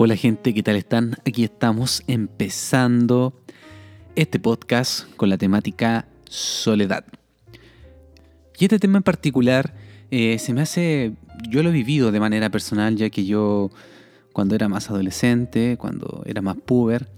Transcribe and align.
Hola 0.00 0.14
gente, 0.14 0.54
¿qué 0.54 0.62
tal 0.62 0.76
están? 0.76 1.16
Aquí 1.26 1.42
estamos 1.42 2.04
empezando 2.06 3.34
este 4.14 4.38
podcast 4.38 5.12
con 5.16 5.28
la 5.28 5.36
temática 5.36 6.06
soledad. 6.28 7.04
Y 8.56 8.66
este 8.66 8.78
tema 8.78 8.98
en 8.98 9.02
particular 9.02 9.74
eh, 10.12 10.38
se 10.38 10.54
me 10.54 10.60
hace, 10.60 11.14
yo 11.48 11.64
lo 11.64 11.70
he 11.70 11.72
vivido 11.72 12.12
de 12.12 12.20
manera 12.20 12.48
personal, 12.48 12.94
ya 12.94 13.10
que 13.10 13.24
yo 13.24 13.72
cuando 14.32 14.54
era 14.54 14.68
más 14.68 14.88
adolescente, 14.88 15.76
cuando 15.76 16.22
era 16.26 16.42
más 16.42 16.58
puber, 16.58 17.08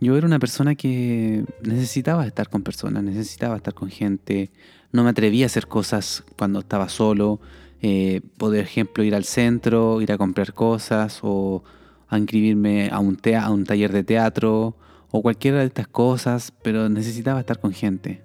yo 0.00 0.16
era 0.16 0.24
una 0.24 0.38
persona 0.38 0.76
que 0.76 1.44
necesitaba 1.64 2.24
estar 2.28 2.48
con 2.48 2.62
personas, 2.62 3.02
necesitaba 3.02 3.56
estar 3.56 3.74
con 3.74 3.90
gente, 3.90 4.52
no 4.92 5.02
me 5.02 5.10
atrevía 5.10 5.46
a 5.46 5.48
hacer 5.48 5.66
cosas 5.66 6.22
cuando 6.38 6.60
estaba 6.60 6.88
solo, 6.90 7.40
eh, 7.82 8.20
por 8.36 8.54
ejemplo 8.54 9.02
ir 9.02 9.16
al 9.16 9.24
centro, 9.24 10.00
ir 10.00 10.12
a 10.12 10.16
comprar 10.16 10.54
cosas 10.54 11.18
o 11.22 11.64
a 12.10 12.18
inscribirme 12.18 12.90
a 12.90 12.98
un, 12.98 13.18
a 13.40 13.50
un 13.50 13.64
taller 13.64 13.92
de 13.92 14.04
teatro 14.04 14.76
o 15.10 15.22
cualquiera 15.22 15.60
de 15.60 15.66
estas 15.66 15.88
cosas, 15.88 16.52
pero 16.62 16.88
necesitaba 16.88 17.40
estar 17.40 17.58
con 17.58 17.72
gente. 17.72 18.20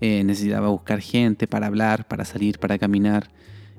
Eh, 0.00 0.22
necesitaba 0.22 0.68
buscar 0.68 1.00
gente 1.00 1.48
para 1.48 1.66
hablar, 1.66 2.06
para 2.06 2.24
salir, 2.24 2.58
para 2.58 2.78
caminar. 2.78 3.30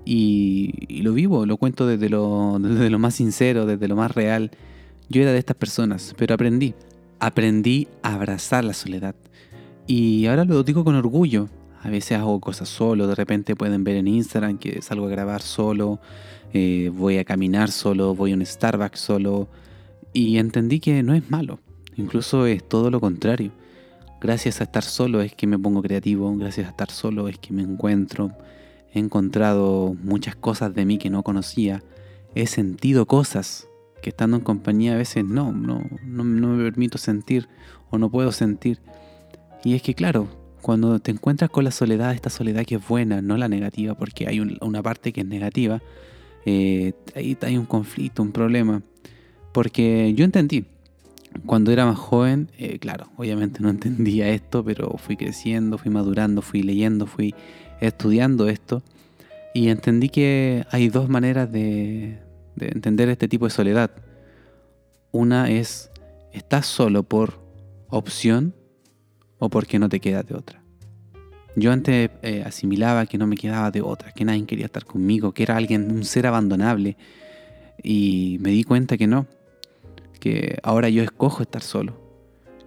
Y, 0.06 1.02
lo 1.04 1.14
vivo, 1.14 1.46
lo 1.46 1.58
cuento 1.58 1.88
desde 1.88 2.10
lo, 2.10 2.58
desde 2.62 2.90
lo 2.90 3.00
más 3.00 3.16
sincero, 3.16 3.66
desde 3.66 3.88
lo 3.88 3.96
más 3.96 4.14
real. 4.14 4.52
Yo 5.10 5.22
era 5.22 5.32
de 5.32 5.40
estas 5.40 5.56
personas, 5.56 6.14
pero 6.18 6.36
aprendí. 6.36 6.74
Aprendí 7.20 7.88
a 8.02 8.14
abrazar 8.14 8.64
la 8.64 8.74
soledad. 8.74 9.16
Y 9.88 10.26
ahora 10.28 10.46
lo 10.46 10.64
digo 10.64 10.84
con 10.84 10.96
orgullo. 10.96 11.50
A 11.82 11.90
veces 11.90 12.18
hago 12.18 12.40
cosas 12.42 12.68
solo, 12.68 13.08
de 13.08 13.16
repente 13.16 13.56
pueden 13.56 13.86
ver 13.86 13.96
en 13.96 14.08
Instagram 14.08 14.58
que 14.58 14.82
salgo 14.82 15.06
a 15.08 15.10
grabar 15.10 15.42
solo, 15.42 16.00
eh, 16.54 16.92
voy 16.94 17.18
a 17.18 17.26
caminar 17.26 17.72
solo, 17.72 18.16
voy 18.16 18.32
a 18.32 18.36
un 18.36 18.46
Starbucks 18.46 19.00
solo. 19.00 19.48
Y 20.14 20.38
entendí 20.38 20.80
que 20.80 21.04
no 21.04 21.14
es 21.14 21.30
malo, 21.30 21.60
incluso 21.96 22.46
es 22.46 22.68
todo 22.68 22.90
lo 22.90 23.00
contrario. 23.00 23.52
Gracias 24.22 24.60
a 24.60 24.66
estar 24.66 24.84
solo 24.84 25.22
es 25.22 25.34
que 25.34 25.48
me 25.48 25.58
pongo 25.58 25.82
creativo, 25.82 26.36
gracias 26.36 26.68
a 26.68 26.72
estar 26.72 26.92
solo 26.92 27.28
es 27.30 27.38
que 27.38 27.54
me 27.54 27.62
encuentro. 27.62 28.32
He 28.94 29.00
encontrado 29.00 29.96
muchas 30.04 30.36
cosas 30.36 30.74
de 30.74 30.86
mí 30.86 30.98
que 30.98 31.10
no 31.10 31.24
conocía. 31.24 31.84
He 32.36 32.48
sentido 32.48 33.06
cosas 33.06 33.68
que 34.02 34.10
estando 34.10 34.38
en 34.38 34.44
compañía 34.44 34.94
a 34.94 34.98
veces 34.98 35.24
no, 35.24 35.52
no, 35.52 35.84
no, 36.04 36.24
me 36.24 36.64
permito 36.64 36.98
sentir 36.98 37.48
o 37.90 37.98
no 37.98 38.10
puedo 38.10 38.32
sentir. 38.32 38.80
Y 39.64 39.76
es 39.76 39.82
que 39.82 39.94
claro, 39.94 40.28
cuando 40.62 41.00
te 41.00 41.12
encuentras 41.12 41.50
con 41.50 41.64
la 41.64 41.72
soledad, 41.72 42.14
esta 42.14 42.30
soledad 42.30 42.66
que 42.66 42.76
es 42.76 42.88
buena, 42.88 43.22
no 43.22 43.38
la 43.38 43.48
negativa, 43.48 43.94
porque 43.96 44.28
hay 44.28 44.40
una 44.40 44.82
parte 44.82 45.14
que 45.14 45.22
es 45.22 45.28
negativa, 45.28 45.82
eh, 46.50 46.94
ahí 47.16 47.38
hay 47.42 47.58
un 47.58 47.66
conflicto, 47.66 48.24
un 48.24 48.32
problema. 48.32 48.82
Porque 49.54 50.14
yo 50.16 50.26
entendí, 50.26 50.66
cuando 51.46 51.72
era 51.72 51.86
más 51.86 51.98
joven, 51.98 52.50
eh, 52.58 52.80
claro, 52.80 53.08
obviamente 53.18 53.62
no 53.62 53.70
entendía 53.76 54.30
esto, 54.30 54.64
pero 54.64 54.98
fui 54.98 55.16
creciendo, 55.16 55.78
fui 55.78 55.92
madurando, 55.92 56.42
fui 56.42 56.64
leyendo, 56.64 57.06
fui 57.06 57.36
estudiando 57.80 58.50
esto 58.50 58.84
y 59.54 59.70
entendí 59.70 60.10
que 60.10 60.66
hay 60.70 60.90
dos 60.90 61.08
maneras 61.10 61.52
de, 61.52 62.20
de 62.56 62.68
entender 62.68 63.10
este 63.10 63.28
tipo 63.28 63.46
de 63.46 63.52
soledad. 63.52 63.92
Una 65.12 65.50
es, 65.50 65.92
estás 66.34 66.66
solo 66.66 67.04
por 67.04 67.40
opción 67.90 68.54
o 69.40 69.50
porque 69.50 69.80
no 69.80 69.90
te 69.90 70.00
queda 70.00 70.24
de 70.24 70.36
otra. 70.36 70.59
Yo 71.56 71.72
antes 71.72 72.12
eh, 72.22 72.44
asimilaba 72.46 73.06
que 73.06 73.18
no 73.18 73.28
me 73.28 73.36
quedaba 73.36 73.72
de 73.72 73.82
otra, 73.82 74.12
que 74.12 74.26
nadie 74.26 74.46
quería 74.46 74.66
estar 74.66 74.86
conmigo, 74.86 75.34
que 75.34 75.44
era 75.44 75.58
alguien, 75.58 75.92
un 75.92 76.04
ser 76.04 76.28
abandonable. 76.28 76.98
Y 77.82 78.38
me 78.42 78.52
di 78.52 78.64
cuenta 78.64 78.98
que 78.98 79.08
no, 79.08 79.28
que 80.20 80.58
ahora 80.64 80.90
yo 80.90 81.04
escojo 81.04 81.42
estar 81.42 81.62
solo. 81.62 82.00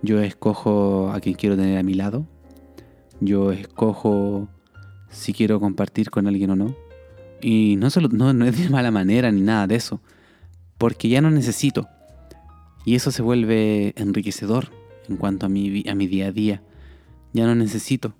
Yo 0.02 0.20
escojo 0.20 1.10
a 1.10 1.20
quien 1.20 1.36
quiero 1.36 1.56
tener 1.56 1.78
a 1.78 1.82
mi 1.82 1.94
lado. 1.94 2.26
Yo 3.20 3.52
escojo 3.52 4.48
si 5.10 5.32
quiero 5.32 5.60
compartir 5.60 6.10
con 6.10 6.26
alguien 6.26 6.50
o 6.50 6.56
no. 6.56 6.76
Y 7.40 7.76
no, 7.76 7.90
solo, 7.90 8.08
no, 8.08 8.32
no 8.32 8.46
es 8.46 8.58
de 8.58 8.68
mala 8.68 8.90
manera 8.90 9.30
ni 9.30 9.42
nada 9.42 9.66
de 9.66 9.76
eso, 9.76 10.00
porque 10.78 11.08
ya 11.08 11.20
no 11.20 11.30
necesito. 11.30 11.88
Y 12.84 12.94
eso 12.96 13.10
se 13.10 13.22
vuelve 13.22 13.94
enriquecedor 13.96 14.70
en 15.08 15.16
cuanto 15.16 15.46
a 15.46 15.48
mi, 15.48 15.84
a 15.88 15.94
mi 15.94 16.06
día 16.06 16.28
a 16.28 16.32
día. 16.32 16.62
Ya 17.32 17.46
no 17.46 17.54
necesito, 17.54 18.14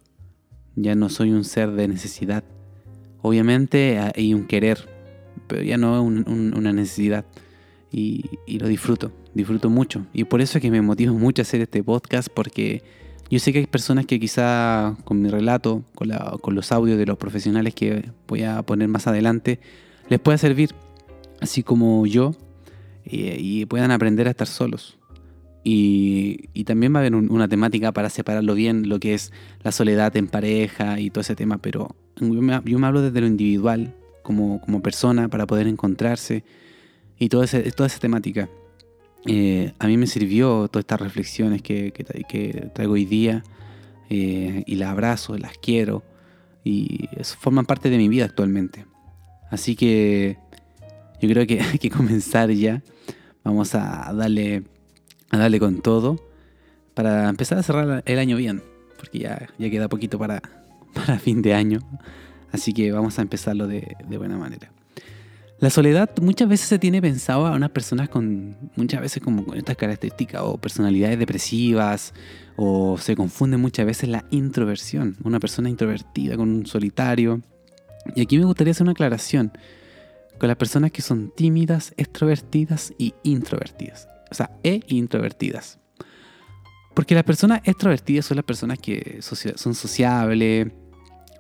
ya 0.77 0.95
no 0.95 1.09
soy 1.09 1.33
un 1.33 1.45
ser 1.45 1.71
de 1.73 1.89
necesidad. 1.89 2.45
Obviamente 3.21 3.99
hay 3.99 4.35
un 4.35 4.47
querer, 4.47 4.89
pero 5.47 5.63
ya 5.63 5.77
no 5.77 5.97
es 5.97 6.27
una 6.27 6.73
necesidad. 6.73 7.25
Y, 7.95 8.25
y, 8.47 8.59
lo 8.59 8.69
disfruto, 8.69 9.13
disfruto 9.35 9.69
mucho. 9.69 10.07
Y 10.15 10.25
por 10.25 10.41
eso 10.41 10.57
es 10.57 10.63
que 10.63 10.71
me 10.71 10.81
motiva 10.81 11.13
mucho 11.13 11.43
hacer 11.43 11.61
este 11.61 11.85
podcast, 11.85 12.29
porque 12.33 12.83
yo 13.33 13.39
sé 13.39 13.53
que 13.53 13.61
hay 13.61 13.67
personas 13.67 14.07
que 14.07 14.21
quizá 14.21 14.97
con 15.05 15.21
mi 15.21 15.29
relato, 15.29 15.85
con, 15.95 16.11
con 16.41 16.55
los 16.55 16.73
audios 16.73 16.99
de 16.99 17.07
los 17.07 17.19
profesionales 17.19 17.75
que 17.75 18.11
voy 18.29 18.43
a 18.43 18.63
poner 18.63 18.89
más 18.89 19.07
adelante, 19.07 19.59
les 20.09 20.21
pueda 20.21 20.37
servir, 20.37 20.75
así 21.41 21.63
como 21.63 22.07
yo, 22.07 22.35
y, 23.05 23.65
puedan 23.67 23.91
aprender 23.91 24.27
a 24.27 24.31
estar 24.31 24.47
solos. 24.47 24.99
Y, 25.65 26.49
también 26.65 26.95
va 26.95 26.99
a 26.99 27.01
haber 27.01 27.15
una 27.15 27.49
temática 27.49 27.93
para 27.93 28.09
separarlo 28.09 28.55
bien, 28.55 28.89
lo 28.89 28.99
que 29.01 29.15
es 29.15 29.33
la 29.63 29.73
soledad 29.73 30.17
en 30.17 30.29
pareja 30.29 31.01
y 31.01 31.11
todo 31.11 31.21
ese 31.21 31.35
tema, 31.35 31.59
pero 31.59 31.95
yo 32.21 32.41
me, 32.41 32.55
hablo 32.55 33.03
desde 33.03 33.21
lo 33.21 33.27
individual, 33.27 33.95
como, 34.23 34.61
como 34.61 34.81
persona, 34.81 35.29
para 35.29 35.47
poder 35.47 35.67
encontrarse 35.67 36.45
y 37.19 37.29
toda 37.29 37.45
esa 37.45 37.99
temática. 37.99 38.49
Eh, 39.27 39.73
a 39.79 39.87
mí 39.87 39.97
me 39.97 40.07
sirvió 40.07 40.69
todas 40.69 40.83
estas 40.83 41.01
reflexiones 41.01 41.63
que, 41.63 41.93
traigo 42.75 42.95
hoy 42.95 43.05
día 43.05 43.45
eh, 44.11 44.65
y 44.67 44.75
las 44.77 44.91
abrazo, 44.91 45.37
las 45.39 45.59
quiero 45.59 46.03
y 46.65 47.09
forman 47.39 47.67
parte 47.67 47.91
de 47.91 47.99
mi 47.99 48.09
vida 48.09 48.25
actualmente. 48.25 48.87
Así 49.51 49.77
que 49.77 50.39
yo 51.21 51.29
creo 51.29 51.47
que 51.47 51.61
hay 51.73 51.79
que 51.79 51.91
comenzar 51.91 52.51
ya. 52.51 52.83
Vamos 53.45 53.75
a 53.75 54.13
darle, 54.13 54.63
a 55.33 55.39
darle 55.39 55.59
con 55.59 55.81
todo 55.81 56.19
para 56.95 57.29
empezar 57.29 57.59
a 57.59 57.63
cerrar 57.63 58.03
el 58.07 58.19
año 58.19 58.37
bien, 58.37 58.63
porque 58.99 59.19
ya, 59.19 59.49
ya 59.59 59.71
queda 59.71 59.89
poquito 59.89 60.19
para, 60.19 60.43
para 60.95 61.19
fin 61.19 61.43
de 61.43 61.55
año. 61.55 61.81
Así 62.53 62.73
que 62.73 62.93
vamos 62.93 63.19
a 63.19 63.23
empezarlo 63.23 63.67
de 63.67 63.97
buena 64.19 64.37
manera. 64.37 64.71
La 65.63 65.71
soledad 65.71 66.11
muchas 66.21 66.49
veces 66.49 66.67
se 66.67 66.81
tiene 66.81 67.01
pensado 67.01 67.47
a 67.47 67.53
unas 67.53 67.71
personas 67.71 68.09
con 68.09 68.57
muchas 68.75 69.01
veces 69.01 69.23
como 69.23 69.45
con 69.45 69.57
estas 69.57 69.77
características 69.77 70.43
o 70.43 70.59
personalidades 70.59 71.21
depresivas 71.21 72.15
o 72.57 72.99
se 72.99 73.15
confunde 73.15 73.59
muchas 73.59 73.87
veces 73.87 74.09
la 74.09 74.25
introversión, 74.33 75.17
una 75.23 75.39
persona 75.39 75.71
introvertida 75.71 76.37
con 76.37 76.49
un 76.49 76.67
solitario. 76.67 77.43
Y 78.17 78.23
aquí 78.23 78.39
me 78.39 78.45
gustaría 78.45 78.73
hacer 78.73 78.83
una 78.83 78.91
aclaración 78.91 79.53
con 80.37 80.49
las 80.49 80.57
personas 80.57 80.91
que 80.91 81.01
son 81.01 81.33
tímidas, 81.33 81.95
extrovertidas 81.97 82.93
y 82.99 83.15
introvertidas. 83.23 84.09
O 84.33 84.35
sea, 84.35 84.51
e 84.63 84.81
introvertidas. 84.89 85.79
Porque 86.95 87.15
las 87.15 87.25
personas 87.25 87.61
extrovertidas 87.65 88.27
son 88.27 88.37
las 88.37 88.45
personas 88.45 88.79
que 88.79 89.21
son 89.23 89.75
sociables, 89.75 90.73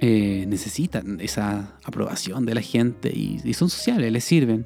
eh, 0.04 0.46
necesitan 0.48 1.20
esa 1.20 1.78
aprobación 1.84 2.44
de 2.44 2.54
la 2.54 2.60
gente 2.60 3.08
y, 3.14 3.38
son 3.54 3.70
sociales, 3.70 4.10
les 4.10 4.24
sirven. 4.24 4.64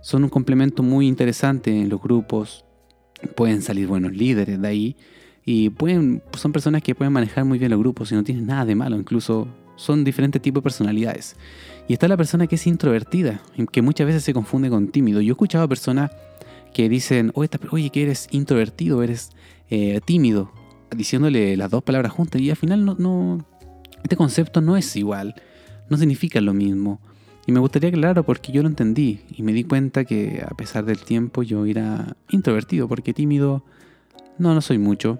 Son 0.00 0.22
un 0.22 0.30
complemento 0.30 0.82
muy 0.82 1.08
interesante 1.08 1.70
en 1.70 1.88
los 1.88 2.00
grupos. 2.00 2.64
Pueden 3.34 3.62
salir 3.62 3.88
buenos 3.88 4.12
líderes 4.12 4.60
de 4.60 4.68
ahí. 4.68 4.96
Y 5.44 5.70
pueden, 5.70 6.22
son 6.36 6.52
personas 6.52 6.82
que 6.82 6.94
pueden 6.94 7.12
manejar 7.12 7.44
muy 7.44 7.58
bien 7.58 7.70
los 7.70 7.80
grupos 7.80 8.12
y 8.12 8.14
no 8.14 8.22
tienen 8.22 8.46
nada 8.46 8.64
de 8.64 8.74
malo. 8.74 8.96
Incluso 8.96 9.48
son 9.76 10.04
diferentes 10.04 10.40
tipos 10.40 10.62
de 10.62 10.64
personalidades. 10.64 11.36
Y 11.88 11.94
está 11.94 12.06
la 12.08 12.16
persona 12.16 12.46
que 12.46 12.56
es 12.56 12.66
introvertida, 12.66 13.40
que 13.72 13.82
muchas 13.82 14.06
veces 14.06 14.22
se 14.22 14.34
confunde 14.34 14.70
con 14.70 14.88
tímido. 14.88 15.20
Yo 15.20 15.30
he 15.30 15.32
escuchado 15.32 15.64
a 15.64 15.68
personas 15.68 16.10
que 16.76 16.90
dicen, 16.90 17.32
oye, 17.34 17.88
que 17.88 18.02
eres 18.02 18.28
introvertido, 18.32 19.02
eres 19.02 19.30
eh, 19.70 19.98
tímido, 20.04 20.52
diciéndole 20.94 21.56
las 21.56 21.70
dos 21.70 21.82
palabras 21.82 22.12
juntas 22.12 22.38
y 22.42 22.50
al 22.50 22.56
final 22.56 22.84
no, 22.84 22.94
no, 22.98 23.46
este 24.02 24.14
concepto 24.14 24.60
no 24.60 24.76
es 24.76 24.94
igual, 24.94 25.34
no 25.88 25.96
significa 25.96 26.38
lo 26.42 26.52
mismo. 26.52 27.00
Y 27.46 27.52
me 27.52 27.60
gustaría 27.60 27.88
aclararlo 27.88 28.24
porque 28.24 28.52
yo 28.52 28.60
lo 28.60 28.68
entendí 28.68 29.20
y 29.34 29.42
me 29.42 29.54
di 29.54 29.64
cuenta 29.64 30.04
que 30.04 30.44
a 30.46 30.54
pesar 30.54 30.84
del 30.84 30.98
tiempo 30.98 31.42
yo 31.42 31.64
era 31.64 32.14
introvertido, 32.28 32.88
porque 32.88 33.14
tímido 33.14 33.64
no, 34.36 34.52
no 34.52 34.60
soy 34.60 34.76
mucho. 34.76 35.18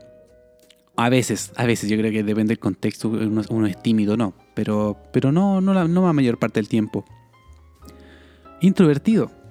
A 0.95 1.09
veces, 1.09 1.53
a 1.57 1.65
veces 1.65 1.89
yo 1.89 1.97
creo 1.97 2.13
que 2.13 2.23
depende 2.23 2.51
del 2.51 2.59
contexto, 2.59 3.09
uno, 3.09 3.67
es 3.67 3.83
tímido, 3.83 4.19
no, 4.19 4.35
pero, 4.53 4.99
pero 5.11 5.33
no, 5.33 5.63
no, 5.63 5.73
la, 5.73 5.89
no 5.89 6.05
la 6.05 6.13
mayor 6.13 6.39
parte 6.39 6.61
del 6.61 6.69
tiempo. 6.69 7.07
Introvertido. 8.61 9.46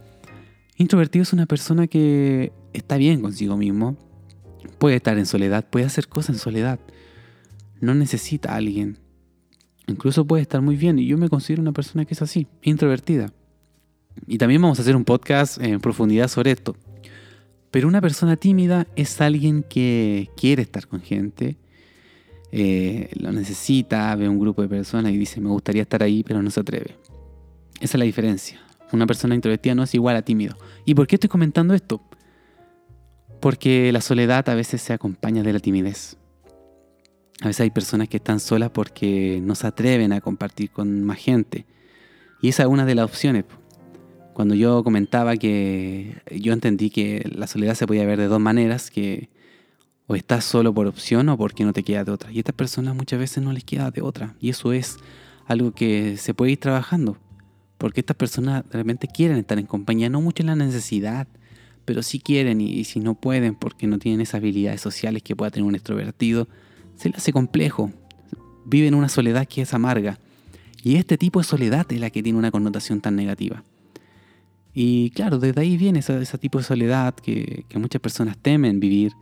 Introvertido 0.77 1.24
es 1.24 1.33
una 1.33 1.45
persona 1.45 1.88
que 1.88 2.51
está 2.74 2.98
bien 2.98 3.22
consigo 3.22 3.57
mismo, 3.57 3.95
puede 4.77 4.98
estar 4.98 5.18
en 5.18 5.25
soledad, 5.25 5.66
puede 5.69 5.86
hacer 5.86 6.07
cosas 6.07 6.36
en 6.36 6.39
soledad, 6.39 6.80
no 7.80 7.95
necesita 7.95 8.54
a 8.54 8.56
alguien, 8.56 9.00
Incluso 9.88 10.25
puede 10.25 10.42
estar 10.42 10.62
muy 10.62 10.75
bien 10.75 10.98
y 10.98 11.06
yo 11.06 11.18
me 11.18 11.30
considero 11.30 11.62
una 11.62 11.72
persona 11.72 12.06
que 12.06 12.16
es 12.16 12.22
así, 12.22 12.48
introvertida. 12.63 13.31
Y 14.27 14.38
también 14.38 14.62
vamos 14.62 14.80
a 14.80 14.81
hacer 14.81 14.95
un 14.95 15.06
podcast 15.06 15.62
en 15.62 15.80
profundidad 15.80 16.27
sobre 16.27 16.51
esto. 16.51 16.75
Pero 17.69 17.88
una 17.88 18.01
persona 18.01 18.38
tímida 18.38 18.88
es 18.95 19.19
alguien 19.22 19.63
que 19.63 20.30
quiere 20.38 20.63
estar 20.63 20.88
con 20.88 21.01
gente, 21.01 21.57
eh, 22.51 23.10
lo 23.19 23.31
necesita, 23.31 24.16
ve 24.16 24.30
un 24.30 24.39
grupo 24.39 24.62
de 24.62 24.69
personas 24.69 25.12
y 25.12 25.18
dice, 25.18 25.42
me 25.42 25.50
gustaría 25.50 25.81
estar 25.81 26.01
ahí, 26.01 26.24
pero 26.24 26.42
no 26.42 26.50
se 26.50 26.62
atreve. 26.62 26.95
Esa 27.81 27.98
es 27.98 28.00
la 28.00 28.06
diferencia. 28.06 28.62
Una 28.92 29.08
persona 29.08 29.36
introvertida 29.36 29.76
no 29.76 29.84
es 29.84 29.94
igual 29.94 30.16
a 30.16 30.22
tímido. 30.22 30.58
¿Y 30.86 30.96
por 30.96 31.08
qué 31.08 31.16
estoy 31.16 31.30
comentando 31.30 31.74
esto? 31.74 32.02
Porque 33.40 33.92
la 33.92 34.02
soledad 34.02 34.48
a 34.50 34.56
veces 34.56 34.82
se 34.82 34.94
acompaña 34.94 35.44
de 35.44 35.54
la 35.54 35.60
timidez. 35.60 36.18
A 37.42 37.48
veces 37.48 37.62
hay 37.62 37.72
personas 37.72 38.08
que 38.08 38.18
están 38.18 38.40
solas 38.40 38.70
porque 38.70 39.40
no 39.42 39.56
se 39.56 39.68
atreven 39.68 40.14
a 40.14 40.22
compartir 40.22 40.72
con 40.72 41.04
más 41.04 41.18
gente. 41.18 41.66
Y 42.42 42.50
esa 42.50 42.64
es 42.64 42.70
una 42.70 42.86
de 42.86 42.96
las 42.96 43.06
opciones. 43.06 43.46
Cuando 44.34 44.56
yo 44.56 44.84
comentaba 44.84 45.36
que 45.38 46.22
yo 46.32 46.54
entendí 46.54 46.90
que 46.90 47.30
la 47.34 47.48
soledad 47.48 47.76
se 47.76 47.88
podía 47.88 48.06
ver 48.06 48.20
de 48.20 48.28
dos 48.28 48.40
maneras, 48.40 48.92
que 48.92 49.30
o 50.08 50.16
estás 50.16 50.46
solo 50.46 50.74
por 50.74 50.88
opción 50.88 51.30
o 51.30 51.38
porque 51.38 51.64
no 51.64 51.74
te 51.74 51.84
queda 51.84 52.04
de 52.04 52.12
otra. 52.12 52.32
Y 52.32 52.38
a 52.38 52.40
estas 52.40 52.56
personas 52.56 52.96
muchas 52.96 53.20
veces 53.20 53.44
no 53.44 53.52
les 53.52 53.64
queda 53.64 53.92
de 53.92 54.02
otra. 54.02 54.36
Y 54.40 54.50
eso 54.50 54.72
es 54.74 54.98
algo 55.48 55.72
que 55.72 56.18
se 56.18 56.34
puede 56.34 56.54
ir 56.54 56.60
trabajando. 56.60 57.18
Porque 57.86 58.00
estas 58.00 58.18
personas 58.18 58.66
realmente 58.72 59.08
quieren 59.08 59.38
estar 59.38 59.60
en 59.60 59.68
compañía, 59.68 60.10
no 60.10 60.20
mucho 60.20 60.42
en 60.42 60.48
la 60.48 60.56
necesidad, 60.56 61.28
pero 61.86 62.02
sí 62.02 62.18
quieren 62.18 62.60
y, 62.60 62.84
si 62.84 63.00
no 63.00 63.14
pueden 63.14 63.54
porque 63.54 63.86
no 63.86 64.00
tienen 64.00 64.22
esas 64.22 64.40
habilidades 64.40 64.82
sociales 64.82 65.22
que 65.22 65.36
pueda 65.36 65.52
tener 65.52 65.68
un 65.68 65.76
extrovertido, 65.76 66.48
se 66.96 67.10
les 67.10 67.20
hace 67.20 67.32
complejo. 67.32 67.92
Viven 68.66 68.96
una 68.96 69.08
soledad 69.08 69.48
que 69.48 69.62
es 69.62 69.72
amarga. 69.76 70.18
Y 70.82 70.96
este 70.96 71.20
tipo 71.20 71.40
de 71.40 71.44
soledad 71.46 71.86
es 71.92 72.00
la 72.00 72.10
que 72.10 72.24
tiene 72.24 72.40
una 72.40 72.50
connotación 72.50 73.02
tan 73.02 73.16
negativa. 73.16 73.64
Y 74.74 75.12
claro, 75.12 75.38
desde 75.38 75.62
ahí 75.62 75.78
viene 75.78 76.00
ese, 76.00 76.38
tipo 76.40 76.58
de 76.58 76.64
soledad 76.64 77.14
que, 77.14 77.66
que 77.70 77.78
muchas 77.78 78.02
personas 78.02 78.36
temen 78.36 78.80
vivir 78.80 79.14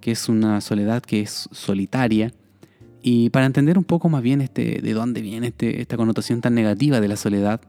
que 0.00 0.10
es 0.10 0.28
una 0.28 0.60
soledad 0.60 1.00
que 1.00 1.20
es 1.20 1.48
solitaria. 1.52 2.34
Y 3.02 3.30
para 3.30 3.46
entender 3.46 3.78
un 3.78 3.84
poco 3.84 4.08
más 4.08 4.20
bien 4.20 4.40
este, 4.40 4.80
de 4.82 4.92
dónde 4.94 5.22
viene 5.22 5.46
este, 5.46 5.80
esta 5.80 5.96
connotación 5.96 6.40
tan 6.40 6.56
negativa 6.56 7.00
de 7.00 7.06
la 7.06 7.14
soledad, 7.14 7.60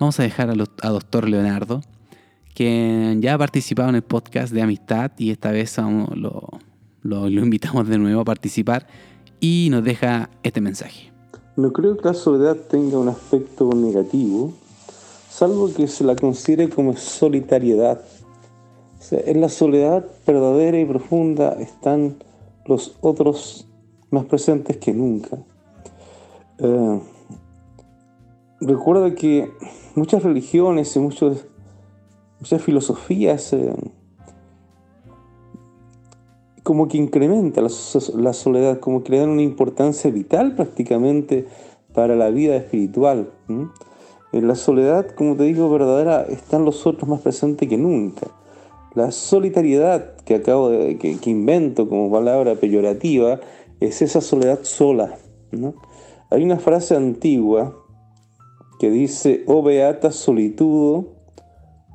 vamos 0.00 0.18
a 0.18 0.22
dejar 0.22 0.50
a, 0.50 0.88
doctor 0.88 1.28
Leonardo, 1.28 1.82
que 2.54 3.16
ya 3.20 3.34
ha 3.34 3.38
participado 3.38 3.90
en 3.90 3.96
el 3.96 4.02
podcast 4.02 4.52
de 4.52 4.62
amistad 4.62 5.12
y 5.18 5.30
esta 5.30 5.52
vez 5.52 5.76
lo, 5.78 7.28
invitamos 7.28 7.86
de 7.86 7.98
nuevo 7.98 8.22
a 8.22 8.24
participar 8.24 8.86
y 9.38 9.68
nos 9.70 9.84
deja 9.84 10.30
este 10.42 10.60
mensaje. 10.60 11.12
No 11.56 11.72
creo 11.72 11.96
que 11.98 12.08
la 12.08 12.14
soledad 12.14 12.56
tenga 12.56 12.98
un 12.98 13.08
aspecto 13.08 13.70
negativo, 13.74 14.54
salvo 15.28 15.72
que 15.72 15.86
se 15.86 16.02
la 16.02 16.16
considere 16.16 16.70
como 16.70 16.96
solitariedad 16.96 18.00
en 19.10 19.40
la 19.40 19.48
soledad 19.48 20.04
verdadera 20.26 20.78
y 20.78 20.84
profunda 20.84 21.52
están 21.54 22.16
los 22.66 22.96
otros 23.00 23.66
más 24.10 24.24
presentes 24.26 24.76
que 24.76 24.92
nunca. 24.92 25.38
Eh, 26.58 27.00
recuerda 28.60 29.14
que 29.14 29.50
muchas 29.94 30.22
religiones 30.22 30.94
y 30.96 31.00
muchas 31.00 31.44
filosofías 32.62 33.52
eh, 33.52 33.74
como 36.62 36.88
que 36.88 36.98
incrementan 36.98 37.64
la, 37.64 38.32
soledad, 38.32 38.78
como 38.80 39.02
que 39.02 39.12
le 39.12 39.18
dan 39.18 39.30
una 39.30 39.42
importancia 39.42 40.10
vital 40.10 40.54
prácticamente 40.54 41.46
para 41.94 42.14
la 42.16 42.30
vida 42.30 42.54
espiritual. 42.56 43.30
En 44.32 44.46
la 44.46 44.54
soledad, 44.54 45.08
como 45.16 45.36
te 45.36 45.44
digo, 45.44 45.68
verdadera, 45.70 46.22
están 46.22 46.64
los 46.64 46.86
otros 46.86 47.08
más 47.08 47.20
presentes 47.20 47.68
que 47.68 47.76
nunca. 47.76 48.28
La 48.94 49.10
solitariedad 49.10 50.16
que 50.24 50.36
acabo 50.36 50.68
de, 50.68 50.98
que, 50.98 51.30
invento 51.30 51.88
como 51.88 52.10
palabra 52.10 52.54
peyorativa 52.54 53.40
es 53.80 54.02
esa 54.02 54.20
soledad 54.20 54.60
sola. 54.62 55.16
Hay 56.30 56.44
una 56.44 56.58
frase 56.58 56.94
antigua 56.94 57.74
que 58.80 58.90
dice, 58.90 59.44
oh, 59.46 59.62
beata 59.62 60.10
solitudo, 60.10 61.12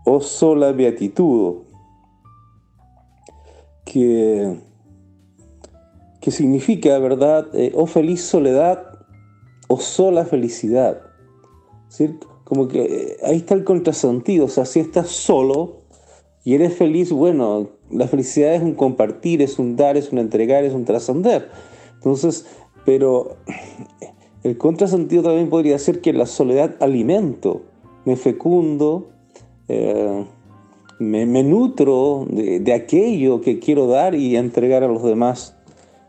o 0.05 0.11
oh, 0.13 0.21
sola 0.21 0.71
beatitudo, 0.71 1.63
que, 3.83 4.55
que 6.21 6.29
significa, 6.29 6.99
¿verdad?, 6.99 7.47
eh, 7.55 7.71
oh, 7.73 7.87
feliz 7.87 8.21
soledad, 8.21 8.83
o 9.67 9.79
sola 9.79 10.25
felicidad. 10.25 11.01
Como 12.43 12.67
que 12.67 12.83
eh, 12.83 13.17
ahí 13.23 13.37
está 13.37 13.55
el 13.55 13.63
contrasentido, 13.63 14.45
o 14.45 14.49
sea, 14.49 14.65
si 14.65 14.79
estás 14.79 15.09
solo, 15.09 15.77
y 16.43 16.53
eres 16.53 16.75
feliz, 16.77 17.11
bueno, 17.11 17.71
la 17.89 18.07
felicidad 18.07 18.53
es 18.53 18.61
un 18.61 18.75
compartir, 18.75 19.41
es 19.41 19.57
un 19.57 19.75
dar, 19.75 19.97
es 19.97 20.11
un 20.11 20.19
entregar, 20.19 20.63
es 20.63 20.73
un 20.75 20.85
trascender. 20.85 21.49
Entonces, 21.95 22.45
pero 22.85 23.37
el 24.45 24.59
contrasentido 24.59 25.23
también 25.23 25.49
podría 25.49 25.79
ser 25.79 26.01
que 26.01 26.13
la 26.13 26.27
soledad 26.27 26.75
alimento, 26.79 27.63
me 28.05 28.15
fecundo, 28.15 29.07
eh, 29.67 30.23
me, 30.99 31.25
nutro 31.43 32.27
de, 32.29 32.71
aquello 32.71 33.41
que 33.41 33.57
quiero 33.57 33.87
dar 33.87 34.13
y 34.13 34.35
entregar 34.35 34.83
a 34.83 34.87
los 34.87 35.01
demás. 35.01 35.57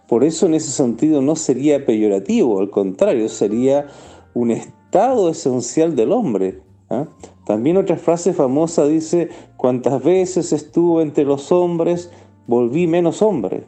Por 0.07 0.23
eso 0.23 0.45
en 0.45 0.53
ese 0.53 0.71
sentido 0.71 1.23
no 1.23 1.35
sería 1.35 1.87
peyorativo, 1.87 2.61
al 2.61 2.69
contrario, 2.69 3.31
sería 3.31 3.87
un 4.35 4.51
estado 4.51 5.31
esencial 5.31 5.97
del 5.97 6.13
hombre. 6.13 6.61
¿ah? 6.91 7.07
También 7.47 7.79
otra 7.79 7.97
frase 7.97 8.35
famosa 8.35 8.87
dice, 8.87 9.31
cuantas 9.57 10.05
veces 10.05 10.53
estuve 10.53 11.03
entre 11.03 11.25
los 11.25 11.51
hombres, 11.53 12.11
volví 12.47 12.87
menos 12.87 13.23
hombre. 13.23 13.65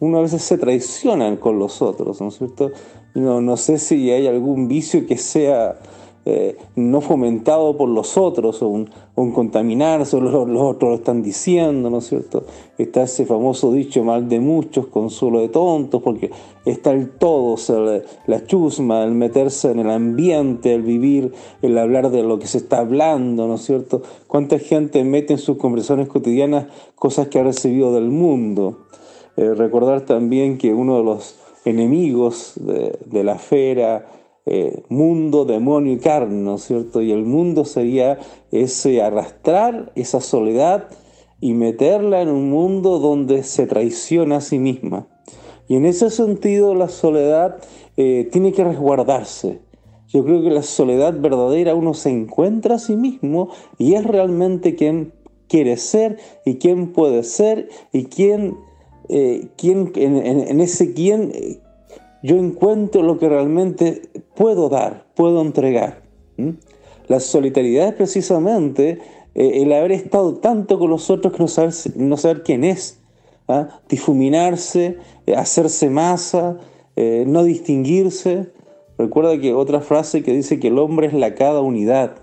Uno 0.00 0.18
a 0.18 0.22
veces 0.22 0.42
se 0.42 0.58
traiciona 0.58 1.38
con 1.38 1.60
los 1.60 1.80
otros, 1.80 2.20
¿no 2.20 2.26
es 2.26 2.38
cierto? 2.38 2.72
No, 3.14 3.40
no 3.40 3.56
sé 3.56 3.78
si 3.78 4.10
hay 4.10 4.26
algún 4.26 4.68
vicio 4.68 5.06
que 5.06 5.16
sea 5.16 5.78
eh, 6.30 6.58
no 6.76 7.00
fomentado 7.00 7.78
por 7.78 7.88
los 7.88 8.18
otros 8.18 8.60
o 8.60 8.68
un, 8.68 8.90
contaminarse, 9.32 10.14
o 10.14 10.20
los, 10.20 10.34
otros 10.34 10.90
lo 10.90 10.94
están 10.96 11.22
diciendo, 11.22 11.88
¿no 11.88 12.00
es 12.00 12.08
cierto? 12.08 12.44
Está 12.76 13.04
ese 13.04 13.24
famoso 13.24 13.72
dicho 13.72 14.04
mal 14.04 14.28
de 14.28 14.38
muchos, 14.38 14.88
consuelo 14.88 15.40
de 15.40 15.48
tontos, 15.48 16.02
porque 16.02 16.30
está 16.66 16.92
el 16.92 17.08
todo, 17.12 17.56
la, 18.26 18.44
chusma, 18.44 19.04
el 19.04 19.12
meterse 19.12 19.70
en 19.70 19.78
el 19.78 19.88
ambiente, 19.88 20.74
el 20.74 20.82
vivir, 20.82 21.32
el 21.62 21.78
hablar 21.78 22.10
de 22.10 22.22
lo 22.22 22.38
que 22.38 22.46
se 22.46 22.58
está 22.58 22.80
hablando, 22.80 23.48
¿no 23.48 23.54
es 23.54 23.62
cierto? 23.62 24.02
¿Cuánta 24.26 24.58
gente 24.58 25.02
mete 25.04 25.32
en 25.32 25.38
sus 25.38 25.56
conversaciones 25.56 26.08
cotidianas 26.08 26.66
cosas 26.94 27.28
que 27.28 27.38
ha 27.38 27.42
recibido 27.42 27.94
del 27.94 28.10
mundo? 28.10 28.80
Eh, 29.38 29.54
recordar 29.54 30.02
también 30.02 30.58
que 30.58 30.74
uno 30.74 30.98
de 30.98 31.04
los 31.04 31.36
enemigos 31.68 32.54
de, 32.56 33.24
la 33.24 33.38
fera, 33.38 34.06
eh, 34.46 34.82
mundo, 34.88 35.44
demonio 35.44 35.92
y 35.92 35.98
carne, 35.98 36.36
¿no 36.36 36.56
es 36.56 36.62
cierto? 36.62 37.02
Y 37.02 37.12
el 37.12 37.24
mundo 37.24 37.64
sería 37.64 38.18
ese 38.50 39.02
arrastrar 39.02 39.92
esa 39.94 40.20
soledad 40.20 40.88
y 41.40 41.54
meterla 41.54 42.22
en 42.22 42.28
un 42.28 42.50
mundo 42.50 42.98
donde 42.98 43.42
se 43.42 43.66
traiciona 43.66 44.36
a 44.36 44.40
sí 44.40 44.58
misma. 44.58 45.06
Y 45.68 45.76
en 45.76 45.84
ese 45.84 46.10
sentido 46.10 46.74
la 46.74 46.88
soledad 46.88 47.58
eh, 47.96 48.28
tiene 48.32 48.52
que 48.52 48.64
resguardarse. 48.64 49.60
Yo 50.08 50.24
creo 50.24 50.42
que 50.42 50.50
la 50.50 50.62
soledad 50.62 51.14
verdadera 51.20 51.74
uno 51.74 51.92
se 51.92 52.08
encuentra 52.08 52.76
a 52.76 52.78
sí 52.78 52.96
mismo 52.96 53.50
y 53.76 53.94
es 53.94 54.04
realmente 54.04 54.74
quien 54.74 55.12
quiere 55.48 55.76
ser 55.76 56.18
y 56.46 56.56
quién 56.56 56.92
puede 56.92 57.22
ser 57.24 57.68
y 57.92 58.04
quién, 58.04 58.56
eh, 59.08 59.48
quién 59.56 59.92
en, 59.94 60.60
ese 60.60 60.92
quién 60.92 61.32
yo 62.22 62.36
encuentro 62.36 63.02
lo 63.02 63.18
que 63.18 63.28
realmente 63.28 64.02
puedo 64.34 64.68
dar, 64.68 65.06
puedo 65.14 65.40
entregar. 65.40 66.02
La 67.06 67.20
solidaridad 67.20 67.88
es 67.88 67.94
precisamente 67.94 68.98
eh, 69.34 69.62
el 69.62 69.72
haber 69.72 69.92
estado 69.92 70.34
tanto 70.36 70.78
con 70.78 70.90
los 70.90 71.10
otros 71.10 71.32
que 71.32 71.38
no 71.38 71.48
saber, 71.48 71.72
no 71.96 72.16
saber 72.16 72.42
quién 72.42 72.64
es, 72.64 73.00
¿ah? 73.46 73.80
difuminarse, 73.88 74.98
eh, 75.26 75.34
hacerse 75.34 75.90
masa, 75.90 76.58
eh, 76.96 77.24
no 77.26 77.44
distinguirse. 77.44 78.50
Recuerda 78.98 79.38
que 79.38 79.54
otra 79.54 79.80
frase 79.80 80.22
que 80.22 80.32
dice 80.32 80.58
que 80.58 80.68
el 80.68 80.78
hombre 80.78 81.06
es 81.06 81.14
la 81.14 81.34
cada 81.34 81.60
unidad. 81.60 82.16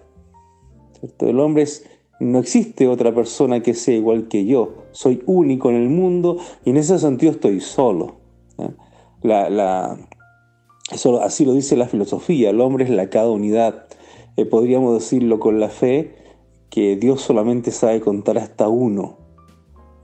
El 1.20 1.40
hombre 1.40 1.64
es, 1.64 1.86
no 2.20 2.40
existe 2.40 2.88
otra 2.88 3.14
persona 3.14 3.62
que 3.62 3.74
sea 3.74 3.96
igual 3.96 4.28
que 4.28 4.46
yo. 4.46 4.86
Soy 4.92 5.22
único 5.26 5.70
en 5.70 5.76
el 5.76 5.90
mundo 5.90 6.38
y 6.64 6.70
en 6.70 6.78
ese 6.78 6.98
sentido 7.00 7.32
estoy 7.32 7.60
solo. 7.60 8.16
Eso, 10.92 11.22
así 11.22 11.46
lo 11.46 11.54
dice 11.54 11.76
la 11.76 11.88
filosofía, 11.88 12.52
el 12.52 12.62
hombre 12.62 12.86
es 12.86 12.92
la 12.92 13.10
cada 13.10 13.30
unidad. 13.30 13.86
Eh, 14.38 14.46
podríamos 14.46 14.94
decirlo 14.94 15.40
con 15.40 15.60
la 15.60 15.70
fe, 15.70 16.16
que 16.70 16.96
Dios 16.96 17.22
solamente 17.22 17.72
sabe 17.72 18.02
contar 18.02 18.38
hasta 18.38 18.68
uno. 18.68 19.18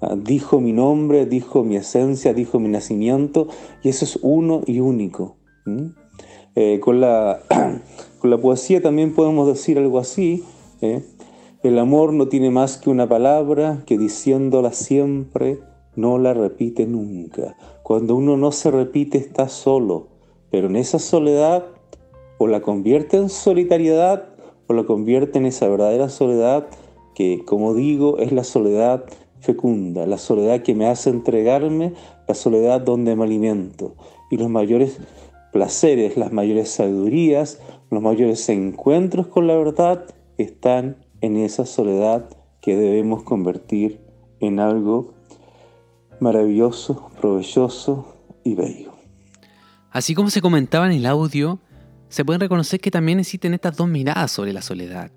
Ah, 0.01 0.15
dijo 0.17 0.59
mi 0.59 0.73
nombre, 0.73 1.25
dijo 1.25 1.63
mi 1.63 1.75
esencia, 1.75 2.33
dijo 2.33 2.59
mi 2.59 2.69
nacimiento, 2.69 3.47
y 3.83 3.89
eso 3.89 4.05
es 4.05 4.17
uno 4.21 4.61
y 4.65 4.79
único. 4.79 5.35
Eh, 6.55 6.79
con, 6.81 7.01
la, 7.01 7.41
poesía 8.41 8.81
también 8.81 9.13
podemos 9.13 9.47
decir 9.47 9.77
algo 9.77 9.99
así. 9.99 10.43
¿eh? 10.81 11.03
El 11.63 11.77
amor 11.77 12.11
no 12.11 12.27
tiene 12.27 12.49
más 12.49 12.79
que 12.79 12.89
una 12.89 13.07
palabra 13.07 13.83
que 13.85 13.99
diciéndola 13.99 14.71
siempre 14.71 15.59
no 15.95 16.17
la 16.17 16.33
repite 16.33 16.87
nunca. 16.87 17.55
Cuando 17.83 18.15
uno 18.15 18.35
no 18.35 18.51
se 18.51 18.71
repite 18.71 19.19
está 19.19 19.47
solo, 19.47 20.07
pero 20.49 20.69
en 20.69 20.75
esa 20.75 20.97
soledad 20.97 21.65
o 22.39 22.47
la 22.47 22.61
convierte 22.61 23.17
en 23.17 23.29
solitariedad 23.29 24.29
o 24.65 24.73
la 24.73 24.85
convierte 24.85 25.37
en 25.37 25.45
esa 25.45 25.67
verdadera 25.67 26.09
soledad 26.09 26.65
que, 27.13 27.43
como 27.45 27.75
digo, 27.75 28.17
es 28.17 28.31
la 28.31 28.43
soledad 28.43 29.03
fecunda, 29.39 30.07
la 30.07 30.17
soledad 30.17 30.63
que 30.63 30.73
me 30.73 30.87
hace 30.87 31.11
entregarme, 31.11 31.93
la 32.27 32.33
soledad 32.33 32.81
donde 32.81 33.15
me 33.15 33.25
alimento. 33.25 33.93
Y 34.31 34.37
los 34.37 34.49
mayores 34.49 34.97
placeres, 35.53 36.17
las 36.17 36.31
mayores 36.31 36.69
sabidurías, 36.69 37.59
los 37.91 38.01
mayores 38.01 38.49
encuentros 38.49 39.27
con 39.27 39.45
la 39.45 39.55
verdad 39.55 40.05
están 40.39 40.95
en 41.21 41.37
esa 41.37 41.65
soledad 41.65 42.29
que 42.61 42.75
debemos 42.75 43.23
convertir 43.23 44.01
en 44.39 44.59
algo 44.59 45.13
maravilloso, 46.19 47.09
provechoso 47.19 48.15
y 48.43 48.55
bello. 48.55 48.93
Así 49.91 50.15
como 50.15 50.29
se 50.29 50.41
comentaba 50.41 50.85
en 50.85 50.93
el 50.93 51.05
audio, 51.05 51.59
se 52.09 52.25
pueden 52.25 52.41
reconocer 52.41 52.79
que 52.79 52.91
también 52.91 53.19
existen 53.19 53.53
estas 53.53 53.77
dos 53.77 53.87
miradas 53.87 54.31
sobre 54.31 54.53
la 54.53 54.61
soledad. 54.61 55.11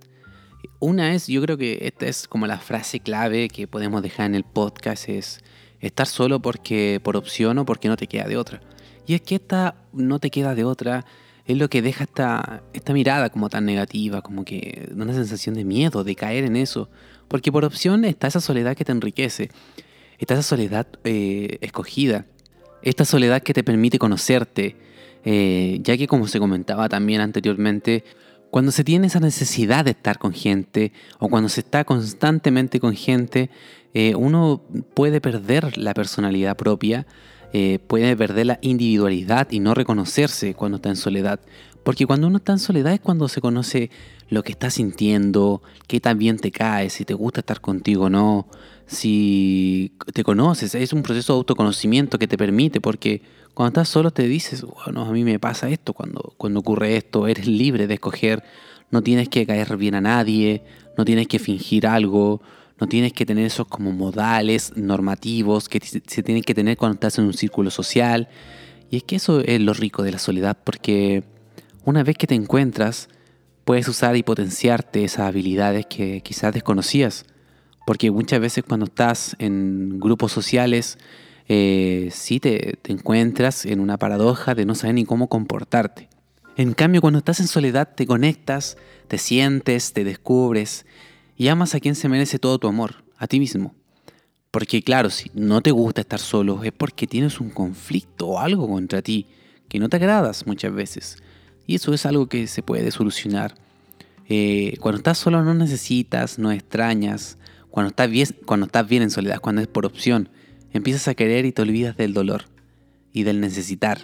Una 0.80 1.14
es, 1.14 1.26
yo 1.26 1.40
creo 1.42 1.56
que 1.56 1.78
esta 1.82 2.06
es 2.06 2.28
como 2.28 2.46
la 2.46 2.58
frase 2.58 3.00
clave 3.00 3.48
que 3.48 3.66
podemos 3.66 4.02
dejar 4.02 4.26
en 4.26 4.34
el 4.34 4.44
podcast, 4.44 5.08
es 5.08 5.40
estar 5.80 6.06
solo 6.06 6.40
porque 6.40 7.00
por 7.02 7.16
opción 7.16 7.58
o 7.58 7.64
porque 7.64 7.88
no 7.88 7.96
te 7.96 8.06
queda 8.06 8.24
de 8.24 8.36
otra. 8.36 8.60
Y 9.06 9.14
es 9.14 9.20
que 9.20 9.36
esta 9.36 9.76
no 9.92 10.18
te 10.18 10.30
queda 10.30 10.54
de 10.54 10.64
otra 10.64 11.04
es 11.46 11.58
lo 11.58 11.68
que 11.68 11.82
deja 11.82 12.04
esta, 12.04 12.62
esta 12.72 12.92
mirada 12.92 13.30
como 13.30 13.50
tan 13.50 13.66
negativa, 13.66 14.22
como 14.22 14.44
que 14.44 14.90
una 14.94 15.12
sensación 15.12 15.54
de 15.54 15.64
miedo, 15.64 16.04
de 16.04 16.14
caer 16.14 16.44
en 16.44 16.56
eso. 16.56 16.88
Porque 17.28 17.52
por 17.52 17.64
opción 17.64 18.04
está 18.04 18.26
esa 18.26 18.40
soledad 18.40 18.76
que 18.76 18.84
te 18.84 18.92
enriquece, 18.92 19.50
está 20.18 20.34
esa 20.34 20.42
soledad 20.42 20.86
eh, 21.04 21.58
escogida, 21.60 22.26
esta 22.82 23.04
soledad 23.04 23.42
que 23.42 23.54
te 23.54 23.62
permite 23.62 23.98
conocerte, 23.98 24.76
eh, 25.24 25.78
ya 25.82 25.96
que 25.96 26.06
como 26.06 26.28
se 26.28 26.38
comentaba 26.38 26.88
también 26.88 27.20
anteriormente, 27.20 28.04
cuando 28.50 28.70
se 28.70 28.84
tiene 28.84 29.08
esa 29.08 29.20
necesidad 29.20 29.84
de 29.84 29.90
estar 29.90 30.18
con 30.18 30.32
gente 30.32 30.92
o 31.18 31.28
cuando 31.28 31.48
se 31.48 31.60
está 31.60 31.84
constantemente 31.84 32.78
con 32.78 32.94
gente, 32.94 33.50
eh, 33.94 34.14
uno 34.14 34.62
puede 34.94 35.20
perder 35.20 35.76
la 35.76 35.92
personalidad 35.92 36.56
propia 36.56 37.06
eh, 37.56 37.78
puede 37.78 38.16
perder 38.16 38.46
la 38.46 38.58
individualidad 38.62 39.46
y 39.52 39.60
no 39.60 39.74
reconocerse 39.74 40.54
cuando 40.54 40.76
está 40.78 40.88
en 40.88 40.96
soledad. 40.96 41.38
Porque 41.84 42.04
cuando 42.04 42.26
uno 42.26 42.38
está 42.38 42.50
en 42.50 42.58
soledad 42.58 42.92
es 42.92 43.00
cuando 43.00 43.28
se 43.28 43.40
conoce 43.40 43.90
lo 44.28 44.42
que 44.42 44.50
está 44.50 44.70
sintiendo, 44.70 45.62
qué 45.86 46.00
tan 46.00 46.18
bien 46.18 46.36
te 46.36 46.50
cae, 46.50 46.90
si 46.90 47.04
te 47.04 47.14
gusta 47.14 47.40
estar 47.40 47.60
contigo 47.60 48.06
o 48.06 48.10
no, 48.10 48.48
si 48.86 49.92
te 50.12 50.24
conoces. 50.24 50.74
Es 50.74 50.92
un 50.92 51.04
proceso 51.04 51.34
de 51.34 51.36
autoconocimiento 51.36 52.18
que 52.18 52.26
te 52.26 52.36
permite, 52.36 52.80
porque 52.80 53.22
cuando 53.54 53.68
estás 53.68 53.88
solo 53.88 54.10
te 54.10 54.26
dices, 54.26 54.64
bueno, 54.64 55.02
a 55.02 55.12
mí 55.12 55.22
me 55.22 55.38
pasa 55.38 55.68
esto 55.68 55.92
cuando, 55.92 56.34
cuando 56.36 56.58
ocurre 56.58 56.96
esto, 56.96 57.28
eres 57.28 57.46
libre 57.46 57.86
de 57.86 57.94
escoger, 57.94 58.42
no 58.90 59.00
tienes 59.00 59.28
que 59.28 59.46
caer 59.46 59.76
bien 59.76 59.94
a 59.94 60.00
nadie, 60.00 60.64
no 60.98 61.04
tienes 61.04 61.28
que 61.28 61.38
fingir 61.38 61.86
algo, 61.86 62.42
no 62.80 62.88
tienes 62.88 63.12
que 63.12 63.24
tener 63.24 63.46
esos 63.46 63.66
como 63.68 63.92
modales 63.92 64.72
normativos 64.76 65.68
que 65.68 65.80
se 65.80 66.22
tienen 66.22 66.42
que 66.42 66.54
tener 66.54 66.76
cuando 66.76 66.94
estás 66.94 67.18
en 67.18 67.26
un 67.26 67.34
círculo 67.34 67.70
social. 67.70 68.28
Y 68.90 68.96
es 68.96 69.02
que 69.04 69.16
eso 69.16 69.40
es 69.40 69.60
lo 69.60 69.74
rico 69.74 70.02
de 70.02 70.12
la 70.12 70.18
soledad, 70.18 70.58
porque 70.64 71.24
una 71.84 72.02
vez 72.02 72.16
que 72.16 72.26
te 72.26 72.34
encuentras, 72.34 73.08
puedes 73.64 73.88
usar 73.88 74.16
y 74.16 74.22
potenciarte 74.22 75.04
esas 75.04 75.26
habilidades 75.28 75.86
que 75.86 76.20
quizás 76.22 76.52
desconocías. 76.52 77.26
Porque 77.86 78.10
muchas 78.10 78.40
veces 78.40 78.64
cuando 78.66 78.86
estás 78.86 79.36
en 79.38 80.00
grupos 80.00 80.32
sociales, 80.32 80.98
eh, 81.48 82.08
sí 82.10 82.40
te, 82.40 82.78
te 82.80 82.92
encuentras 82.92 83.66
en 83.66 83.80
una 83.80 83.98
paradoja 83.98 84.54
de 84.54 84.64
no 84.64 84.74
saber 84.74 84.94
ni 84.94 85.04
cómo 85.04 85.28
comportarte. 85.28 86.08
En 86.56 86.72
cambio, 86.72 87.00
cuando 87.00 87.18
estás 87.18 87.40
en 87.40 87.48
soledad, 87.48 87.94
te 87.94 88.06
conectas, 88.06 88.78
te 89.08 89.18
sientes, 89.18 89.92
te 89.92 90.04
descubres 90.04 90.86
y 91.36 91.48
amas 91.48 91.74
a 91.74 91.80
quien 91.80 91.94
se 91.94 92.08
merece 92.08 92.38
todo 92.38 92.58
tu 92.58 92.68
amor, 92.68 93.04
a 93.16 93.26
ti 93.26 93.38
mismo. 93.38 93.74
Porque 94.50 94.82
claro, 94.82 95.10
si 95.10 95.30
no 95.34 95.60
te 95.62 95.72
gusta 95.72 96.00
estar 96.00 96.20
solo 96.20 96.62
es 96.62 96.72
porque 96.72 97.06
tienes 97.06 97.40
un 97.40 97.50
conflicto 97.50 98.28
o 98.28 98.38
algo 98.38 98.68
contra 98.68 99.02
ti 99.02 99.26
que 99.68 99.78
no 99.78 99.88
te 99.88 99.96
agradas 99.96 100.46
muchas 100.46 100.72
veces. 100.72 101.16
Y 101.66 101.74
eso 101.74 101.92
es 101.92 102.06
algo 102.06 102.28
que 102.28 102.46
se 102.46 102.62
puede 102.62 102.90
solucionar. 102.90 103.54
Eh, 104.28 104.76
cuando 104.80 104.98
estás 104.98 105.18
solo 105.18 105.42
no 105.42 105.54
necesitas, 105.54 106.38
no 106.38 106.52
extrañas. 106.52 107.36
Cuando 107.70 107.88
estás, 107.88 108.08
bien, 108.08 108.28
cuando 108.46 108.66
estás 108.66 108.88
bien 108.88 109.02
en 109.02 109.10
soledad, 109.10 109.40
cuando 109.40 109.60
es 109.60 109.66
por 109.66 109.86
opción, 109.86 110.28
empiezas 110.72 111.08
a 111.08 111.14
querer 111.14 111.44
y 111.46 111.52
te 111.52 111.62
olvidas 111.62 111.96
del 111.96 112.14
dolor 112.14 112.44
y 113.12 113.24
del 113.24 113.40
necesitar. 113.40 113.98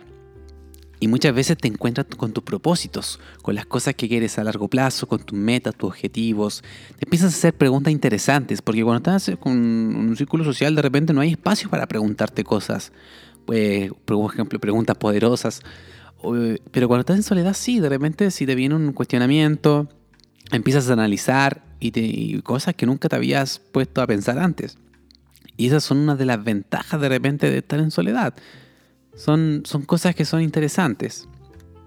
Y 1.02 1.08
muchas 1.08 1.34
veces 1.34 1.56
te 1.56 1.66
encuentras 1.66 2.06
con 2.14 2.34
tus 2.34 2.44
propósitos, 2.44 3.20
con 3.40 3.54
las 3.54 3.64
cosas 3.64 3.94
que 3.94 4.06
quieres 4.06 4.38
a 4.38 4.44
largo 4.44 4.68
plazo, 4.68 5.08
con 5.08 5.20
tus 5.20 5.36
metas, 5.36 5.74
tus 5.74 5.88
objetivos. 5.88 6.62
Te 6.98 7.06
empiezas 7.06 7.32
a 7.32 7.36
hacer 7.38 7.54
preguntas 7.54 7.90
interesantes, 7.90 8.60
porque 8.60 8.84
cuando 8.84 8.98
estás 8.98 9.38
con 9.38 9.52
un 9.52 10.14
círculo 10.14 10.44
social 10.44 10.74
de 10.74 10.82
repente 10.82 11.14
no 11.14 11.22
hay 11.22 11.30
espacio 11.30 11.70
para 11.70 11.86
preguntarte 11.86 12.44
cosas. 12.44 12.92
Pues, 13.46 13.90
por 14.04 14.30
ejemplo, 14.30 14.60
preguntas 14.60 14.94
poderosas. 14.98 15.62
Pero 16.70 16.86
cuando 16.86 17.00
estás 17.00 17.16
en 17.16 17.22
soledad, 17.22 17.54
sí, 17.54 17.80
de 17.80 17.88
repente 17.88 18.30
si 18.30 18.44
te 18.44 18.54
viene 18.54 18.74
un 18.74 18.92
cuestionamiento, 18.92 19.88
empiezas 20.52 20.90
a 20.90 20.92
analizar 20.92 21.64
y, 21.80 21.98
y 21.98 22.42
cosas 22.42 22.74
que 22.74 22.84
nunca 22.84 23.08
te 23.08 23.16
habías 23.16 23.58
puesto 23.58 24.02
a 24.02 24.06
pensar 24.06 24.38
antes. 24.38 24.76
Y 25.56 25.68
esas 25.68 25.82
son 25.82 25.96
una 25.96 26.14
de 26.14 26.26
las 26.26 26.44
ventajas 26.44 27.00
de 27.00 27.08
repente 27.08 27.50
de 27.50 27.58
estar 27.58 27.80
en 27.80 27.90
soledad 27.90 28.34
son, 29.20 29.62
son 29.64 29.82
cosas 29.82 30.14
que 30.14 30.24
son 30.24 30.40
interesantes 30.40 31.28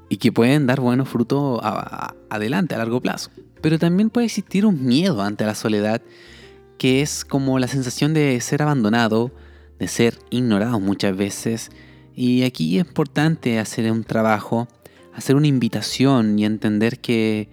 y 0.08 0.18
que 0.18 0.32
pueden 0.32 0.68
dar 0.68 0.80
buenos 0.80 1.10
frutos 1.10 1.60
adelante 2.30 2.76
a 2.76 2.78
largo 2.78 3.02
plazo. 3.02 3.32
Pero 3.60 3.80
también 3.80 4.12
puede 4.12 4.28
existir 4.28 4.68
un 4.68 4.86
miedo 4.86 5.20
ante 5.24 5.44
la 5.44 5.56
soledad, 5.56 6.04
que 6.78 7.02
es 7.02 7.26
como 7.26 7.58
la 7.58 7.68
sensación 7.68 8.14
de 8.14 8.40
ser 8.40 8.62
abandonado, 8.62 9.32
de 9.80 9.88
ser 9.88 10.20
ignorado 10.30 10.80
muchas 10.80 11.18
veces. 11.18 11.72
Y 12.14 12.44
aquí 12.44 12.78
es 12.78 12.86
importante 12.86 13.58
hacer 13.58 13.92
un 13.92 14.04
trabajo, 14.04 14.68
hacer 15.16 15.36
una 15.36 15.48
invitación 15.48 16.38
y 16.38 16.46
entender 16.46 17.00
que 17.00 17.50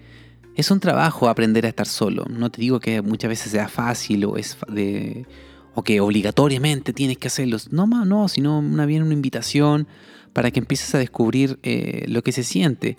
es 0.57 0.71
un 0.71 0.81
trabajo 0.81 1.31
aprender 1.31 1.65
a 1.65 1.71
estar 1.71 1.87
solo. 1.87 2.27
No 2.29 2.51
te 2.51 2.61
digo 2.61 2.81
que 2.81 3.01
muchas 3.01 3.31
veces 3.31 3.53
sea 3.53 3.69
fácil 3.69 4.27
o 4.27 4.37
es 4.37 4.59
de 4.69 5.25
o 5.75 5.83
que 5.83 6.01
obligatoriamente 6.01 6.93
tienes 6.93 7.19
que 7.19 7.29
hacerlos. 7.29 7.73
No, 7.73 7.87
no, 7.87 8.29
sino 8.29 8.59
una 8.59 8.87
bien 8.87 9.03
una 9.03 9.15
invitación 9.15 9.87
para 10.33 10.51
que 10.51 10.61
empieces 10.61 10.95
a 10.95 10.99
descubrir 10.99 11.59
eh, 11.63 12.05
lo 12.09 12.23
que 12.23 12.33
se 12.33 12.45
siente. 12.45 12.97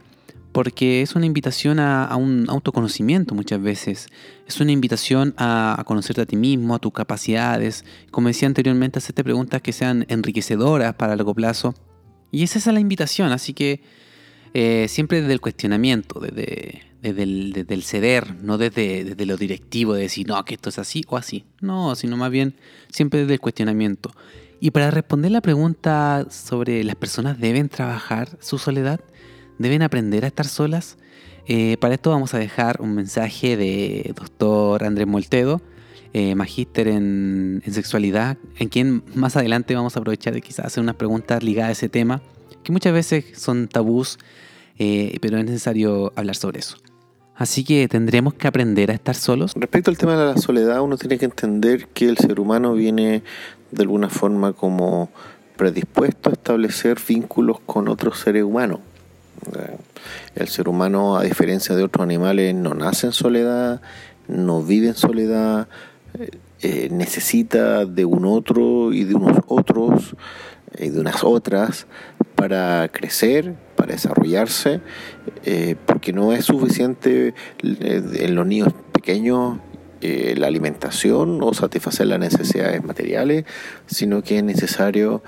Porque 0.51 1.01
es 1.01 1.15
una 1.15 1.25
invitación 1.25 1.79
a, 1.79 2.13
un 2.17 2.49
autoconocimiento 2.49 3.33
muchas 3.35 3.61
veces. 3.61 4.07
Es 4.45 4.59
una 4.59 4.73
invitación 4.73 5.33
a, 5.37 5.81
conocerte 5.85 6.21
a 6.21 6.25
ti 6.25 6.35
mismo, 6.35 6.75
a 6.75 6.79
tus 6.79 6.91
capacidades. 6.91 7.85
Como 8.11 8.27
decía 8.27 8.49
anteriormente, 8.49 8.99
hacerte 8.99 9.23
preguntas 9.23 9.61
que 9.61 9.71
sean 9.71 10.05
enriquecedoras 10.09 10.93
para 10.95 11.15
largo 11.15 11.33
plazo. 11.33 11.73
Y 12.31 12.43
esa 12.43 12.59
es 12.59 12.65
la 12.65 12.81
invitación. 12.81 13.31
Así 13.31 13.53
que 13.53 13.81
eh, 14.53 14.87
siempre 14.89 15.21
desde 15.21 15.33
el 15.33 15.41
cuestionamiento, 15.41 16.19
desde, 16.19 16.83
desde 17.01 17.23
el, 17.73 17.83
ceder, 17.83 18.35
no 18.41 18.57
desde, 18.57 19.15
lo 19.25 19.37
directivo 19.37 19.93
de 19.93 20.03
decir, 20.03 20.27
no, 20.27 20.43
que 20.45 20.55
esto 20.55 20.69
es 20.69 20.79
así 20.79 21.03
o 21.07 21.17
así. 21.17 21.45
No, 21.61 21.95
sino 21.95 22.17
más 22.17 22.31
bien 22.31 22.55
siempre 22.89 23.21
desde 23.21 23.33
el 23.33 23.39
cuestionamiento. 23.39 24.11
Y 24.59 24.71
para 24.71 24.91
responder 24.91 25.31
la 25.31 25.41
pregunta 25.41 26.27
sobre 26.29 26.83
las 26.83 26.95
personas 26.95 27.39
deben 27.39 27.69
trabajar 27.69 28.37
su 28.39 28.57
soledad, 28.57 28.99
deben 29.57 29.81
aprender 29.81 30.23
a 30.23 30.27
estar 30.27 30.45
solas, 30.45 30.97
eh, 31.47 31.77
para 31.77 31.95
esto 31.95 32.11
vamos 32.11 32.33
a 32.33 32.37
dejar 32.37 32.81
un 32.81 32.93
mensaje 32.93 33.57
de 33.57 34.13
doctor 34.15 34.83
Andrés 34.83 35.07
Moltedo, 35.07 35.61
eh, 36.13 36.35
magíster 36.35 36.87
en, 36.87 37.63
sexualidad, 37.71 38.37
en 38.57 38.69
quien 38.69 39.03
más 39.15 39.35
adelante 39.35 39.73
vamos 39.75 39.95
a 39.95 39.99
aprovechar 39.99 40.33
de 40.33 40.41
quizás 40.41 40.65
hacer 40.65 40.83
unas 40.83 40.95
preguntas 40.95 41.41
ligadas 41.43 41.69
a 41.69 41.71
ese 41.71 41.89
tema, 41.89 42.21
que 42.63 42.71
muchas 42.71 42.93
veces 42.93 43.25
son 43.35 43.67
tabús, 43.67 44.19
eh, 44.77 45.17
pero 45.21 45.37
es 45.37 45.45
necesario 45.45 46.13
hablar 46.15 46.35
sobre 46.35 46.59
eso. 46.59 46.77
Así 47.35 47.63
que 47.63 47.87
tendremos 47.87 48.35
que 48.35 48.47
aprender 48.47 48.91
a 48.91 48.93
estar 48.93 49.15
solos. 49.15 49.53
Respecto 49.55 49.89
al 49.89 49.97
tema 49.97 50.15
de 50.15 50.33
la 50.33 50.37
soledad, 50.37 50.81
uno 50.81 50.97
tiene 50.97 51.17
que 51.17 51.25
entender 51.25 51.87
que 51.87 52.07
el 52.07 52.17
ser 52.17 52.39
humano 52.39 52.73
viene 52.73 53.23
de 53.71 53.81
alguna 53.81 54.09
forma 54.09 54.53
como 54.53 55.09
predispuesto 55.57 56.29
a 56.29 56.33
establecer 56.33 56.99
vínculos 57.07 57.59
con 57.65 57.87
otros 57.87 58.19
seres 58.19 58.43
humanos. 58.43 58.79
El 60.35 60.47
ser 60.49 60.69
humano, 60.69 61.17
a 61.17 61.23
diferencia 61.23 61.75
de 61.75 61.83
otros 61.83 62.03
animales, 62.03 62.53
no 62.53 62.73
nace 62.73 63.07
en 63.07 63.13
soledad, 63.13 63.81
no 64.27 64.61
vive 64.61 64.89
en 64.89 64.95
soledad, 64.95 65.67
eh, 66.61 66.89
necesita 66.91 67.85
de 67.85 68.05
un 68.05 68.25
otro 68.25 68.93
y 68.93 69.03
de 69.03 69.15
unos 69.15 69.39
otros 69.47 70.15
y 70.77 70.89
de 70.89 70.99
unas 70.99 71.23
otras 71.23 71.87
para 72.35 72.89
crecer, 72.91 73.55
para 73.75 73.93
desarrollarse, 73.93 74.81
eh, 75.45 75.75
porque 75.85 76.13
no 76.13 76.33
es 76.33 76.45
suficiente 76.45 77.33
eh, 77.63 78.03
en 78.19 78.35
los 78.35 78.47
niños 78.47 78.73
pequeños 78.91 79.59
eh, 80.03 80.33
la 80.35 80.47
alimentación 80.47 81.43
o 81.43 81.53
satisfacer 81.53 82.07
las 82.07 82.17
necesidades 82.17 82.83
materiales, 82.83 83.45
sino 83.85 84.23
que 84.23 84.37
es 84.37 84.43
necesario 84.43 85.21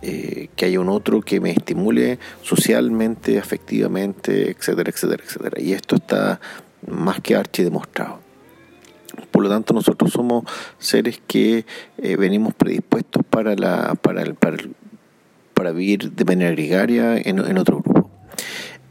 eh, 0.00 0.48
que 0.56 0.64
haya 0.64 0.80
un 0.80 0.88
otro 0.88 1.20
que 1.20 1.40
me 1.40 1.50
estimule 1.50 2.18
socialmente, 2.42 3.38
afectivamente, 3.38 4.50
etcétera, 4.50 4.90
etcétera, 4.90 5.24
etcétera. 5.26 5.60
Y 5.60 5.74
esto 5.74 5.96
está 5.96 6.40
más 6.86 7.20
que 7.20 7.36
archi 7.36 7.64
demostrado. 7.64 8.20
Por 9.38 9.44
lo 9.44 9.50
tanto, 9.50 9.72
nosotros 9.72 10.10
somos 10.10 10.42
seres 10.80 11.22
que 11.28 11.64
eh, 11.98 12.16
venimos 12.16 12.54
predispuestos 12.54 13.22
para, 13.24 13.54
la, 13.54 13.94
para, 13.94 14.22
el, 14.22 14.34
para, 14.34 14.56
para 15.54 15.70
vivir 15.70 16.10
de 16.10 16.24
manera 16.24 16.50
gregaria 16.50 17.16
en, 17.16 17.38
en 17.38 17.56
otro 17.56 17.78
grupo. 17.78 18.10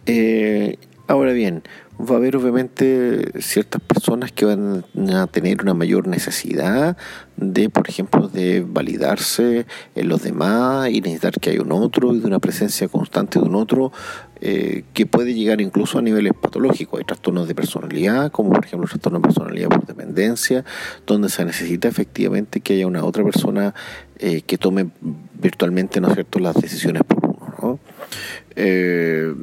Eh, 0.06 0.77
ahora 1.06 1.34
bien, 1.34 1.63
va 2.00 2.16
a 2.16 2.18
haber 2.18 2.38
obviamente 2.38 3.42
ciertas 3.42 3.82
personas 3.82 4.32
que 4.32 4.46
van 4.46 4.86
a 5.13 5.27
tener 5.27 5.62
una 5.62 5.74
mayor 5.74 6.08
necesidad 6.08 6.96
de, 7.36 7.70
por 7.70 7.89
ejemplo, 7.89 8.30
de 8.30 8.63
validarse 8.66 9.66
en 9.96 10.08
los 10.08 10.24
demás 10.24 10.89
y 10.89 11.01
necesitar 11.01 11.34
que 11.34 11.50
haya 11.50 11.62
un 11.62 11.74
otro 11.74 12.13
y 12.13 12.20
de 12.20 12.27
una 12.27 12.39
presencia 12.39 12.88
constante 12.88 13.39
de 13.39 13.46
un 13.46 13.56
otro 13.56 13.92
eh, 14.41 14.84
que 14.94 15.06
puede 15.06 15.34
llegar 15.34 15.62
incluso 15.62 16.00
a 16.00 16.01
niveles 16.01 16.34
patológicos. 16.34 17.00
Hay 17.00 17.06
trastornos 17.06 17.48
de 17.48 17.56
personalidad, 17.56 18.32
como 18.32 18.51
por 18.51 18.65
ejemplo 18.65 18.86
el 18.86 18.89
trastorno 18.89 19.20
de 19.20 19.24
personalidad 19.24 19.70
por 19.70 19.86
dependencia, 19.86 20.63
donde 21.06 21.29
se 21.29 21.46
necesita 21.46 21.88
efectivamente 21.88 22.62
que 22.62 22.74
haya 22.74 22.88
una 22.88 23.03
otra 23.03 23.24
persona 23.24 23.74
eh, 24.20 24.41
que 24.41 24.58
tome 24.58 24.89
virtualmente, 25.39 26.01
¿no 26.01 26.13
cierto?, 26.13 26.39
las 26.39 26.56
decisiones 26.56 27.03
por 27.03 27.25
uno, 27.25 27.53
¿no? 27.62 27.79
Eh, 28.56 29.34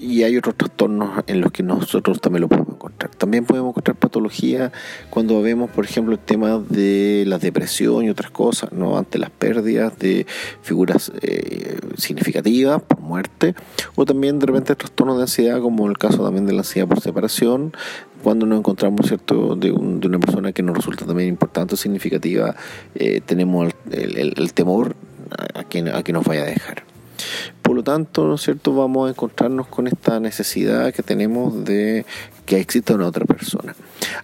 y 0.00 0.22
hay 0.24 0.36
otros 0.36 0.56
trastornos 0.56 1.22
en 1.26 1.40
los 1.40 1.52
que 1.52 1.62
nosotros 1.62 2.20
también 2.20 2.42
lo 2.42 2.48
podemos 2.48 2.73
También 3.18 3.44
podemos 3.44 3.70
encontrar 3.70 3.96
patología 3.96 4.72
cuando 5.10 5.40
vemos, 5.42 5.70
por 5.70 5.84
ejemplo, 5.84 6.14
el 6.14 6.18
tema 6.18 6.58
de 6.58 7.24
la 7.26 7.38
depresión 7.38 8.04
y 8.04 8.10
otras 8.10 8.30
cosas, 8.30 8.72
¿no? 8.72 8.96
ante 8.96 9.18
las 9.18 9.30
pérdidas 9.30 9.98
de 9.98 10.26
figuras 10.62 11.12
eh, 11.20 11.78
significativas 11.96 12.82
por 12.82 13.00
muerte, 13.00 13.54
o 13.94 14.04
también 14.04 14.38
de 14.38 14.46
repente 14.46 14.74
trastornos 14.74 15.16
de 15.16 15.22
ansiedad, 15.22 15.60
como 15.60 15.88
el 15.88 15.98
caso 15.98 16.24
también 16.24 16.46
de 16.46 16.52
la 16.52 16.60
ansiedad 16.60 16.88
por 16.88 17.00
separación, 17.00 17.72
cuando 18.22 18.46
nos 18.46 18.58
encontramos 18.58 19.06
cierto 19.06 19.54
de, 19.54 19.68
de 19.68 20.06
una 20.08 20.18
persona 20.18 20.52
que 20.52 20.62
nos 20.62 20.76
resulta 20.76 21.04
también 21.04 21.28
importante 21.28 21.74
o 21.74 21.76
significativa, 21.76 22.56
eh, 22.94 23.20
tenemos 23.24 23.74
el, 23.90 24.34
el, 24.36 24.52
temor 24.54 24.96
a 25.54 25.64
que, 25.64 25.80
a 25.90 26.02
que 26.02 26.12
nos 26.12 26.24
vaya 26.24 26.42
a 26.42 26.46
dejar. 26.46 26.93
Por 27.62 27.76
lo 27.76 27.82
tanto, 27.82 28.26
¿no 28.26 28.34
es 28.34 28.42
cierto?, 28.42 28.74
vamos 28.74 29.08
a 29.08 29.10
encontrarnos 29.10 29.66
con 29.66 29.86
esta 29.86 30.20
necesidad 30.20 30.92
que 30.92 31.02
tenemos 31.02 31.64
de 31.64 32.04
que 32.46 32.60
exista 32.60 32.94
una 32.94 33.06
otra 33.06 33.24
persona. 33.24 33.74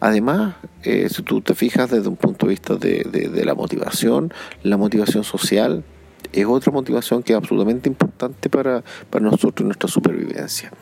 Además, 0.01 0.57
eh, 0.83 1.09
si 1.09 1.23
tú 1.23 1.41
te 1.41 1.55
fijas 1.55 1.91
desde 1.91 2.09
un 2.09 2.17
punto 2.17 2.47
de 2.47 2.51
vista 2.51 2.77
de, 2.77 3.43
la 3.45 3.55
motivación, 3.55 4.33
la 4.63 4.77
motivación 4.77 5.25
social 5.25 5.85
es 6.33 6.47
otra 6.47 6.71
motivación 6.71 7.23
que 7.23 7.33
es 7.33 7.37
absolutamente 7.37 7.89
importante 7.89 8.49
para, 8.49 8.85
para 9.09 9.25
nosotros 9.25 9.61
y 9.61 9.65
nuestra 9.65 9.89
supervivencia. 9.89 10.73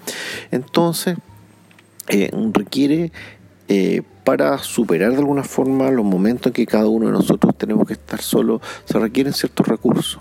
Entonces, 0.51 1.17
eh, 2.09 2.31
requiere 2.53 3.13
eh, 3.69 4.03
para 4.25 4.59
superar 4.59 5.13
de 5.13 5.19
alguna 5.19 5.45
forma 5.45 5.91
los 5.91 6.05
momentos 6.05 6.49
en 6.49 6.53
que 6.55 6.67
cada 6.67 6.87
uno 6.87 7.07
de 7.07 7.13
nosotros 7.13 7.57
tenemos 7.57 7.87
que 7.87 7.95
estar 7.95 8.21
solo, 8.21 8.61
se 8.85 8.99
requieren 8.99 9.33
ciertos 9.33 9.67
recursos. 9.67 10.21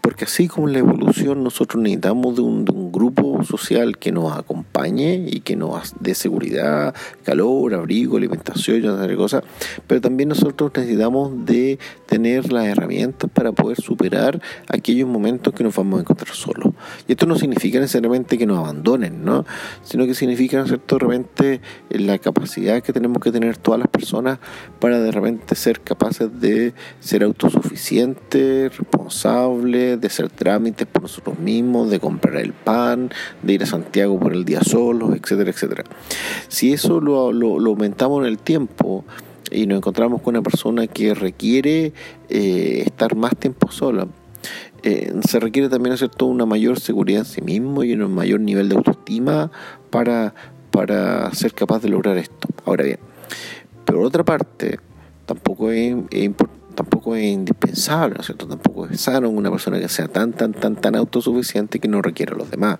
Porque 0.00 0.24
así 0.24 0.48
como 0.48 0.68
la 0.68 0.78
evolución 0.78 1.42
nosotros 1.42 1.82
necesitamos 1.82 2.36
de 2.36 2.42
un, 2.42 2.64
de 2.64 2.72
un, 2.72 2.92
grupo 2.92 3.42
social 3.44 3.96
que 3.96 4.12
nos 4.12 4.36
acompañe 4.36 5.24
y 5.26 5.40
que 5.40 5.56
nos 5.56 5.94
dé 5.98 6.14
seguridad, 6.14 6.94
calor, 7.24 7.72
abrigo, 7.74 8.18
alimentación 8.18 8.84
y 8.84 8.86
otras 8.86 9.16
cosas, 9.16 9.44
pero 9.86 10.00
también 10.00 10.28
nosotros 10.28 10.70
necesitamos 10.76 11.46
de 11.46 11.78
tener 12.06 12.52
las 12.52 12.66
herramientas 12.66 13.30
para 13.32 13.52
poder 13.52 13.80
superar 13.80 14.42
aquellos 14.68 15.08
momentos 15.08 15.54
que 15.54 15.64
nos 15.64 15.74
vamos 15.74 15.98
a 15.98 16.02
encontrar 16.02 16.34
solos. 16.34 16.74
Y 17.08 17.12
esto 17.12 17.26
no 17.26 17.36
significa 17.36 17.80
necesariamente 17.80 18.36
que 18.36 18.46
nos 18.46 18.58
abandonen, 18.58 19.24
¿no? 19.24 19.46
sino 19.82 20.06
que 20.06 20.14
significa, 20.14 20.58
¿no 20.58 20.66
cierto?, 20.66 20.96
de 20.96 21.00
repente 21.00 21.60
la 21.90 22.18
capacidad 22.18 22.82
que 22.82 22.92
tenemos 22.92 23.22
que 23.22 23.32
tener 23.32 23.56
todas 23.56 23.80
las 23.80 23.88
personas 23.88 24.38
para 24.80 25.00
de 25.00 25.10
repente 25.10 25.54
ser 25.54 25.80
capaces 25.80 26.28
de 26.40 26.74
ser 27.00 27.22
autosuficientes, 27.24 28.76
responsables, 28.76 29.51
de 29.60 30.06
hacer 30.06 30.28
trámites 30.30 30.86
por 30.86 31.02
nosotros 31.02 31.38
mismos, 31.38 31.90
de 31.90 32.00
comprar 32.00 32.36
el 32.36 32.52
pan, 32.52 33.10
de 33.42 33.52
ir 33.52 33.62
a 33.62 33.66
Santiago 33.66 34.18
por 34.18 34.32
el 34.32 34.44
día 34.44 34.62
solo, 34.62 35.14
etcétera, 35.14 35.50
etcétera. 35.50 35.84
Si 36.48 36.72
eso 36.72 37.00
lo, 37.00 37.32
lo, 37.32 37.70
aumentamos 37.70 38.22
en 38.22 38.28
el 38.28 38.38
tiempo 38.38 39.04
y 39.50 39.66
nos 39.66 39.78
encontramos 39.78 40.22
con 40.22 40.34
una 40.36 40.42
persona 40.42 40.86
que 40.86 41.14
requiere 41.14 41.92
eh, 42.28 42.82
estar 42.86 43.14
más 43.14 43.36
tiempo 43.36 43.70
sola, 43.70 44.06
eh, 44.82 45.12
se 45.28 45.38
requiere 45.38 45.68
también 45.68 45.96
toda 46.16 46.30
una 46.30 46.46
mayor 46.46 46.80
seguridad 46.80 47.20
en 47.20 47.26
sí 47.26 47.40
mismo 47.40 47.84
y 47.84 47.92
un 47.92 48.12
mayor 48.12 48.40
nivel 48.40 48.68
de 48.68 48.76
autoestima 48.76 49.50
para, 49.90 50.34
para 50.70 51.32
ser 51.34 51.54
capaz 51.54 51.82
de 51.82 51.88
lograr 51.88 52.16
esto. 52.18 52.48
Ahora 52.64 52.84
bien, 52.84 52.98
por 53.84 53.96
otra 53.98 54.24
parte, 54.24 54.78
tampoco 55.26 55.70
es, 55.70 55.94
es 56.10 56.30
tampoco 56.72 57.16
es 57.16 57.24
indispensable, 57.24 58.14
¿no 58.14 58.20
es 58.20 58.26
cierto? 58.26 58.46
Tampoco 58.46 58.86
es 58.86 59.00
sano 59.00 59.28
una 59.28 59.50
persona 59.50 59.78
que 59.78 59.88
sea 59.88 60.08
tan, 60.08 60.32
tan, 60.32 60.52
tan, 60.52 60.76
tan 60.76 60.96
autosuficiente 60.96 61.78
que 61.78 61.88
no 61.88 62.02
requiera 62.02 62.34
a 62.34 62.38
los 62.38 62.50
demás, 62.50 62.78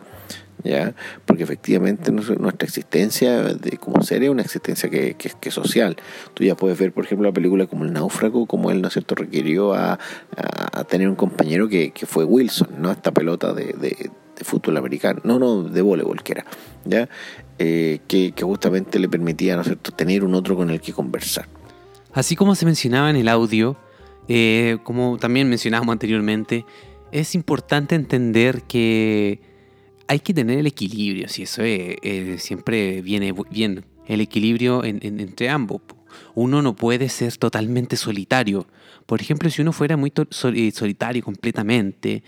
¿ya? 0.65 0.95
Porque 1.27 1.43
efectivamente 1.43 2.13
nuestra 2.13 2.67
existencia 2.67 3.43
de, 3.43 3.79
como 3.79 4.03
ser 4.03 4.23
es 4.23 4.31
una 4.31 4.43
existencia 4.43 4.89
que, 4.91 5.15
que, 5.15 5.49
es 5.49 5.55
social. 5.55 5.97
Tú 6.35 6.45
ya 6.45 6.57
puedes 6.57 6.79
ver, 6.79 6.93
por 6.93 7.05
ejemplo, 7.05 7.29
la 7.29 7.35
película 7.35 7.67
como 7.67 7.85
El 7.85 7.93
náufrago, 7.93 8.47
como 8.47 8.71
él, 8.71 8.83
¿no 8.83 8.89
es 8.89 8.95
cierto?, 8.95 9.15
requirió 9.15 9.75
a, 9.75 9.99
a, 10.37 10.85
tener 10.85 11.09
un 11.09 11.17
compañero 11.17 11.69
que, 11.69 11.91
que, 11.91 12.07
fue 12.07 12.25
Wilson, 12.25 12.69
¿no? 12.79 12.91
Esta 12.91 13.13
pelota 13.13 13.53
de 13.53 14.11
fútbol 14.45 14.77
americano, 14.77 15.21
no, 15.25 15.39
no, 15.39 15.63
de 15.63 15.83
voleibol 15.83 16.23
que 16.23 16.33
era, 16.33 16.45
¿ya? 16.85 17.09
Eh, 17.59 18.01
que, 18.09 18.33
que 18.33 18.45
justamente 18.45 18.99
le 18.99 19.09
permitía, 19.09 19.55
¿no 19.55 19.63
es 19.63 19.69
cierto?, 19.69 19.93
tener 19.93 20.25
un 20.25 20.35
otro 20.35 20.57
con 20.57 20.71
el 20.71 20.81
que 20.81 20.93
conversar. 20.93 21.47
Así 22.12 22.37
como 22.37 22.55
se 22.55 22.66
mencionaba 22.66 23.09
en 23.11 23.16
el 23.16 23.29
audio, 23.29 23.77
eh, 24.29 24.79
como 24.83 25.16
también 25.18 25.48
mencionábamos 25.48 25.92
anteriormente, 25.92 26.66
es 27.11 27.35
importante 27.35 27.94
entender 27.94 28.62
que 28.62 29.40
hay 30.09 30.20
que 30.20 30.35
tener 30.35 30.59
el 30.59 30.66
equilibrio, 30.66 31.29
si 31.29 31.44
eso 31.44 31.62
es, 31.62 31.96
eh, 32.03 32.37
siempre 32.38 33.01
viene 33.01 33.35
bien, 33.51 33.85
el 34.07 34.20
equilibrio 34.20 34.85
en, 34.85 34.98
en, 35.03 35.20
entre 35.20 35.48
ambos. 35.48 35.81
Uno 36.35 36.61
no 36.61 36.77
puede 36.77 37.09
ser 37.09 37.37
totalmente 37.38 37.96
solitario. 37.96 38.66
Por 39.07 39.22
ejemplo, 39.22 39.48
si 39.48 39.62
uno 39.62 39.72
fuera 39.72 39.96
muy 39.96 40.12
solitario 40.31 41.22
completamente, 41.22 42.22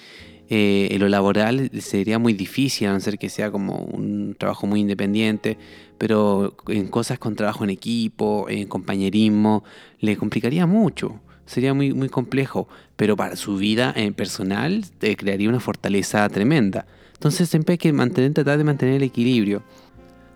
eh, 0.49 0.89
en 0.91 1.01
lo 1.01 1.09
laboral 1.09 1.71
sería 1.81 2.19
muy 2.19 2.35
difícil, 2.35 2.89
a 2.89 2.93
no 2.93 3.01
ser 3.01 3.19
que 3.19 3.31
sea 3.31 3.51
como 3.51 3.77
un 3.79 4.35
trabajo 4.39 4.67
muy 4.67 4.81
independiente, 4.81 5.57
pero 5.99 6.57
en 6.69 6.89
cosas 6.89 7.19
con 7.19 7.37
trabajo 7.37 7.65
en 7.65 7.71
equipo, 7.71 8.47
en 8.49 8.67
compañerismo, 8.69 9.65
le 10.01 10.17
complicaría 10.17 10.67
mucho. 10.67 11.21
Sería 11.47 11.75
muy, 11.75 11.93
muy 11.93 12.09
complejo, 12.09 12.69
pero 12.97 13.17
para 13.17 13.37
su 13.37 13.57
vida 13.57 13.93
eh, 13.97 14.13
personal 14.13 14.85
te 14.99 15.17
crearía 15.17 15.49
una 15.49 15.61
fortaleza 15.61 16.29
tremenda. 16.29 16.87
Entonces 17.13 17.49
siempre 17.49 17.75
hay 17.75 17.79
que 17.79 17.93
mantener, 17.93 18.33
tratar 18.33 18.59
de 18.59 18.65
mantener 18.65 18.97
el 18.97 19.03
equilibrio. 19.03 19.63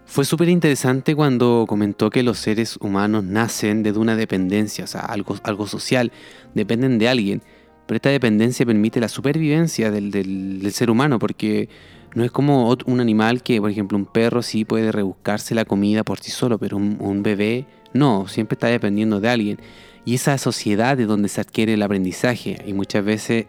Fue 0.06 0.24
súper 0.24 0.48
interesante 0.48 1.14
cuando 1.14 1.66
comentó 1.68 2.08
que 2.08 2.22
los 2.22 2.38
seres 2.38 2.78
humanos 2.80 3.24
nacen 3.24 3.82
de 3.82 3.92
una 3.92 4.16
dependencia, 4.16 4.84
o 4.84 4.86
sea, 4.86 5.02
algo, 5.02 5.36
algo 5.42 5.66
social, 5.66 6.12
dependen 6.54 6.98
de 6.98 7.08
alguien. 7.08 7.42
Pero 7.86 7.96
esta 7.96 8.08
dependencia 8.08 8.64
permite 8.64 9.00
la 9.00 9.08
supervivencia 9.08 9.90
del, 9.90 10.10
del, 10.10 10.62
del 10.62 10.72
ser 10.72 10.90
humano, 10.90 11.18
porque 11.18 11.68
no 12.14 12.24
es 12.24 12.30
como 12.30 12.74
un 12.86 13.00
animal 13.00 13.42
que, 13.42 13.60
por 13.60 13.70
ejemplo, 13.70 13.98
un 13.98 14.06
perro 14.06 14.42
sí 14.42 14.64
puede 14.64 14.92
rebuscarse 14.92 15.54
la 15.54 15.64
comida 15.64 16.04
por 16.04 16.20
sí 16.20 16.30
solo, 16.30 16.58
pero 16.58 16.76
un, 16.76 17.22
bebé 17.22 17.66
no, 17.92 18.26
siempre 18.28 18.54
está 18.54 18.68
dependiendo 18.68 19.20
de 19.20 19.28
alguien. 19.28 19.58
Y 20.04 20.14
esa 20.14 20.38
sociedad 20.38 20.96
de 20.96 21.06
donde 21.06 21.28
se 21.28 21.40
adquiere 21.40 21.74
el 21.74 21.82
aprendizaje, 21.82 22.62
y 22.66 22.72
muchas 22.72 23.04
veces 23.04 23.46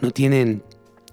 no 0.00 0.10
tienen 0.10 0.62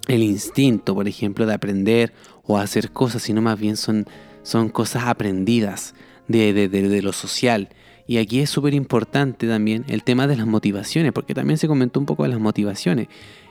el 0.08 0.21
instinto, 0.21 0.93
por 0.93 1.08
ejemplo, 1.08 1.45
de 1.45 1.53
aprender 1.53 2.13
o 2.43 2.58
hacer 2.58 2.91
cosas, 2.91 3.23
sino 3.23 3.41
más 3.41 3.60
bien 3.60 3.77
son, 3.77 4.06
son 4.43 4.69
cosas 4.69 5.03
aprendidas 5.06 5.95
de, 6.27 6.53
de, 6.53 6.69
de, 6.69 6.89
de 6.89 7.01
lo 7.01 7.13
social. 7.13 7.69
Y 8.06 8.17
aquí 8.17 8.39
es 8.39 8.49
súper 8.49 8.73
importante 8.73 9.47
también 9.47 9.86
el 9.88 10.03
tema 10.03 10.27
de 10.27 10.36
las 10.36 10.45
motivaciones, 10.45 11.13
porque 11.13 11.34
también 11.34 11.58
se 11.58 11.67
comentó 11.67 11.99
un 11.99 12.06
poco 12.06 12.23
de 12.23 12.29
las 12.29 12.39
motivaciones. 12.39 13.08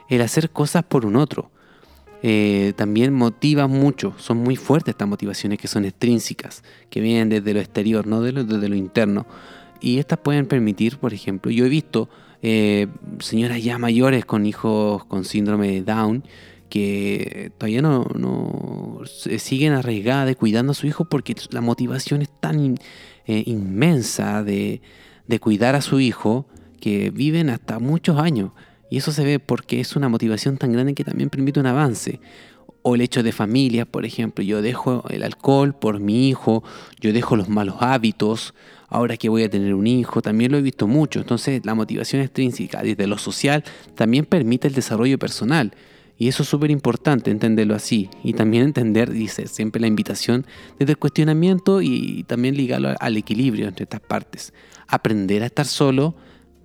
El 0.08 0.20
hacer 0.20 0.50
cosas 0.50 0.84
por 0.84 1.06
un 1.06 1.16
otro. 1.16 1.50
Eh, 2.22 2.72
también 2.76 3.12
motiva 3.12 3.66
mucho, 3.66 4.14
son 4.16 4.38
muy 4.38 4.56
fuertes 4.56 4.92
estas 4.92 5.08
motivaciones 5.08 5.58
que 5.58 5.66
son 5.66 5.84
extrínsecas, 5.84 6.62
que 6.88 7.00
vienen 7.00 7.28
desde 7.28 7.52
lo 7.52 7.60
exterior, 7.60 8.06
no 8.06 8.20
de 8.20 8.32
lo, 8.32 8.44
desde 8.44 8.68
lo 8.68 8.76
interno. 8.76 9.26
Y 9.80 9.98
estas 9.98 10.20
pueden 10.20 10.46
permitir, 10.46 10.98
por 10.98 11.12
ejemplo, 11.12 11.50
yo 11.50 11.66
he 11.66 11.68
visto 11.68 12.08
eh, 12.42 12.86
señoras 13.20 13.62
ya 13.62 13.78
mayores 13.78 14.24
con 14.24 14.46
hijos 14.46 15.04
con 15.04 15.24
síndrome 15.24 15.68
de 15.68 15.82
Down 15.82 16.24
que 16.68 17.52
todavía 17.58 17.82
no, 17.82 18.06
no 18.16 19.02
siguen 19.04 19.74
arraigadas 19.74 20.34
cuidando 20.36 20.72
a 20.72 20.74
su 20.74 20.86
hijo 20.86 21.04
porque 21.04 21.36
la 21.50 21.60
motivación 21.60 22.22
es 22.22 22.30
tan 22.40 22.78
eh, 23.26 23.42
inmensa 23.46 24.42
de, 24.42 24.80
de 25.26 25.38
cuidar 25.38 25.74
a 25.74 25.82
su 25.82 26.00
hijo 26.00 26.46
que 26.80 27.10
viven 27.10 27.50
hasta 27.50 27.78
muchos 27.78 28.18
años. 28.18 28.52
Y 28.92 28.98
eso 28.98 29.10
se 29.10 29.24
ve 29.24 29.38
porque 29.38 29.80
es 29.80 29.96
una 29.96 30.10
motivación 30.10 30.58
tan 30.58 30.70
grande 30.70 30.92
que 30.92 31.02
también 31.02 31.30
permite 31.30 31.58
un 31.58 31.64
avance. 31.64 32.20
O 32.82 32.94
el 32.94 33.00
hecho 33.00 33.22
de 33.22 33.32
familia, 33.32 33.86
por 33.86 34.04
ejemplo, 34.04 34.44
yo 34.44 34.60
dejo 34.60 35.02
el 35.08 35.22
alcohol 35.22 35.74
por 35.74 35.98
mi 35.98 36.28
hijo, 36.28 36.62
yo 37.00 37.10
dejo 37.14 37.34
los 37.34 37.48
malos 37.48 37.76
hábitos, 37.80 38.52
ahora 38.88 39.16
que 39.16 39.30
voy 39.30 39.44
a 39.44 39.48
tener 39.48 39.72
un 39.72 39.86
hijo, 39.86 40.20
también 40.20 40.52
lo 40.52 40.58
he 40.58 40.60
visto 40.60 40.86
mucho. 40.86 41.20
Entonces 41.20 41.64
la 41.64 41.74
motivación 41.74 42.20
extrínseca 42.20 42.82
desde 42.82 43.06
lo 43.06 43.16
social 43.16 43.64
también 43.94 44.26
permite 44.26 44.68
el 44.68 44.74
desarrollo 44.74 45.18
personal. 45.18 45.72
Y 46.18 46.28
eso 46.28 46.42
es 46.42 46.50
súper 46.50 46.70
importante 46.70 47.30
entenderlo 47.30 47.74
así. 47.74 48.10
Y 48.22 48.34
también 48.34 48.64
entender, 48.64 49.10
dice 49.10 49.46
siempre 49.46 49.80
la 49.80 49.86
invitación, 49.86 50.44
desde 50.78 50.92
el 50.92 50.98
cuestionamiento 50.98 51.80
y 51.80 52.24
también 52.24 52.58
ligarlo 52.58 52.94
al 53.00 53.16
equilibrio 53.16 53.68
entre 53.68 53.84
estas 53.84 54.02
partes. 54.02 54.52
Aprender 54.86 55.44
a 55.44 55.46
estar 55.46 55.64
solo, 55.64 56.14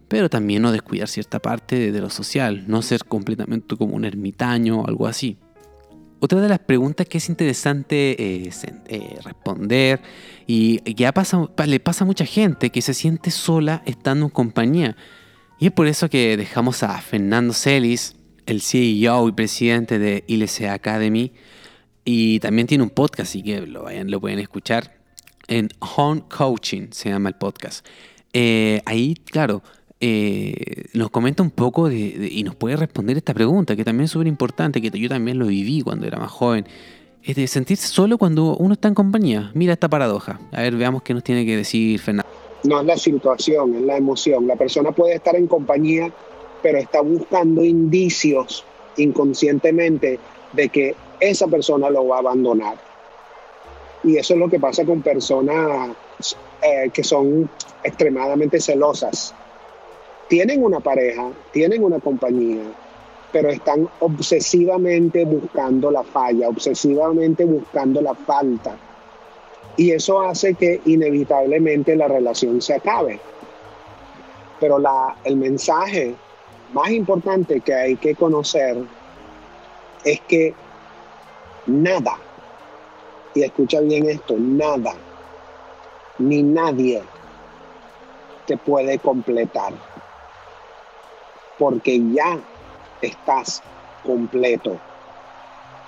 pero 0.08 0.30
también 0.30 0.62
no 0.62 0.72
descuidar 0.72 1.08
cierta 1.08 1.40
parte 1.40 1.92
de, 1.92 2.02
lo 2.02 2.10
social, 2.10 2.66
no 2.68 2.82
ser 2.82 3.06
completamente 3.06 3.76
como 3.76 3.96
un 3.96 4.06
ermitaño 4.06 4.82
o 4.82 4.88
algo 4.88 5.08
así. 5.08 5.38
Otra 6.20 6.42
de 6.42 6.50
las 6.50 6.60
preguntas 6.60 7.08
que 7.08 7.20
es 7.20 7.30
interesante 7.30 8.16
eh, 8.20 8.50
eh, 8.88 9.20
responder 9.24 10.02
y 10.48 10.80
que 10.80 11.12
pasa, 11.14 11.48
le 11.66 11.80
pasa 11.80 12.04
a 12.04 12.08
mucha 12.08 12.26
gente 12.26 12.72
que 12.72 12.82
se 12.82 12.94
siente 12.94 13.30
sola 13.30 13.84
estando 13.86 14.26
en 14.26 14.32
compañía. 14.32 14.96
Y 15.60 15.68
es 15.68 15.72
por 15.72 15.88
eso 15.88 16.10
que 16.10 16.38
dejamos 16.38 16.84
a 16.84 17.00
Fernando 17.02 17.54
Celis, 17.54 18.16
el 18.46 18.62
CEO 18.62 19.28
y 19.28 19.32
presidente 19.34 20.00
de 20.00 20.24
ILC 20.28 20.64
Academy, 20.70 21.34
y 22.06 22.40
también 22.40 22.68
tiene 22.68 22.84
un 22.84 22.90
podcast, 22.90 23.30
así 23.30 23.44
que 23.44 23.62
lo 23.62 24.22
pueden 24.22 24.40
escuchar 24.40 24.98
en 25.48 25.70
Home 25.80 26.24
Coaching, 26.30 26.88
se 26.92 27.10
llama 27.10 27.30
el 27.30 27.36
podcast. 27.36 27.86
Eh, 28.34 28.82
ahí, 28.86 29.16
claro, 29.26 29.64
eh, 30.00 30.86
nos 30.94 31.10
comenta 31.10 31.42
un 31.42 31.50
poco 31.50 31.90
de, 31.90 32.30
y 32.32 32.44
nos 32.44 32.56
puede 32.56 32.76
responder 32.76 33.18
esta 33.18 33.34
pregunta, 33.34 33.76
que 33.76 33.84
también 33.84 34.06
es 34.06 34.12
súper 34.12 34.28
importante, 34.28 34.82
que 34.82 34.92
yo 34.92 35.10
también 35.10 35.40
lo 35.40 35.48
viví 35.48 35.82
cuando 35.82 36.06
era 36.06 36.20
más 36.20 36.32
joven. 36.32 36.66
De 37.26 37.48
sentirse 37.48 37.88
solo 37.88 38.18
cuando 38.18 38.56
uno 38.56 38.74
está 38.74 38.88
en 38.88 38.94
compañía. 38.94 39.52
Mira 39.54 39.74
esta 39.74 39.90
paradoja. 39.90 40.40
A 40.54 40.62
ver, 40.62 40.76
veamos 40.76 41.04
qué 41.04 41.14
nos 41.14 41.24
tiene 41.24 41.46
que 41.46 41.58
decir 41.58 42.00
Fernando. 42.00 42.30
No 42.64 42.80
es 42.80 42.86
la 42.86 42.98
situación, 42.98 43.76
es 43.76 43.82
la 43.82 43.98
emoción. 43.98 44.48
La 44.48 44.56
persona 44.56 44.92
puede 44.94 45.16
estar 45.16 45.36
en 45.36 45.48
compañía, 45.48 46.10
pero 46.64 46.78
está 46.78 47.02
buscando 47.02 47.66
indicios 47.66 48.64
inconscientemente 48.96 50.20
de 50.54 50.70
que 50.70 50.96
esa 51.20 51.48
persona 51.48 51.90
lo 51.90 52.08
va 52.08 52.18
a 52.18 52.20
abandonar. 52.20 52.78
Y 54.06 54.16
eso 54.16 54.36
es 54.36 54.40
lo 54.40 54.50
que 54.50 54.60
pasa 54.60 54.86
con 54.86 55.02
personas 55.02 55.90
eh, 56.62 56.90
que 56.94 57.04
son 57.04 57.50
extremadamente 57.84 58.62
celosas 58.62 59.34
tienen 60.28 60.64
una 60.64 60.80
pareja, 60.80 61.30
tienen 61.52 61.84
una 61.84 62.00
compañía, 62.00 62.64
pero 63.32 63.50
están 63.50 63.88
obsesivamente 64.00 65.26
buscando 65.26 65.92
la 65.92 66.04
falla, 66.04 66.50
obsesivamente 66.50 67.46
buscando 67.46 68.02
la 68.02 68.14
falta. 68.14 68.78
Y 69.78 69.92
eso 69.92 70.22
hace 70.22 70.56
que 70.56 70.82
inevitablemente 70.86 71.96
la 71.96 72.08
relación 72.08 72.62
se 72.62 72.74
acabe. 72.74 73.20
Pero 74.60 74.80
la, 74.80 75.16
el 75.24 75.38
mensaje 75.38 76.16
más 76.74 76.90
importante 76.90 77.62
que 77.62 77.74
hay 77.74 77.96
que 77.96 78.16
conocer 78.16 78.78
es 80.04 80.20
que 80.22 80.54
nada, 81.68 82.18
y 83.36 83.44
escucha 83.44 83.82
bien 83.82 84.10
esto, 84.10 84.36
nada, 84.38 84.94
ni 86.18 86.42
nadie 86.42 87.04
te 88.48 88.58
puede 88.58 88.98
completar 88.98 89.74
porque 91.58 92.02
ya 92.12 92.40
estás 93.02 93.62
completo. 94.04 94.78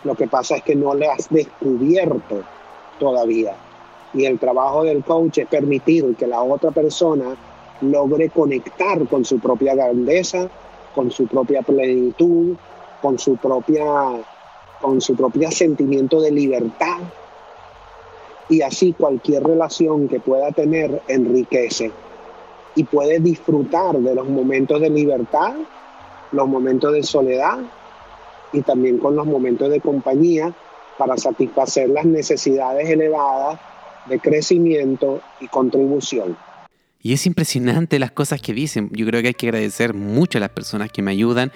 Lo 0.03 0.15
que 0.15 0.27
pasa 0.27 0.57
es 0.57 0.63
que 0.63 0.75
no 0.75 0.93
le 0.93 1.07
has 1.07 1.29
descubierto 1.29 2.43
todavía. 2.99 3.55
Y 4.13 4.25
el 4.25 4.39
trabajo 4.39 4.83
del 4.83 5.03
coach 5.03 5.39
es 5.39 5.47
permitir 5.47 6.15
que 6.15 6.27
la 6.27 6.41
otra 6.41 6.71
persona 6.71 7.35
logre 7.81 8.29
conectar 8.29 9.07
con 9.07 9.23
su 9.23 9.39
propia 9.39 9.75
grandeza, 9.75 10.49
con 10.95 11.11
su 11.11 11.27
propia 11.27 11.61
plenitud, 11.61 12.55
con 13.01 13.19
su 13.19 13.37
propia 13.37 13.85
con 14.81 15.01
su 15.01 15.13
propio 15.15 15.51
sentimiento 15.51 16.21
de 16.21 16.31
libertad. 16.31 16.99
Y 18.47 18.61
así 18.61 18.93
cualquier 18.93 19.43
relación 19.43 20.07
que 20.07 20.19
pueda 20.19 20.51
tener 20.51 21.01
enriquece 21.07 21.91
y 22.75 22.83
puede 22.83 23.19
disfrutar 23.19 23.97
de 23.97 24.15
los 24.15 24.27
momentos 24.27 24.81
de 24.81 24.89
libertad, 24.89 25.55
los 26.31 26.47
momentos 26.47 26.93
de 26.93 27.03
soledad 27.03 27.59
y 28.53 28.61
también 28.61 28.97
con 28.97 29.15
los 29.15 29.25
momentos 29.25 29.69
de 29.69 29.79
compañía 29.79 30.53
para 30.97 31.17
satisfacer 31.17 31.89
las 31.89 32.05
necesidades 32.05 32.89
elevadas 32.89 33.59
de 34.07 34.19
crecimiento 34.19 35.21
y 35.39 35.47
contribución. 35.47 36.37
Y 37.01 37.13
es 37.13 37.25
impresionante 37.25 37.97
las 37.99 38.11
cosas 38.11 38.41
que 38.41 38.53
dicen. 38.53 38.89
Yo 38.91 39.05
creo 39.05 39.21
que 39.21 39.29
hay 39.29 39.33
que 39.33 39.47
agradecer 39.47 39.93
mucho 39.93 40.37
a 40.37 40.41
las 40.41 40.49
personas 40.49 40.91
que 40.91 41.01
me 41.01 41.11
ayudan, 41.11 41.51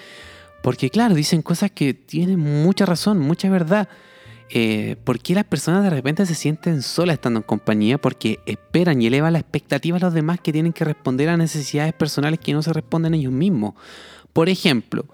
porque 0.62 0.88
claro, 0.88 1.14
dicen 1.14 1.42
cosas 1.42 1.70
que 1.70 1.92
tienen 1.92 2.38
mucha 2.38 2.86
razón, 2.86 3.18
mucha 3.18 3.50
verdad. 3.50 3.88
Eh, 4.50 4.96
¿por 5.04 5.20
qué 5.20 5.34
las 5.34 5.44
personas 5.44 5.82
de 5.82 5.90
repente 5.90 6.26
se 6.26 6.34
sienten 6.34 6.82
solas 6.82 7.14
estando 7.14 7.40
en 7.40 7.44
compañía? 7.44 7.98
Porque 7.98 8.40
esperan 8.46 9.00
y 9.00 9.06
elevan 9.06 9.32
la 9.32 9.38
expectativa 9.38 9.96
a 9.96 10.00
los 10.00 10.14
demás 10.14 10.40
que 10.40 10.52
tienen 10.52 10.72
que 10.72 10.84
responder 10.84 11.28
a 11.28 11.36
necesidades 11.36 11.94
personales 11.94 12.40
que 12.40 12.52
no 12.52 12.62
se 12.62 12.72
responden 12.72 13.14
ellos 13.14 13.32
mismos. 13.32 13.74
Por 14.32 14.48
ejemplo, 14.48 15.06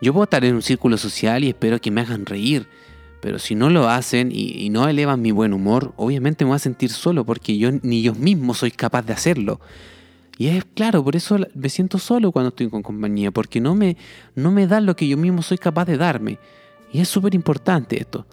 yo 0.00 0.12
puedo 0.12 0.24
estar 0.24 0.44
en 0.44 0.56
un 0.56 0.62
círculo 0.62 0.98
social 0.98 1.44
y 1.44 1.48
espero 1.48 1.80
que 1.80 1.90
me 1.90 2.02
hagan 2.02 2.26
reír, 2.26 2.66
pero 3.20 3.38
si 3.38 3.54
no 3.54 3.70
lo 3.70 3.88
hacen 3.88 4.30
y, 4.32 4.68
no 4.68 4.86
elevan 4.86 5.22
mi 5.22 5.30
buen 5.30 5.54
humor, 5.54 5.94
obviamente 5.96 6.44
me 6.44 6.50
voy 6.50 6.56
a 6.56 6.58
sentir 6.58 6.90
solo 6.90 7.24
porque 7.24 7.56
yo 7.56 7.70
ni 7.82 8.02
yo 8.02 8.14
mismo 8.14 8.52
soy 8.52 8.70
capaz 8.70 9.02
de 9.02 9.14
hacerlo. 9.14 9.60
Y 10.36 10.48
es 10.48 10.64
claro, 10.74 11.02
por 11.02 11.16
eso 11.16 11.38
me 11.54 11.68
siento 11.68 11.98
solo 11.98 12.32
cuando 12.32 12.48
estoy 12.48 12.68
con 12.68 12.82
compañía, 12.82 13.30
porque 13.30 13.60
no 13.60 13.74
me, 13.74 13.96
no 14.34 14.50
me 14.50 14.66
dan 14.66 14.84
lo 14.84 14.96
que 14.96 15.06
yo 15.06 15.16
mismo 15.16 15.42
soy 15.42 15.58
capaz 15.58 15.84
de 15.84 15.96
darme. 15.96 16.38
Y 16.92 17.00
es 17.00 17.08
súper 17.08 17.34
importante 17.34 17.98
esto. 17.98 18.26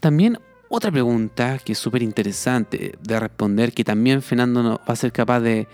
También 0.00 0.38
otra 0.68 0.90
pregunta 0.90 1.58
que 1.58 1.72
es 1.72 1.78
súper 1.78 2.02
interesante 2.02 2.94
de 3.00 3.20
responder, 3.20 3.72
que 3.72 3.84
también 3.84 4.20
Fernando 4.20 4.80
va 4.86 4.92
a 4.92 4.96
ser 4.96 5.12
capaz 5.12 5.40
de, 5.40 5.66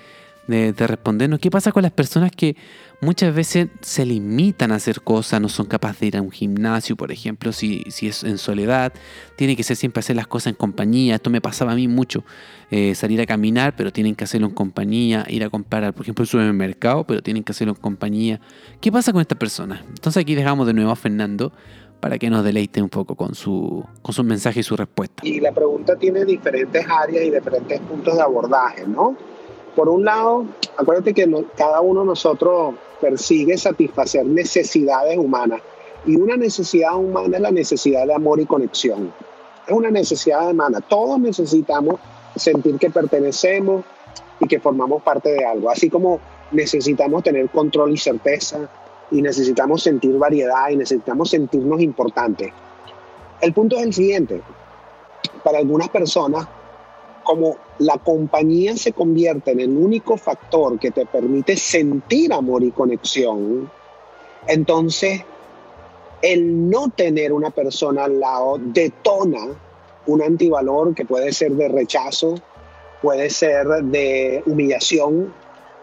respondernos. 0.46 1.40
¿Qué 1.40 1.50
pasa 1.50 1.72
con 1.72 1.82
las 1.82 1.90
personas 1.90 2.30
que 2.30 2.54
muchas 3.00 3.34
veces 3.34 3.68
se 3.80 4.06
limitan 4.06 4.72
a 4.72 4.76
hacer 4.76 5.00
cosas, 5.00 5.40
no 5.40 5.48
son 5.48 5.66
capaces 5.66 6.00
de 6.00 6.06
ir 6.06 6.16
a 6.18 6.22
un 6.22 6.30
gimnasio, 6.30 6.96
por 6.96 7.10
ejemplo, 7.10 7.50
si, 7.50 7.82
si 7.88 8.08
es 8.08 8.22
en 8.24 8.38
soledad, 8.38 8.92
tiene 9.37 9.56
que 9.56 9.62
ser 9.62 9.76
siempre 9.76 10.00
hacer 10.00 10.16
las 10.16 10.26
cosas 10.26 10.48
en 10.48 10.54
compañía. 10.54 11.16
Esto 11.16 11.30
me 11.30 11.40
pasaba 11.40 11.72
a 11.72 11.74
mí 11.74 11.88
mucho, 11.88 12.24
eh, 12.70 12.94
salir 12.94 13.20
a 13.20 13.26
caminar, 13.26 13.74
pero 13.74 13.90
tienen 13.90 14.14
que 14.14 14.24
hacerlo 14.24 14.46
en 14.46 14.54
compañía, 14.54 15.24
ir 15.28 15.42
a 15.44 15.50
comprar, 15.50 15.92
por 15.92 16.04
ejemplo, 16.04 16.22
el 16.22 16.28
supermercado, 16.28 17.04
pero 17.04 17.22
tienen 17.22 17.42
que 17.42 17.52
hacerlo 17.52 17.72
en 17.72 17.80
compañía. 17.80 18.40
¿Qué 18.80 18.92
pasa 18.92 19.12
con 19.12 19.22
estas 19.22 19.38
personas? 19.38 19.80
Entonces 19.88 20.20
aquí 20.20 20.34
dejamos 20.34 20.66
de 20.66 20.74
nuevo 20.74 20.92
a 20.92 20.96
Fernando 20.96 21.52
para 22.04 22.18
que 22.18 22.28
nos 22.28 22.44
deleite 22.44 22.82
un 22.82 22.90
poco 22.90 23.14
con 23.14 23.34
su, 23.34 23.82
con 24.02 24.12
su 24.12 24.22
mensaje 24.22 24.60
y 24.60 24.62
su 24.62 24.76
respuesta. 24.76 25.26
Y 25.26 25.40
la 25.40 25.52
pregunta 25.52 25.96
tiene 25.96 26.26
diferentes 26.26 26.84
áreas 26.86 27.24
y 27.24 27.30
diferentes 27.30 27.80
puntos 27.80 28.14
de 28.14 28.20
abordaje, 28.20 28.86
¿no? 28.86 29.16
Por 29.74 29.88
un 29.88 30.04
lado, 30.04 30.44
acuérdate 30.76 31.14
que 31.14 31.26
cada 31.56 31.80
uno 31.80 32.00
de 32.00 32.08
nosotros 32.08 32.74
persigue 33.00 33.56
satisfacer 33.56 34.26
necesidades 34.26 35.16
humanas. 35.16 35.62
Y 36.04 36.16
una 36.16 36.36
necesidad 36.36 36.94
humana 36.94 37.38
es 37.38 37.42
la 37.42 37.50
necesidad 37.50 38.06
de 38.06 38.12
amor 38.12 38.38
y 38.38 38.44
conexión. 38.44 39.10
Es 39.66 39.72
una 39.72 39.90
necesidad 39.90 40.50
humana. 40.50 40.82
Todos 40.82 41.18
necesitamos 41.18 42.00
sentir 42.36 42.76
que 42.76 42.90
pertenecemos 42.90 43.82
y 44.40 44.46
que 44.46 44.60
formamos 44.60 45.02
parte 45.02 45.30
de 45.30 45.46
algo. 45.46 45.70
Así 45.70 45.88
como 45.88 46.20
necesitamos 46.52 47.22
tener 47.22 47.48
control 47.48 47.92
y 47.92 47.96
certeza, 47.96 48.68
y 49.14 49.22
necesitamos 49.22 49.85
sentir 49.85 50.18
variedad 50.18 50.68
y 50.70 50.77
necesitamos 50.77 51.31
sentirnos 51.31 51.81
importantes. 51.81 52.53
El 53.40 53.53
punto 53.53 53.77
es 53.77 53.85
el 53.85 53.94
siguiente. 53.94 54.42
Para 55.44 55.59
algunas 55.59 55.88
personas, 55.88 56.48
como 57.22 57.57
la 57.79 57.96
compañía 57.98 58.77
se 58.77 58.92
convierte 58.92 59.53
en 59.53 59.61
el 59.61 59.70
único 59.70 60.16
factor 60.16 60.81
que 60.81 60.90
te 60.90 61.07
permite 61.07 61.57
sentir 61.57 62.33
amor 62.33 62.64
y 62.64 62.72
conexión, 62.72 63.70
entonces 64.48 65.22
el 66.20 66.68
no 66.68 66.88
tener 66.88 67.33
una 67.33 67.50
persona 67.50 68.05
al 68.05 68.18
lado 68.18 68.59
detona 68.59 69.46
un 70.07 70.22
antivalor 70.22 70.92
que 70.92 71.05
puede 71.05 71.33
ser 71.33 71.53
de 71.53 71.68
rechazo, 71.68 72.35
puede 73.00 73.31
ser 73.31 73.64
de 73.85 74.42
humillación, 74.44 75.33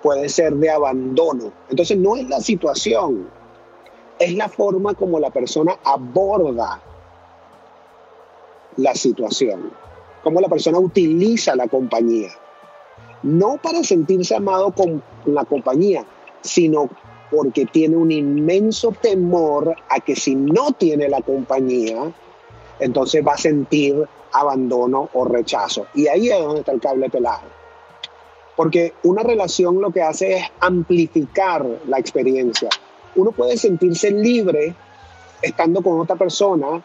puede 0.01 0.29
ser 0.29 0.53
de 0.55 0.69
abandono. 0.69 1.51
Entonces 1.69 1.97
no 1.97 2.15
es 2.15 2.27
la 2.27 2.39
situación, 2.39 3.29
es 4.19 4.35
la 4.35 4.49
forma 4.49 4.93
como 4.93 5.19
la 5.19 5.29
persona 5.29 5.77
aborda 5.83 6.81
la 8.77 8.95
situación, 8.95 9.71
cómo 10.23 10.41
la 10.41 10.47
persona 10.47 10.79
utiliza 10.79 11.55
la 11.55 11.67
compañía. 11.67 12.29
No 13.23 13.57
para 13.61 13.83
sentirse 13.83 14.35
amado 14.35 14.71
con 14.71 15.03
la 15.25 15.45
compañía, 15.45 16.05
sino 16.41 16.89
porque 17.29 17.65
tiene 17.65 17.95
un 17.95 18.11
inmenso 18.11 18.93
temor 19.01 19.75
a 19.89 19.99
que 19.99 20.15
si 20.15 20.35
no 20.35 20.71
tiene 20.73 21.07
la 21.07 21.21
compañía, 21.21 22.11
entonces 22.79 23.25
va 23.25 23.33
a 23.33 23.37
sentir 23.37 24.07
abandono 24.33 25.09
o 25.13 25.25
rechazo. 25.25 25.85
Y 25.93 26.07
ahí 26.07 26.29
es 26.29 26.39
donde 26.39 26.59
está 26.59 26.71
el 26.71 26.81
cable 26.81 27.09
pelado. 27.09 27.60
Porque 28.61 28.93
una 29.01 29.23
relación 29.23 29.81
lo 29.81 29.89
que 29.89 30.03
hace 30.03 30.35
es 30.35 30.43
amplificar 30.59 31.65
la 31.87 31.97
experiencia. 31.97 32.69
Uno 33.15 33.31
puede 33.31 33.57
sentirse 33.57 34.11
libre 34.11 34.75
estando 35.41 35.81
con 35.81 35.99
otra 35.99 36.15
persona 36.15 36.79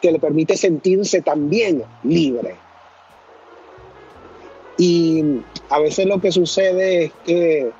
que 0.00 0.12
le 0.12 0.20
permite 0.20 0.56
sentirse 0.56 1.22
también 1.22 1.82
libre. 2.04 2.54
Y 4.78 5.40
a 5.68 5.80
veces 5.80 6.06
lo 6.06 6.20
que 6.20 6.30
sucede 6.30 7.06
es 7.06 7.12
que 7.24 7.72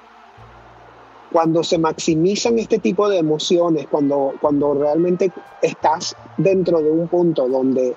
cuando 1.30 1.62
se 1.62 1.78
maximizan 1.78 2.58
este 2.58 2.80
tipo 2.80 3.08
de 3.08 3.18
emociones, 3.18 3.86
cuando, 3.86 4.34
cuando 4.40 4.74
realmente 4.74 5.30
estás 5.62 6.16
dentro 6.36 6.80
de 6.80 6.90
un 6.90 7.06
punto 7.06 7.46
donde 7.46 7.94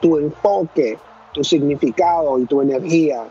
tu 0.00 0.18
enfoque, 0.18 0.98
tu 1.32 1.44
significado 1.44 2.40
y 2.40 2.46
tu 2.46 2.60
energía 2.60 3.30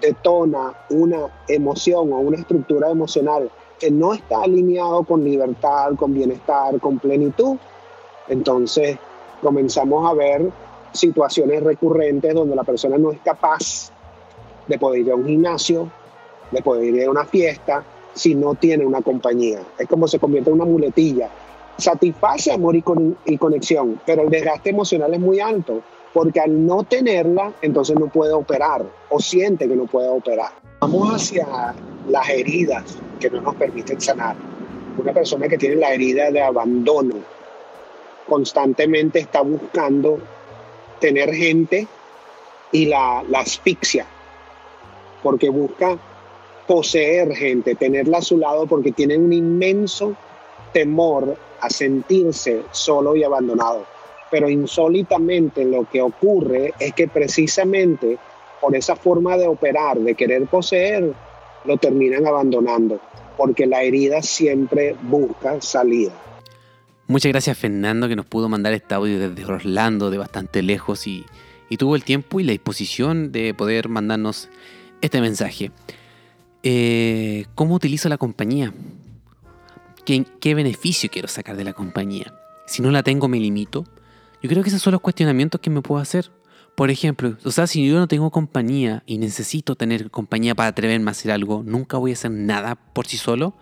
detona 0.00 0.74
una 0.90 1.26
emoción 1.48 2.12
o 2.12 2.18
una 2.18 2.38
estructura 2.38 2.90
emocional 2.90 3.50
que 3.78 3.90
no 3.90 4.12
está 4.12 4.42
alineado 4.42 5.04
con 5.04 5.24
libertad, 5.24 5.94
con 5.96 6.12
bienestar, 6.12 6.78
con 6.80 6.98
plenitud, 6.98 7.56
entonces 8.28 8.98
comenzamos 9.42 10.08
a 10.08 10.14
ver 10.14 10.50
situaciones 10.92 11.62
recurrentes 11.62 12.34
donde 12.34 12.54
la 12.56 12.64
persona 12.64 12.98
no 12.98 13.10
es 13.10 13.20
capaz 13.20 13.90
de 14.66 14.78
poder 14.78 15.00
ir 15.00 15.12
a 15.12 15.16
un 15.16 15.26
gimnasio, 15.26 15.90
de 16.50 16.62
poder 16.62 16.94
ir 16.94 17.06
a 17.06 17.10
una 17.10 17.24
fiesta, 17.24 17.84
si 18.14 18.34
no 18.34 18.54
tiene 18.54 18.84
una 18.84 19.02
compañía. 19.02 19.60
Es 19.78 19.88
como 19.88 20.08
se 20.08 20.18
convierte 20.18 20.50
en 20.50 20.56
una 20.56 20.64
muletilla. 20.64 21.30
Satisface 21.78 22.52
amor 22.52 22.76
y, 22.76 22.84
y 23.24 23.38
conexión, 23.38 24.00
pero 24.04 24.22
el 24.22 24.30
desgaste 24.30 24.70
emocional 24.70 25.14
es 25.14 25.20
muy 25.20 25.40
alto, 25.40 25.82
porque 26.12 26.40
al 26.40 26.66
no 26.66 26.82
tenerla, 26.82 27.52
entonces 27.62 27.98
no 27.98 28.08
puede 28.08 28.32
operar 28.32 28.84
o 29.08 29.20
siente 29.20 29.68
que 29.68 29.76
no 29.76 29.86
puede 29.86 30.08
operar. 30.08 30.50
Vamos 30.80 31.14
hacia 31.14 31.74
las 32.08 32.28
heridas 32.28 32.98
que 33.18 33.30
no 33.30 33.40
nos 33.40 33.54
permiten 33.54 34.00
sanar. 34.00 34.36
Una 34.98 35.12
persona 35.12 35.48
que 35.48 35.56
tiene 35.56 35.76
la 35.76 35.92
herida 35.92 36.30
de 36.30 36.42
abandono 36.42 37.14
constantemente 38.28 39.20
está 39.20 39.42
buscando 39.42 40.18
tener 41.00 41.32
gente 41.32 41.86
y 42.72 42.86
la, 42.86 43.24
la 43.28 43.40
asfixia, 43.40 44.06
porque 45.22 45.48
busca 45.48 45.98
poseer 46.66 47.34
gente, 47.34 47.74
tenerla 47.74 48.18
a 48.18 48.22
su 48.22 48.38
lado 48.38 48.66
porque 48.66 48.92
tiene 48.92 49.18
un 49.18 49.32
inmenso 49.32 50.14
temor 50.72 51.36
a 51.60 51.68
sentirse 51.70 52.62
solo 52.70 53.16
y 53.16 53.24
abandonado. 53.24 53.84
Pero 54.30 54.48
insólitamente 54.48 55.64
lo 55.64 55.88
que 55.90 56.00
ocurre 56.02 56.72
es 56.78 56.94
que 56.94 57.08
precisamente 57.08 58.18
por 58.60 58.76
esa 58.76 58.94
forma 58.94 59.36
de 59.36 59.46
operar, 59.46 59.98
de 59.98 60.14
querer 60.14 60.46
poseer, 60.46 61.12
lo 61.64 61.76
terminan 61.78 62.26
abandonando, 62.26 63.00
porque 63.36 63.66
la 63.66 63.82
herida 63.82 64.22
siempre 64.22 64.94
busca 65.02 65.60
salida. 65.60 66.12
Muchas 67.06 67.32
gracias 67.32 67.58
Fernando 67.58 68.08
que 68.08 68.16
nos 68.16 68.26
pudo 68.26 68.48
mandar 68.48 68.72
este 68.72 68.94
audio 68.94 69.18
desde 69.30 69.44
Orlando, 69.50 70.10
de 70.10 70.18
bastante 70.18 70.62
lejos, 70.62 71.06
y, 71.06 71.24
tuvo 71.78 71.96
el 71.96 72.04
tiempo 72.04 72.40
y 72.40 72.44
la 72.44 72.52
disposición 72.52 73.32
de 73.32 73.54
poder 73.54 73.88
mandarnos 73.88 74.48
este 75.00 75.20
mensaje. 75.20 75.70
Eh, 76.62 77.46
¿Cómo 77.54 77.74
utilizo 77.74 78.08
la 78.08 78.18
compañía? 78.18 78.72
¿Qué, 80.04 80.24
¿Qué 80.40 80.54
beneficio 80.54 81.08
quiero 81.10 81.28
sacar 81.28 81.56
de 81.56 81.64
la 81.64 81.72
compañía? 81.72 82.34
Si 82.66 82.82
no 82.82 82.90
la 82.90 83.02
tengo, 83.02 83.28
me 83.28 83.38
limito. 83.38 83.84
Yo 84.42 84.48
creo 84.48 84.62
que 84.62 84.70
esos 84.70 84.82
son 84.82 84.92
los 84.92 85.00
cuestionamientos 85.00 85.60
que 85.60 85.70
me 85.70 85.82
puedo 85.82 86.00
hacer. 86.00 86.30
Por 86.74 86.90
ejemplo, 86.90 87.36
o 87.44 87.50
sea, 87.50 87.66
si 87.66 87.86
yo 87.86 87.98
no 87.98 88.08
tengo 88.08 88.30
compañía 88.30 89.02
y 89.04 89.18
necesito 89.18 89.74
tener 89.74 90.10
compañía 90.10 90.54
para 90.54 90.70
atreverme 90.70 91.10
a 91.10 91.12
hacer 91.12 91.30
algo, 91.30 91.62
nunca 91.62 91.98
voy 91.98 92.12
a 92.12 92.14
hacer 92.14 92.30
nada 92.30 92.76
por 92.76 93.06
sí 93.06 93.18
solo. 93.18 93.54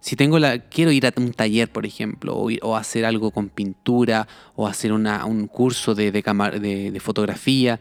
Si 0.00 0.16
tengo 0.16 0.40
la, 0.40 0.58
quiero 0.58 0.90
ir 0.90 1.06
a 1.06 1.12
un 1.16 1.32
taller, 1.32 1.70
por 1.70 1.86
ejemplo, 1.86 2.34
o, 2.34 2.76
hacer 2.76 3.04
algo 3.04 3.30
con 3.30 3.48
pintura, 3.48 4.26
o 4.56 4.66
hacer 4.66 4.92
un 4.92 5.46
curso 5.46 5.94
de, 5.94 6.10
de, 6.10 6.90
de 6.90 7.00
fotografía, 7.00 7.78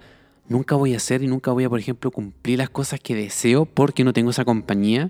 nunca 0.48 0.76
voy 0.76 0.94
a 0.94 0.98
hacer 0.98 1.24
y 1.24 1.28
nunca 1.28 1.52
voy 1.52 1.64
a, 1.64 1.70
por 1.70 1.80
ejemplo, 1.80 2.12
cumplir 2.12 2.60
las 2.60 2.70
cosas 2.70 3.00
que 3.00 3.16
deseo 3.16 3.66
porque 3.66 4.04
no 4.04 4.14
tengo 4.14 4.30
esa 4.30 4.46
compañía. 4.46 5.10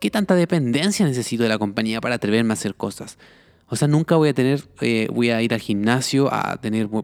¿Qué 0.00 0.10
tanta 0.10 0.34
dependencia 0.34 1.04
necesito 1.04 1.42
de 1.42 1.50
la 1.50 1.58
compañía 1.58 2.00
para 2.00 2.14
atreverme 2.14 2.52
a 2.52 2.54
hacer 2.54 2.74
cosas? 2.74 3.18
O 3.72 3.76
sea, 3.76 3.88
nunca 3.88 4.16
voy 4.16 4.28
a 4.28 4.34
tener, 4.34 4.62
eh, 4.82 5.08
voy 5.10 5.30
a 5.30 5.40
ir 5.40 5.54
al 5.54 5.60
gimnasio 5.60 6.28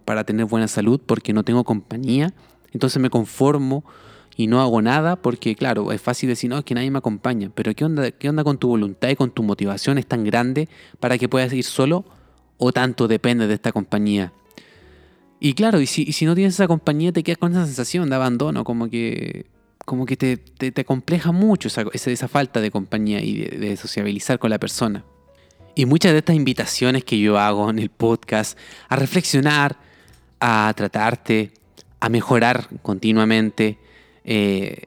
para 0.05 0.25
tener 0.25 0.45
buena 0.45 0.69
salud 0.69 1.01
porque 1.01 1.33
no 1.33 1.43
tengo 1.43 1.65
compañía. 1.65 2.35
Entonces 2.75 3.01
me 3.01 3.09
conformo 3.09 3.85
y 4.37 4.49
no 4.49 4.61
hago 4.61 4.83
nada 4.83 5.17
porque, 5.17 5.55
claro, 5.55 5.93
es 5.93 6.03
fácil 6.03 6.29
decir, 6.29 6.51
no, 6.51 6.59
es 6.59 6.65
que 6.67 6.75
nadie 6.75 6.91
me 6.91 6.99
acompaña. 6.99 7.51
Pero 7.55 7.73
¿qué 7.75 7.87
onda, 7.87 8.11
¿qué 8.11 8.29
onda 8.29 8.45
con 8.45 8.59
tu 8.59 8.69
voluntad 8.69 9.09
y 9.09 9.17
con 9.17 9.31
tu 9.31 9.43
motivación? 9.43 9.97
¿Es 9.97 10.07
tan 10.07 10.25
grande 10.25 10.69
para 11.01 11.17
que 11.17 11.27
puedas 11.27 11.51
ir 11.55 11.65
solo 11.65 12.05
o 12.59 12.71
tanto 12.71 13.09
depende 13.09 13.47
de 13.47 13.55
esta 13.55 13.73
compañía? 13.73 14.35
Y 15.41 15.55
claro, 15.55 15.81
y 15.81 15.87
si, 15.87 16.27
no 16.27 16.35
tienes 16.35 16.53
esa 16.53 16.69
compañía, 16.69 17.13
te 17.13 17.23
quedas 17.23 17.39
con 17.39 17.53
esa 17.53 17.65
sensación 17.65 18.11
de 18.11 18.17
abandono, 18.17 18.65
como 18.65 18.91
que, 18.91 19.47
como 19.87 20.05
que 20.05 20.19
te, 20.19 20.37
te, 20.37 20.85
compleja 20.85 21.33
mucho 21.33 21.69
esa, 21.69 22.29
falta 22.29 22.61
de 22.61 22.71
compañía 22.71 23.25
y 23.25 23.39
de, 23.39 23.75
sociabilizar 23.79 24.39
con 24.39 24.51
la 24.51 24.59
persona. 24.59 25.07
Y 25.79 25.87
muchas 25.87 26.11
de 26.11 26.19
estas 26.19 26.35
invitaciones 26.35 27.05
que 27.05 27.21
yo 27.21 27.39
hago 27.39 27.71
en 27.71 27.79
el 27.79 27.89
podcast 27.89 28.59
a 28.89 28.97
reflexionar, 28.97 29.79
a 30.41 30.75
tratarte, 30.75 31.53
a 32.01 32.09
mejorar 32.09 32.67
continuamente, 32.83 33.79
eh, 34.25 34.87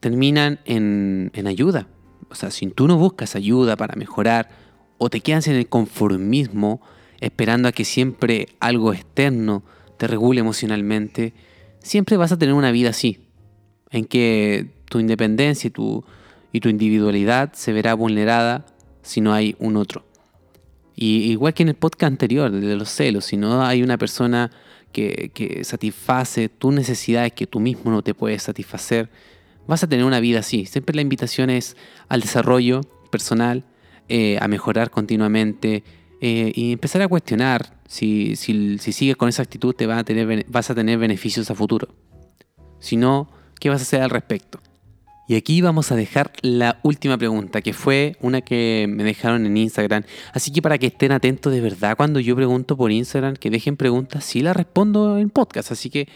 terminan 0.00 0.58
en, 0.64 1.30
en 1.34 1.46
ayuda. 1.46 1.88
O 2.30 2.34
sea, 2.34 2.50
si 2.50 2.66
tú 2.68 2.88
no 2.88 2.96
buscas 2.96 3.36
ayuda 3.36 3.76
para 3.76 3.96
mejorar 3.96 4.48
o 4.96 5.10
te 5.10 5.20
quedas 5.20 5.46
en 5.46 5.56
el 5.56 5.68
conformismo 5.68 6.80
esperando 7.20 7.68
a 7.68 7.72
que 7.72 7.84
siempre 7.84 8.48
algo 8.60 8.94
externo 8.94 9.62
te 9.98 10.06
regule 10.06 10.40
emocionalmente, 10.40 11.34
siempre 11.80 12.16
vas 12.16 12.32
a 12.32 12.38
tener 12.38 12.54
una 12.54 12.70
vida 12.70 12.88
así, 12.88 13.26
en 13.90 14.06
que 14.06 14.70
tu 14.86 15.00
independencia 15.00 15.68
y 15.68 15.70
tu, 15.70 16.02
y 16.50 16.60
tu 16.60 16.70
individualidad 16.70 17.52
se 17.52 17.74
verá 17.74 17.92
vulnerada 17.92 18.64
si 19.02 19.20
no 19.20 19.34
hay 19.34 19.54
un 19.58 19.76
otro. 19.76 20.08
Y 21.00 21.30
igual 21.30 21.54
que 21.54 21.62
en 21.62 21.70
el 21.70 21.76
podcast 21.76 22.12
anterior, 22.12 22.52
de 22.52 22.76
los 22.76 22.90
celos, 22.90 23.24
si 23.24 23.38
no 23.38 23.64
hay 23.64 23.82
una 23.82 23.96
persona 23.96 24.50
que, 24.92 25.30
que 25.32 25.64
satisface 25.64 26.50
tus 26.50 26.74
necesidades 26.74 27.32
que 27.32 27.46
tú 27.46 27.58
mismo 27.58 27.90
no 27.90 28.02
te 28.02 28.12
puedes 28.12 28.42
satisfacer, 28.42 29.08
vas 29.66 29.82
a 29.82 29.88
tener 29.88 30.04
una 30.04 30.20
vida 30.20 30.40
así. 30.40 30.66
Siempre 30.66 30.94
la 30.94 31.00
invitación 31.00 31.48
es 31.48 31.74
al 32.10 32.20
desarrollo 32.20 32.82
personal, 33.10 33.64
eh, 34.10 34.36
a 34.42 34.46
mejorar 34.46 34.90
continuamente 34.90 35.84
eh, 36.20 36.52
y 36.54 36.72
empezar 36.72 37.00
a 37.00 37.08
cuestionar 37.08 37.80
si, 37.88 38.36
si, 38.36 38.78
sigues 38.78 39.16
con 39.16 39.30
esa 39.30 39.42
actitud, 39.42 39.74
te 39.74 39.90
a 39.90 40.04
tener, 40.04 40.44
vas 40.48 40.68
a 40.68 40.74
tener 40.74 40.98
beneficios 40.98 41.50
a 41.50 41.54
futuro. 41.54 41.88
Si 42.78 42.98
no, 42.98 43.30
¿qué 43.58 43.70
vas 43.70 43.80
a 43.80 43.84
hacer 43.84 44.02
al 44.02 44.10
respecto? 44.10 44.60
Y 45.30 45.36
aquí 45.36 45.60
vamos 45.60 45.92
a 45.92 45.94
dejar 45.94 46.32
la 46.42 46.80
última 46.82 47.16
pregunta, 47.16 47.60
que 47.60 47.72
fue 47.72 48.16
una 48.20 48.40
que 48.40 48.86
me 48.88 49.04
dejaron 49.04 49.46
en 49.46 49.56
Instagram. 49.56 50.02
Así 50.32 50.50
que 50.50 50.60
para 50.60 50.76
que 50.76 50.88
estén 50.88 51.12
atentos 51.12 51.52
de 51.52 51.60
verdad, 51.60 51.96
cuando 51.96 52.18
yo 52.18 52.34
pregunto 52.34 52.76
por 52.76 52.90
Instagram, 52.90 53.36
que 53.36 53.48
dejen 53.48 53.76
preguntas, 53.76 54.24
sí 54.24 54.40
las 54.40 54.56
respondo 54.56 55.18
en 55.18 55.30
podcast. 55.30 55.70
Así 55.70 55.88
que 55.88 56.08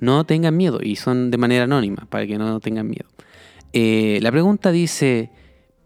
no 0.00 0.24
tengan 0.24 0.56
miedo 0.56 0.78
y 0.82 0.96
son 0.96 1.30
de 1.30 1.36
manera 1.36 1.64
anónima, 1.64 2.06
para 2.08 2.26
que 2.26 2.38
no 2.38 2.60
tengan 2.60 2.88
miedo. 2.88 3.04
Eh, 3.74 4.20
la 4.22 4.32
pregunta 4.32 4.72
dice, 4.72 5.28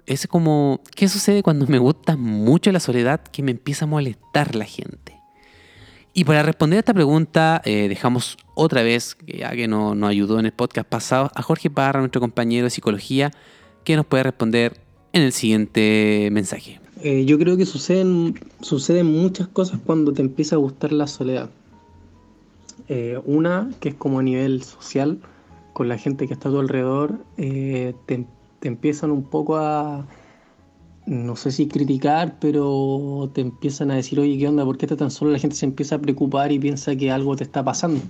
es 0.06 0.28
como, 0.28 0.80
¿qué 0.94 1.08
sucede 1.08 1.42
cuando 1.42 1.66
me 1.66 1.78
gusta 1.78 2.16
mucho 2.16 2.70
la 2.70 2.78
soledad 2.78 3.20
que 3.20 3.42
me 3.42 3.50
empieza 3.50 3.86
a 3.86 3.88
molestar 3.88 4.54
la 4.54 4.64
gente? 4.64 5.18
Y 6.14 6.22
para 6.22 6.44
responder 6.44 6.76
a 6.76 6.80
esta 6.82 6.94
pregunta, 6.94 7.62
eh, 7.64 7.88
dejamos 7.88 8.38
otra 8.56 8.82
vez, 8.82 9.16
ya 9.26 9.50
que 9.50 9.68
nos 9.68 9.94
no 9.94 10.06
ayudó 10.06 10.40
en 10.40 10.46
el 10.46 10.52
podcast 10.52 10.88
pasado, 10.88 11.30
a 11.34 11.42
Jorge 11.42 11.68
Parra, 11.68 12.00
nuestro 12.00 12.22
compañero 12.22 12.64
de 12.64 12.70
psicología, 12.70 13.30
que 13.84 13.96
nos 13.96 14.06
puede 14.06 14.22
responder 14.24 14.80
en 15.12 15.22
el 15.22 15.32
siguiente 15.32 16.30
mensaje. 16.32 16.80
Eh, 17.02 17.26
yo 17.26 17.38
creo 17.38 17.58
que 17.58 17.66
suceden, 17.66 18.40
suceden 18.62 19.06
muchas 19.06 19.46
cosas 19.48 19.78
cuando 19.84 20.14
te 20.14 20.22
empieza 20.22 20.56
a 20.56 20.58
gustar 20.58 20.92
la 20.92 21.06
soledad. 21.06 21.50
Eh, 22.88 23.20
una, 23.26 23.70
que 23.78 23.90
es 23.90 23.94
como 23.94 24.20
a 24.20 24.22
nivel 24.22 24.62
social, 24.62 25.20
con 25.74 25.88
la 25.88 25.98
gente 25.98 26.26
que 26.26 26.32
está 26.32 26.48
a 26.48 26.52
tu 26.52 26.58
alrededor, 26.58 27.18
te, 27.36 27.94
te, 28.06 28.68
empiezan 28.68 29.10
un 29.10 29.24
poco 29.24 29.58
a, 29.58 30.06
no 31.04 31.36
sé 31.36 31.52
si 31.52 31.68
criticar, 31.68 32.38
pero 32.40 33.30
te 33.34 33.42
empiezan 33.42 33.90
a 33.90 33.96
decir, 33.96 34.18
oye, 34.18 34.38
¿qué 34.38 34.48
onda? 34.48 34.64
¿Por 34.64 34.78
qué 34.78 34.86
estás 34.86 34.98
tan 34.98 35.10
solo? 35.10 35.30
La 35.30 35.38
gente 35.38 35.56
se 35.56 35.66
empieza 35.66 35.96
a 35.96 35.98
preocupar 35.98 36.52
y 36.52 36.58
piensa 36.58 36.96
que 36.96 37.10
algo 37.10 37.36
te 37.36 37.44
está 37.44 37.62
pasando. 37.62 38.00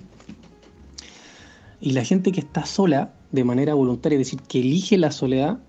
Y 1.79 1.91
la 1.91 2.03
gente 2.03 2.31
que 2.31 2.39
está 2.39 2.65
sola 2.65 3.13
de 3.31 3.43
manera 3.43 3.73
voluntaria, 3.73 4.19
es 4.19 4.27
decir, 4.27 4.41
que 4.47 4.59
elige 4.59 4.97
la 4.97 5.11
soledad, 5.11 5.59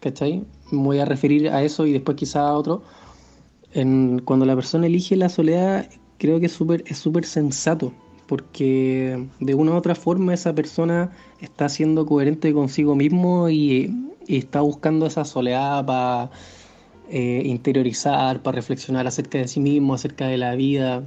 ¿cachai? 0.00 0.44
Me 0.70 0.82
voy 0.82 0.98
a 0.98 1.04
referir 1.04 1.48
a 1.50 1.62
eso 1.62 1.86
y 1.86 1.92
después 1.92 2.16
quizá 2.16 2.48
a 2.48 2.54
otro. 2.54 2.82
Cuando 4.24 4.44
la 4.44 4.54
persona 4.54 4.86
elige 4.86 5.16
la 5.16 5.28
soledad, 5.28 5.88
creo 6.18 6.40
que 6.40 6.46
es 6.46 6.52
súper 6.52 6.84
es 6.86 6.98
súper 6.98 7.24
sensato, 7.24 7.92
porque 8.26 9.26
de 9.40 9.54
una 9.54 9.72
u 9.72 9.74
otra 9.76 9.94
forma 9.94 10.34
esa 10.34 10.54
persona 10.54 11.10
está 11.40 11.68
siendo 11.68 12.04
coherente 12.04 12.52
consigo 12.52 12.94
mismo 12.94 13.48
y, 13.48 13.94
y 14.26 14.36
está 14.36 14.60
buscando 14.60 15.06
esa 15.06 15.24
soledad 15.24 15.86
para 15.86 16.30
eh, 17.08 17.42
interiorizar, 17.44 18.42
para 18.42 18.56
reflexionar 18.56 19.06
acerca 19.06 19.38
de 19.38 19.48
sí 19.48 19.60
mismo, 19.60 19.94
acerca 19.94 20.28
de 20.28 20.38
la 20.38 20.54
vida. 20.54 21.04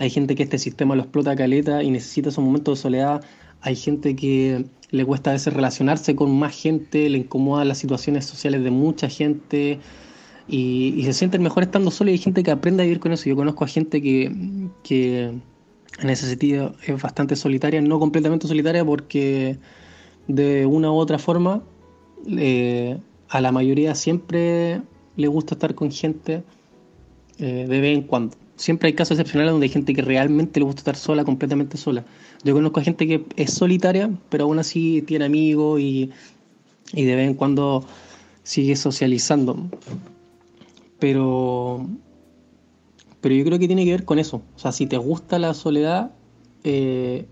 Hay 0.00 0.08
gente 0.08 0.34
que 0.34 0.42
este 0.42 0.56
sistema 0.56 0.96
lo 0.96 1.02
explota 1.02 1.36
caleta 1.36 1.82
y 1.82 1.90
necesita 1.90 2.30
esos 2.30 2.42
momentos 2.42 2.78
de 2.78 2.82
soledad. 2.82 3.22
Hay 3.60 3.76
gente 3.76 4.16
que 4.16 4.64
le 4.90 5.04
cuesta 5.04 5.28
a 5.28 5.32
veces 5.34 5.52
relacionarse 5.52 6.16
con 6.16 6.36
más 6.38 6.58
gente, 6.58 7.10
le 7.10 7.18
incomoda 7.18 7.66
las 7.66 7.76
situaciones 7.76 8.24
sociales 8.24 8.64
de 8.64 8.70
mucha 8.70 9.10
gente 9.10 9.78
y, 10.48 11.02
se 11.04 11.12
sienten 11.12 11.42
mejor 11.42 11.64
estando 11.64 11.90
solo 11.90 12.08
y 12.08 12.14
hay 12.14 12.18
gente 12.18 12.42
que 12.42 12.50
aprende 12.50 12.82
a 12.82 12.86
vivir 12.86 12.98
con 12.98 13.12
eso. 13.12 13.28
Yo 13.28 13.36
conozco 13.36 13.62
a 13.62 13.68
gente 13.68 14.00
que, 14.00 14.34
que 14.82 15.24
en 15.98 16.10
ese 16.10 16.26
sentido 16.26 16.74
es 16.86 17.02
bastante 17.02 17.36
solitaria, 17.36 17.82
no 17.82 17.98
completamente 17.98 18.48
solitaria 18.48 18.82
porque 18.82 19.58
de 20.28 20.64
una 20.64 20.90
u 20.90 20.94
otra 20.94 21.18
forma 21.18 21.62
eh, 22.26 22.98
a 23.28 23.42
la 23.42 23.52
mayoría 23.52 23.94
siempre 23.94 24.80
le 25.16 25.28
gusta 25.28 25.56
estar 25.56 25.74
con 25.74 25.90
gente 25.92 26.42
eh, 27.38 27.66
de 27.68 27.80
vez 27.82 27.98
en 27.98 28.04
cuando. 28.04 28.34
Siempre 28.60 28.88
hay 28.88 28.92
casos 28.92 29.18
excepcionales 29.18 29.52
donde 29.52 29.64
hay 29.64 29.70
gente 29.70 29.94
que 29.94 30.02
realmente 30.02 30.60
le 30.60 30.66
gusta 30.66 30.80
estar 30.80 30.94
sola, 30.94 31.24
completamente 31.24 31.78
sola. 31.78 32.04
Yo 32.44 32.52
conozco 32.52 32.78
a 32.78 32.82
gente 32.82 33.06
que 33.06 33.24
es 33.36 33.54
solitaria, 33.54 34.10
pero 34.28 34.44
aún 34.44 34.58
así 34.58 35.00
tiene 35.00 35.24
amigos 35.24 35.80
y, 35.80 36.10
y 36.92 37.04
de 37.06 37.14
vez 37.16 37.26
en 37.26 37.36
cuando 37.36 37.86
sigue 38.42 38.76
socializando. 38.76 39.56
Pero, 40.98 41.86
pero 43.22 43.34
yo 43.34 43.46
creo 43.46 43.58
que 43.58 43.66
tiene 43.66 43.86
que 43.86 43.92
ver 43.92 44.04
con 44.04 44.18
eso. 44.18 44.42
O 44.54 44.58
sea, 44.58 44.72
si 44.72 44.86
te 44.86 44.98
gusta 44.98 45.38
la 45.38 45.54
soledad, 45.54 46.10
eh, 46.62 47.24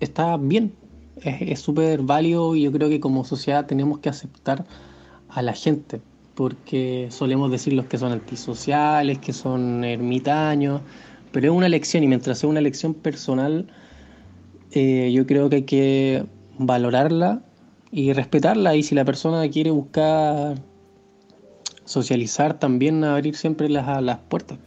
está 0.00 0.38
bien, 0.38 0.72
es 1.20 1.60
súper 1.60 2.00
válido 2.00 2.56
y 2.56 2.62
yo 2.62 2.72
creo 2.72 2.88
que 2.88 2.98
como 2.98 3.26
sociedad 3.26 3.66
tenemos 3.66 3.98
que 3.98 4.08
aceptar 4.08 4.64
a 5.28 5.42
la 5.42 5.52
gente, 5.52 6.00
porque 6.36 7.08
solemos 7.10 7.50
decir 7.50 7.72
los 7.72 7.86
que 7.86 7.96
son 7.96 8.12
antisociales, 8.12 9.18
que 9.18 9.32
son 9.32 9.82
ermitaños, 9.82 10.82
pero 11.32 11.50
es 11.50 11.56
una 11.56 11.66
elección 11.66 12.04
y 12.04 12.08
mientras 12.08 12.38
sea 12.38 12.48
una 12.50 12.60
elección 12.60 12.92
personal, 12.92 13.66
eh, 14.70 15.10
yo 15.12 15.26
creo 15.26 15.48
que 15.48 15.56
hay 15.56 15.62
que 15.62 16.26
valorarla 16.58 17.42
y 17.90 18.12
respetarla 18.12 18.76
y 18.76 18.82
si 18.82 18.94
la 18.94 19.06
persona 19.06 19.48
quiere 19.48 19.70
buscar 19.70 20.60
socializar, 21.86 22.58
también 22.58 23.02
abrir 23.02 23.34
siempre 23.34 23.70
las, 23.70 24.02
las 24.02 24.18
puertas. 24.18 24.58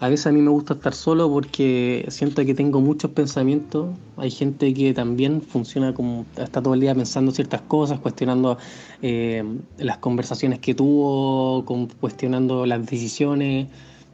A 0.00 0.08
veces 0.08 0.28
a 0.28 0.32
mí 0.32 0.40
me 0.40 0.50
gusta 0.50 0.74
estar 0.74 0.94
solo 0.94 1.28
porque 1.28 2.06
siento 2.08 2.44
que 2.44 2.54
tengo 2.54 2.80
muchos 2.80 3.10
pensamientos. 3.10 3.88
Hay 4.16 4.30
gente 4.30 4.72
que 4.72 4.94
también 4.94 5.42
funciona 5.42 5.92
como 5.92 6.24
está 6.36 6.62
todo 6.62 6.74
el 6.74 6.80
día 6.80 6.94
pensando 6.94 7.32
ciertas 7.32 7.62
cosas, 7.62 7.98
cuestionando 7.98 8.58
eh, 9.02 9.42
las 9.76 9.98
conversaciones 9.98 10.60
que 10.60 10.72
tuvo, 10.72 11.64
cuestionando 11.98 12.64
las 12.64 12.86
decisiones. 12.86 13.66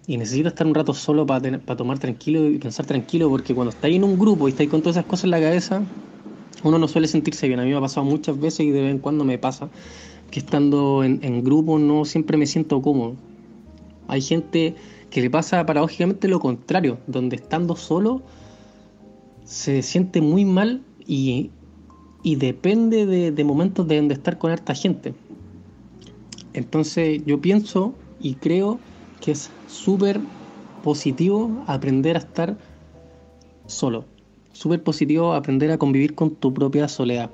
Y 0.06 0.16
necesito 0.16 0.48
estar 0.48 0.66
un 0.66 0.74
rato 0.74 0.94
solo 0.94 1.26
para, 1.26 1.58
para 1.58 1.76
tomar 1.76 1.98
tranquilo 1.98 2.48
y 2.48 2.58
pensar 2.58 2.86
tranquilo 2.86 3.28
porque 3.28 3.54
cuando 3.54 3.70
estáis 3.70 3.96
en 3.96 4.04
un 4.04 4.18
grupo 4.18 4.48
y 4.48 4.52
estáis 4.52 4.70
con 4.70 4.80
todas 4.80 4.96
esas 4.96 5.06
cosas 5.06 5.24
en 5.24 5.30
la 5.32 5.40
cabeza, 5.40 5.82
uno 6.62 6.78
no 6.78 6.88
suele 6.88 7.08
sentirse 7.08 7.46
bien. 7.46 7.60
A 7.60 7.64
mí 7.64 7.70
me 7.70 7.76
ha 7.76 7.80
pasado 7.80 8.06
muchas 8.06 8.40
veces 8.40 8.60
y 8.60 8.70
de 8.70 8.80
vez 8.80 8.90
en 8.90 9.00
cuando 9.00 9.24
me 9.24 9.36
pasa 9.36 9.68
que 10.30 10.38
estando 10.38 11.04
en, 11.04 11.20
en 11.22 11.44
grupo 11.44 11.78
no 11.78 12.06
siempre 12.06 12.38
me 12.38 12.46
siento 12.46 12.80
cómodo. 12.80 13.16
Hay 14.08 14.22
gente 14.22 14.74
que 15.14 15.22
le 15.22 15.30
pasa 15.30 15.64
paradójicamente 15.64 16.26
lo 16.26 16.40
contrario, 16.40 16.98
donde 17.06 17.36
estando 17.36 17.76
solo 17.76 18.22
se 19.44 19.80
siente 19.82 20.20
muy 20.20 20.44
mal 20.44 20.82
y, 21.06 21.52
y 22.24 22.34
depende 22.34 23.06
de, 23.06 23.30
de, 23.30 23.44
momentos 23.44 23.86
de, 23.86 24.02
de 24.02 24.12
estar 24.12 24.38
con 24.38 24.50
harta 24.50 24.74
gente. 24.74 25.14
Entonces 26.52 27.22
yo 27.24 27.40
pienso 27.40 27.94
y 28.20 28.34
creo 28.34 28.80
que 29.20 29.30
es 29.30 29.50
súper 29.68 30.20
positivo 30.82 31.62
aprender 31.68 32.16
a 32.16 32.18
estar 32.18 32.58
solo. 33.66 34.06
Súper 34.52 34.82
positivo 34.82 35.34
aprender 35.34 35.70
a 35.70 35.78
convivir 35.78 36.16
con 36.16 36.34
tu 36.34 36.52
propia 36.52 36.88
soledad. 36.88 37.30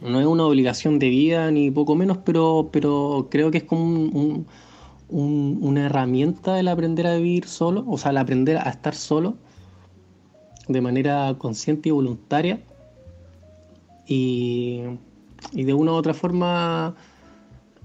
No 0.00 0.20
es 0.20 0.26
una 0.28 0.44
obligación 0.44 1.00
de 1.00 1.08
vida 1.08 1.50
ni 1.50 1.72
poco 1.72 1.96
menos, 1.96 2.18
pero, 2.18 2.68
pero 2.70 3.26
creo 3.32 3.50
que 3.50 3.58
es 3.58 3.64
como 3.64 3.82
un, 3.82 4.10
un 4.14 4.46
un, 5.08 5.58
una 5.62 5.86
herramienta 5.86 6.58
el 6.60 6.68
aprender 6.68 7.06
a 7.06 7.16
vivir 7.16 7.46
solo, 7.46 7.84
o 7.88 7.98
sea, 7.98 8.10
el 8.10 8.18
aprender 8.18 8.58
a 8.58 8.70
estar 8.70 8.94
solo 8.94 9.36
de 10.68 10.80
manera 10.80 11.34
consciente 11.38 11.88
y 11.88 11.92
voluntaria 11.92 12.60
y, 14.06 14.82
de 15.52 15.74
una 15.74 15.92
u 15.92 15.94
otra 15.94 16.14
forma 16.14 16.94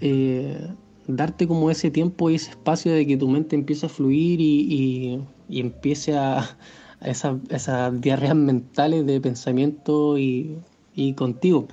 eh, 0.02 0.68
darte 1.08 1.48
como 1.48 1.70
ese 1.72 1.92
tiempo 1.92 2.30
y 2.30 2.36
ese 2.36 2.52
espacio 2.52 2.94
de 2.94 3.06
que 3.06 3.18
tu 3.18 3.28
mente 3.28 3.56
empiece 3.56 3.86
a 3.86 3.90
fluir 3.90 4.40
y, 4.42 5.22
empiece 5.50 6.18
a, 6.18 6.58
esas 7.02 7.38
esa 7.50 7.92
diarreas 7.92 8.36
mentales 8.36 9.06
de 9.06 9.20
pensamiento 9.22 10.18
y, 10.18 10.58
y 10.96 11.14
contigo. 11.14 11.68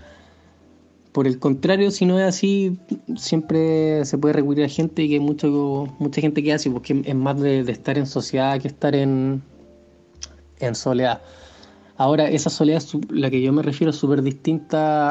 Por 1.13 1.27
el 1.27 1.41
contrario, 1.41 1.91
si 1.91 2.07
no 2.07 2.21
es 2.21 2.27
así, 2.27 2.79
siempre 3.17 4.05
se 4.05 4.17
puede 4.17 4.35
recurrir 4.35 4.65
a 4.65 4.69
gente 4.69 5.03
y 5.03 5.09
que 5.09 5.19
mucho, 5.19 5.89
mucha 5.99 6.21
gente 6.21 6.43
que 6.43 6.53
hace, 6.53 6.71
porque 6.71 7.03
es 7.05 7.15
más 7.17 7.41
de, 7.41 7.65
de 7.65 7.73
estar 7.73 7.99
en 7.99 8.07
sociedad 8.07 8.61
que 8.61 8.69
estar 8.69 8.95
en, 8.95 9.43
en 10.61 10.75
soledad. 10.77 11.21
Ahora, 11.97 12.31
esa 12.31 12.49
soledad, 12.49 12.83
la 13.11 13.29
que 13.29 13.43
yo 13.43 13.53
me 13.53 13.63
refiero, 13.63 13.91
es 13.91 13.97
súper 13.97 14.23
distinta 14.23 15.11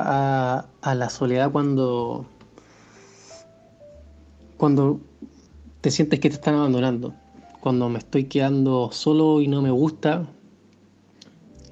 a, 0.57 0.69
a, 0.81 0.95
la 0.95 1.09
soledad 1.09 1.51
cuando, 1.51 2.25
cuando 4.57 5.01
te 5.81 5.91
sientes 5.91 6.19
que 6.21 6.29
te 6.29 6.35
están 6.35 6.55
abandonando. 6.55 7.13
Cuando 7.59 7.89
me 7.89 7.99
estoy 7.99 8.23
quedando 8.23 8.89
solo 8.93 9.41
y 9.41 9.47
no 9.47 9.61
me 9.61 9.69
gusta, 9.69 10.27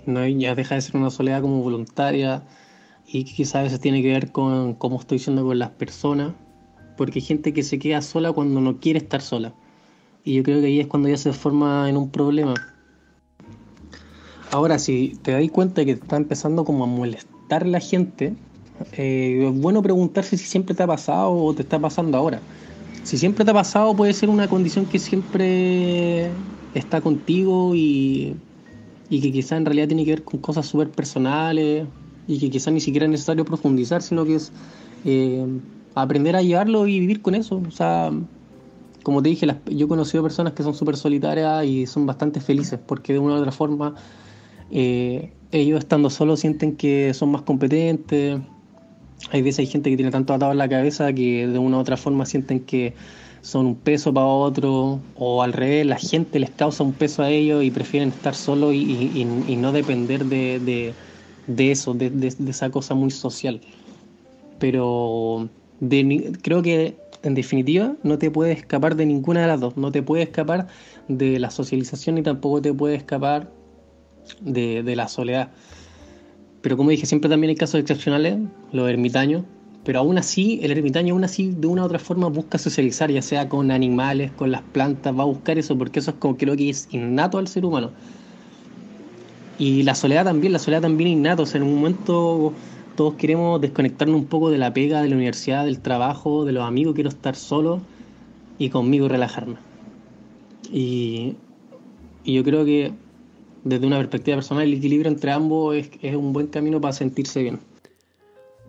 no, 0.05 0.27
ya 0.27 0.53
deja 0.53 0.75
de 0.75 0.81
ser 0.81 0.97
una 0.97 1.09
soledad 1.09 1.41
como 1.41 1.63
voluntaria 1.63 2.43
y 3.07 3.23
quizás 3.23 3.55
a 3.55 3.63
veces 3.63 3.79
tiene 3.79 4.01
que 4.01 4.09
ver 4.09 4.31
con 4.31 4.73
cómo 4.73 4.99
estoy 4.99 5.19
siendo 5.19 5.45
con 5.45 5.57
las 5.57 5.69
personas, 5.69 6.33
porque 6.97 7.19
hay 7.19 7.25
gente 7.25 7.53
que 7.53 7.63
se 7.63 7.79
queda 7.79 8.01
sola 8.01 8.33
cuando 8.33 8.59
no 8.59 8.79
quiere 8.79 8.99
estar 8.99 9.21
sola. 9.21 9.53
Y 10.25 10.33
yo 10.33 10.43
creo 10.43 10.59
que 10.59 10.67
ahí 10.67 10.79
es 10.81 10.87
cuando 10.87 11.07
ya 11.07 11.15
se 11.15 11.31
forma 11.31 11.89
en 11.89 11.95
un 11.95 12.09
problema. 12.09 12.53
Ahora, 14.51 14.77
si 14.77 15.17
te 15.21 15.31
das 15.31 15.49
cuenta 15.51 15.85
que 15.85 15.91
está 15.91 16.17
empezando 16.17 16.65
como 16.65 16.83
a 16.83 16.87
molestar 16.87 17.65
la 17.65 17.79
gente, 17.79 18.33
eh, 18.93 19.47
es 19.47 19.61
bueno 19.61 19.81
preguntarse 19.81 20.35
si 20.37 20.45
siempre 20.45 20.75
te 20.75 20.83
ha 20.83 20.87
pasado 20.87 21.31
o 21.31 21.53
te 21.53 21.61
está 21.61 21.79
pasando 21.79 22.17
ahora. 22.17 22.41
Si 23.03 23.17
siempre 23.17 23.45
te 23.45 23.51
ha 23.51 23.53
pasado, 23.53 23.95
puede 23.95 24.11
ser 24.11 24.29
una 24.29 24.49
condición 24.49 24.85
que 24.85 24.99
siempre 24.99 26.29
está 26.73 26.99
contigo 26.99 27.73
y, 27.73 28.35
y 29.09 29.21
que 29.21 29.31
quizás 29.31 29.53
en 29.53 29.65
realidad 29.65 29.87
tiene 29.87 30.03
que 30.03 30.11
ver 30.11 30.23
con 30.23 30.41
cosas 30.41 30.65
súper 30.65 30.89
personales 30.89 31.85
y 32.27 32.39
que 32.39 32.49
quizás 32.49 32.73
ni 32.73 32.81
siquiera 32.81 33.05
es 33.05 33.11
necesario 33.11 33.45
profundizar, 33.45 34.01
sino 34.01 34.25
que 34.25 34.35
es 34.35 34.51
eh, 35.05 35.45
aprender 35.95 36.35
a 36.35 36.41
llevarlo 36.41 36.87
y 36.87 36.99
vivir 36.99 37.21
con 37.21 37.35
eso. 37.35 37.61
O 37.67 37.71
sea, 37.71 38.11
como 39.03 39.23
te 39.23 39.29
dije, 39.29 39.47
yo 39.67 39.85
he 39.85 39.87
conocido 39.87 40.23
personas 40.23 40.53
que 40.53 40.63
son 40.63 40.73
súper 40.73 40.97
solitarias 40.97 41.65
y 41.65 41.87
son 41.87 42.05
bastante 42.05 42.41
felices 42.41 42.79
porque 42.85 43.13
de 43.13 43.19
una 43.19 43.35
u 43.35 43.37
otra 43.37 43.51
forma 43.51 43.95
eh, 44.69 45.31
ellos 45.51 45.79
estando 45.79 46.09
solos 46.09 46.41
sienten 46.41 46.75
que 46.75 47.13
son 47.13 47.31
más 47.31 47.43
competentes. 47.43 48.39
Hay 49.31 49.41
veces 49.41 49.59
hay 49.59 49.67
gente 49.67 49.89
que 49.89 49.95
tiene 49.95 50.11
tanto 50.11 50.33
atado 50.33 50.51
en 50.51 50.57
la 50.57 50.67
cabeza 50.67 51.13
que 51.13 51.47
de 51.47 51.57
una 51.57 51.77
u 51.77 51.79
otra 51.79 51.97
forma 51.97 52.25
sienten 52.25 52.59
que 52.59 52.93
son 53.41 53.65
un 53.65 53.75
peso 53.75 54.13
para 54.13 54.25
otro 54.25 54.99
o 55.15 55.41
al 55.41 55.53
revés, 55.53 55.85
la 55.85 55.97
gente 55.97 56.39
les 56.39 56.49
causa 56.49 56.83
un 56.83 56.91
peso 56.91 57.23
a 57.23 57.29
ellos 57.29 57.63
y 57.63 57.71
prefieren 57.71 58.09
estar 58.09 58.35
solos 58.35 58.73
y, 58.73 59.25
no 59.57 59.71
depender 59.71 60.25
de, 60.25 60.59
de 60.59 60.93
de 61.47 61.71
eso, 61.71 61.93
de, 61.93 62.09
de, 62.09 62.27
esa 62.49 62.69
cosa 62.69 62.93
muy 62.93 63.11
social. 63.11 63.61
Pero 64.59 65.49
de, 65.79 66.37
creo 66.41 66.61
que 66.61 66.97
en 67.23 67.33
definitiva 67.33 67.95
no 68.03 68.17
te 68.17 68.31
puedes 68.31 68.57
escapar 68.57 68.95
de 68.95 69.05
ninguna 69.05 69.41
de 69.41 69.47
las 69.47 69.59
dos. 69.59 69.77
No 69.77 69.91
te 69.91 70.03
puedes 70.03 70.27
escapar 70.27 70.67
de 71.07 71.39
la 71.39 71.49
socialización 71.49 72.17
y 72.17 72.23
tampoco 72.23 72.61
te 72.61 72.73
puedes 72.73 72.99
escapar 72.99 73.49
de, 74.41 74.83
de 74.83 74.95
la 74.95 75.07
soledad. 75.07 75.49
Pero 76.61 76.77
como 76.77 76.89
dije, 76.89 77.05
siempre 77.05 77.29
también 77.29 77.49
hay 77.49 77.55
casos 77.55 77.79
excepcionales, 77.79 78.37
los 78.71 78.89
ermitaños, 78.89 79.43
pero 79.87 79.99
aún 79.99 80.17
así, 80.17 80.59
el 80.63 80.71
ermitaño 80.71 81.13
aún 81.13 81.23
así 81.23 81.53
de 81.55 81.65
una 81.65 81.83
u 81.83 81.85
otra 81.85 81.97
forma 81.97 82.27
busca 82.27 82.57
socializar, 82.57 83.09
ya 83.09 83.21
sea 83.21 83.47
con 83.47 83.71
animales, 83.71 84.31
con 84.33 84.51
las 84.51 84.61
plantas, 84.61 85.17
va 85.17 85.23
a 85.23 85.25
buscar 85.27 85.57
eso, 85.57 85.77
porque 85.77 85.99
eso 85.99 86.11
es 86.11 86.17
como 86.17 86.35
creo 86.35 86.57
que 86.57 86.69
es 86.69 86.89
innato 86.91 87.37
al 87.37 87.47
ser 87.47 87.63
humano. 87.63 87.91
Y 89.59 89.83
la 89.83 89.95
soledad 89.95 90.25
también, 90.25 90.53
la 90.53 90.59
soledad 90.59 90.81
también 90.81 91.09
innato, 91.09 91.43
o 91.43 91.45
sea, 91.45 91.59
en 91.59 91.67
un 91.67 91.75
momento 91.75 92.53
todos 92.95 93.15
queremos 93.15 93.61
desconectarnos 93.61 94.19
un 94.19 94.25
poco 94.25 94.49
de 94.49 94.57
la 94.57 94.73
pega, 94.73 95.01
de 95.01 95.09
la 95.09 95.15
universidad, 95.15 95.65
del 95.65 95.79
trabajo, 95.79 96.45
de 96.45 96.51
los 96.51 96.63
amigos, 96.63 96.95
quiero 96.95 97.09
estar 97.09 97.35
solo 97.35 97.81
y 98.57 98.69
conmigo 98.69 99.07
relajarme. 99.07 99.55
Y, 100.71 101.35
y 102.23 102.33
yo 102.33 102.43
creo 102.43 102.65
que 102.65 102.91
desde 103.63 103.85
una 103.85 103.97
perspectiva 103.97 104.37
personal 104.37 104.63
el 104.63 104.73
equilibrio 104.73 105.11
entre 105.11 105.31
ambos 105.31 105.75
es, 105.75 105.89
es 106.01 106.15
un 106.15 106.33
buen 106.33 106.47
camino 106.47 106.81
para 106.81 106.93
sentirse 106.93 107.41
bien. 107.41 107.59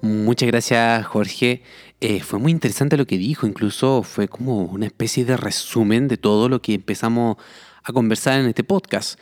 Muchas 0.00 0.46
gracias, 0.46 1.06
Jorge. 1.06 1.62
Eh, 2.00 2.20
fue 2.20 2.38
muy 2.38 2.52
interesante 2.52 2.96
lo 2.96 3.06
que 3.06 3.18
dijo, 3.18 3.46
incluso 3.46 4.04
fue 4.04 4.28
como 4.28 4.62
una 4.62 4.86
especie 4.86 5.24
de 5.24 5.36
resumen 5.36 6.06
de 6.06 6.16
todo 6.16 6.48
lo 6.48 6.62
que 6.62 6.74
empezamos 6.74 7.36
a 7.82 7.92
conversar 7.92 8.38
en 8.38 8.46
este 8.46 8.62
podcast. 8.62 9.18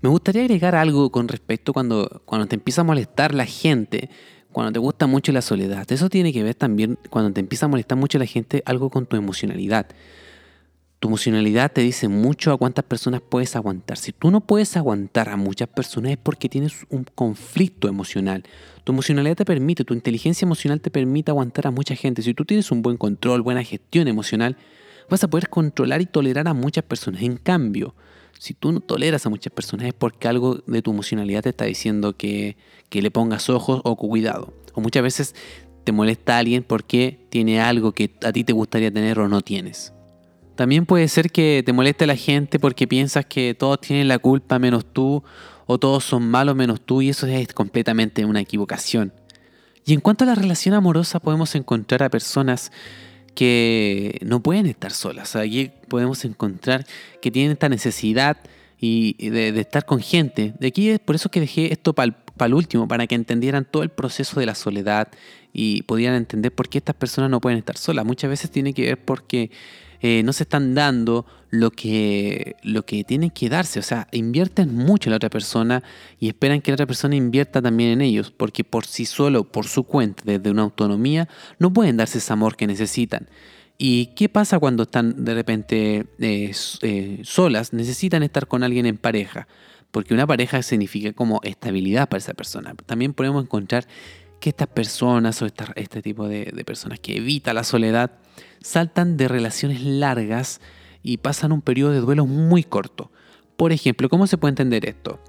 Me 0.00 0.08
gustaría 0.08 0.42
agregar 0.42 0.76
algo 0.76 1.10
con 1.10 1.26
respecto 1.26 1.72
cuando, 1.72 2.22
cuando 2.24 2.46
te 2.46 2.54
empieza 2.54 2.82
a 2.82 2.84
molestar 2.84 3.34
la 3.34 3.46
gente, 3.46 4.10
cuando 4.52 4.72
te 4.72 4.78
gusta 4.78 5.08
mucho 5.08 5.32
la 5.32 5.42
soledad. 5.42 5.90
Eso 5.90 6.08
tiene 6.08 6.32
que 6.32 6.44
ver 6.44 6.54
también, 6.54 6.98
cuando 7.10 7.32
te 7.32 7.40
empieza 7.40 7.66
a 7.66 7.68
molestar 7.68 7.98
mucho 7.98 8.16
la 8.18 8.26
gente, 8.26 8.62
algo 8.64 8.90
con 8.90 9.06
tu 9.06 9.16
emocionalidad. 9.16 9.88
Tu 11.00 11.08
emocionalidad 11.08 11.72
te 11.72 11.80
dice 11.80 12.06
mucho 12.06 12.52
a 12.52 12.58
cuántas 12.58 12.84
personas 12.84 13.22
puedes 13.28 13.56
aguantar. 13.56 13.96
Si 13.98 14.12
tú 14.12 14.30
no 14.30 14.40
puedes 14.40 14.76
aguantar 14.76 15.30
a 15.30 15.36
muchas 15.36 15.68
personas 15.68 16.12
es 16.12 16.18
porque 16.18 16.48
tienes 16.48 16.86
un 16.90 17.04
conflicto 17.04 17.88
emocional. 17.88 18.44
Tu 18.84 18.92
emocionalidad 18.92 19.36
te 19.36 19.44
permite, 19.44 19.84
tu 19.84 19.94
inteligencia 19.94 20.46
emocional 20.46 20.80
te 20.80 20.92
permite 20.92 21.32
aguantar 21.32 21.66
a 21.66 21.70
mucha 21.72 21.96
gente. 21.96 22.22
Si 22.22 22.34
tú 22.34 22.44
tienes 22.44 22.70
un 22.70 22.82
buen 22.82 22.96
control, 22.96 23.42
buena 23.42 23.64
gestión 23.64 24.06
emocional, 24.06 24.56
vas 25.10 25.24
a 25.24 25.28
poder 25.28 25.48
controlar 25.48 26.00
y 26.00 26.06
tolerar 26.06 26.46
a 26.46 26.54
muchas 26.54 26.84
personas. 26.84 27.22
En 27.22 27.36
cambio, 27.36 27.94
si 28.38 28.54
tú 28.54 28.72
no 28.72 28.80
toleras 28.80 29.26
a 29.26 29.30
muchas 29.30 29.52
personas 29.52 29.86
es 29.86 29.94
porque 29.94 30.28
algo 30.28 30.62
de 30.66 30.82
tu 30.82 30.90
emocionalidad 30.90 31.42
te 31.42 31.50
está 31.50 31.64
diciendo 31.64 32.16
que, 32.16 32.56
que 32.88 33.02
le 33.02 33.10
pongas 33.10 33.50
ojos 33.50 33.80
o 33.84 33.96
cuidado. 33.96 34.54
O 34.74 34.80
muchas 34.80 35.02
veces 35.02 35.34
te 35.84 35.92
molesta 35.92 36.38
alguien 36.38 36.62
porque 36.62 37.26
tiene 37.30 37.60
algo 37.60 37.92
que 37.92 38.10
a 38.22 38.32
ti 38.32 38.44
te 38.44 38.52
gustaría 38.52 38.92
tener 38.92 39.18
o 39.18 39.28
no 39.28 39.40
tienes. 39.40 39.92
También 40.54 40.86
puede 40.86 41.06
ser 41.08 41.30
que 41.30 41.62
te 41.64 41.72
moleste 41.72 42.06
la 42.06 42.16
gente 42.16 42.58
porque 42.58 42.86
piensas 42.86 43.26
que 43.26 43.54
todos 43.54 43.80
tienen 43.80 44.08
la 44.08 44.18
culpa 44.18 44.58
menos 44.58 44.84
tú 44.92 45.22
o 45.66 45.78
todos 45.78 46.04
son 46.04 46.28
malos 46.28 46.56
menos 46.56 46.80
tú 46.80 47.00
y 47.00 47.10
eso 47.10 47.26
es 47.26 47.52
completamente 47.52 48.24
una 48.24 48.40
equivocación. 48.40 49.12
Y 49.86 49.94
en 49.94 50.00
cuanto 50.00 50.24
a 50.24 50.26
la 50.26 50.34
relación 50.34 50.74
amorosa 50.74 51.20
podemos 51.20 51.54
encontrar 51.54 52.02
a 52.02 52.10
personas 52.10 52.72
que 53.38 54.18
no 54.22 54.40
pueden 54.40 54.66
estar 54.66 54.90
solas. 54.90 55.36
Aquí 55.36 55.70
podemos 55.86 56.24
encontrar 56.24 56.84
que 57.22 57.30
tienen 57.30 57.52
esta 57.52 57.68
necesidad 57.68 58.36
y 58.80 59.30
de, 59.30 59.60
estar 59.60 59.86
con 59.86 60.00
gente. 60.00 60.54
De 60.58 60.66
aquí 60.66 60.88
es 60.88 60.98
por 60.98 61.14
eso 61.14 61.30
que 61.30 61.38
dejé 61.38 61.72
esto 61.72 61.92
para 61.92 62.16
el 62.40 62.54
último, 62.54 62.88
para 62.88 63.06
que 63.06 63.14
entendieran 63.14 63.64
todo 63.64 63.84
el 63.84 63.90
proceso 63.90 64.40
de 64.40 64.46
la 64.46 64.56
soledad 64.56 65.06
y 65.52 65.82
pudieran 65.82 66.16
entender 66.16 66.52
por 66.52 66.68
qué 66.68 66.78
estas 66.78 66.96
personas 66.96 67.30
no 67.30 67.40
pueden 67.40 67.60
estar 67.60 67.76
solas. 67.76 68.04
Muchas 68.04 68.28
veces 68.28 68.50
tiene 68.50 68.74
que 68.74 68.82
ver 68.82 69.04
porque 69.04 69.52
eh, 70.00 70.22
no 70.22 70.32
se 70.32 70.44
están 70.44 70.74
dando 70.74 71.26
lo 71.50 71.70
que, 71.70 72.56
lo 72.62 72.84
que 72.84 73.04
tienen 73.04 73.30
que 73.30 73.48
darse. 73.48 73.78
O 73.78 73.82
sea, 73.82 74.08
invierten 74.12 74.74
mucho 74.74 75.08
en 75.08 75.12
la 75.12 75.16
otra 75.16 75.30
persona 75.30 75.82
y 76.18 76.28
esperan 76.28 76.60
que 76.60 76.70
la 76.70 76.74
otra 76.74 76.86
persona 76.86 77.16
invierta 77.16 77.62
también 77.62 77.90
en 77.90 78.00
ellos, 78.02 78.30
porque 78.30 78.64
por 78.64 78.86
sí 78.86 79.06
solo, 79.06 79.44
por 79.44 79.66
su 79.66 79.84
cuenta, 79.84 80.22
desde 80.24 80.50
una 80.50 80.62
autonomía, 80.62 81.28
no 81.58 81.72
pueden 81.72 81.96
darse 81.96 82.18
ese 82.18 82.32
amor 82.32 82.56
que 82.56 82.66
necesitan. 82.66 83.28
¿Y 83.78 84.06
qué 84.16 84.28
pasa 84.28 84.58
cuando 84.58 84.82
están 84.82 85.24
de 85.24 85.34
repente 85.34 86.06
eh, 86.18 86.52
eh, 86.82 87.20
solas? 87.22 87.72
Necesitan 87.72 88.24
estar 88.24 88.48
con 88.48 88.64
alguien 88.64 88.86
en 88.86 88.98
pareja, 88.98 89.46
porque 89.92 90.14
una 90.14 90.26
pareja 90.26 90.62
significa 90.62 91.12
como 91.12 91.40
estabilidad 91.44 92.08
para 92.08 92.18
esa 92.18 92.34
persona. 92.34 92.74
También 92.86 93.14
podemos 93.14 93.44
encontrar 93.44 93.86
que 94.40 94.50
estas 94.50 94.68
personas 94.68 95.42
o 95.42 95.46
este 95.46 96.02
tipo 96.02 96.28
de, 96.28 96.46
personas 96.64 97.00
que 97.00 97.16
evita 97.16 97.52
la 97.52 97.64
soledad 97.64 98.12
saltan 98.60 99.16
de 99.16 99.28
relaciones 99.28 99.82
largas 99.82 100.60
y 101.02 101.18
pasan 101.18 101.52
un 101.52 101.62
periodo 101.62 101.92
de 101.92 102.00
duelo 102.00 102.26
muy 102.26 102.62
corto. 102.62 103.10
Por 103.56 103.72
ejemplo, 103.72 104.08
¿cómo 104.08 104.26
se 104.26 104.38
puede 104.38 104.50
entender 104.50 104.88
esto? 104.88 105.20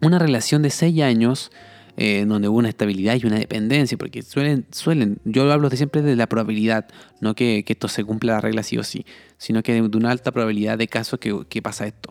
Una 0.00 0.18
relación 0.18 0.62
de 0.62 0.70
6 0.70 1.02
años 1.02 1.50
eh, 1.96 2.24
donde 2.26 2.48
hubo 2.48 2.58
una 2.58 2.68
estabilidad 2.68 3.16
y 3.22 3.24
una 3.24 3.38
dependencia, 3.38 3.96
porque 3.96 4.22
suelen, 4.22 4.66
suelen, 4.72 5.20
yo 5.24 5.50
hablo 5.52 5.70
siempre 5.70 6.02
de 6.02 6.16
la 6.16 6.28
probabilidad, 6.28 6.88
no 7.20 7.36
que, 7.36 7.64
esto 7.66 7.86
se 7.86 8.02
cumpla 8.02 8.34
la 8.34 8.40
regla 8.40 8.64
sí 8.64 8.76
o 8.78 8.82
sí, 8.82 9.06
sino 9.38 9.62
que 9.62 9.74
de 9.74 9.96
una 9.96 10.10
alta 10.10 10.32
probabilidad 10.32 10.76
de 10.76 10.88
casos 10.88 11.20
que, 11.20 11.62
pasa 11.62 11.86
esto. 11.86 12.10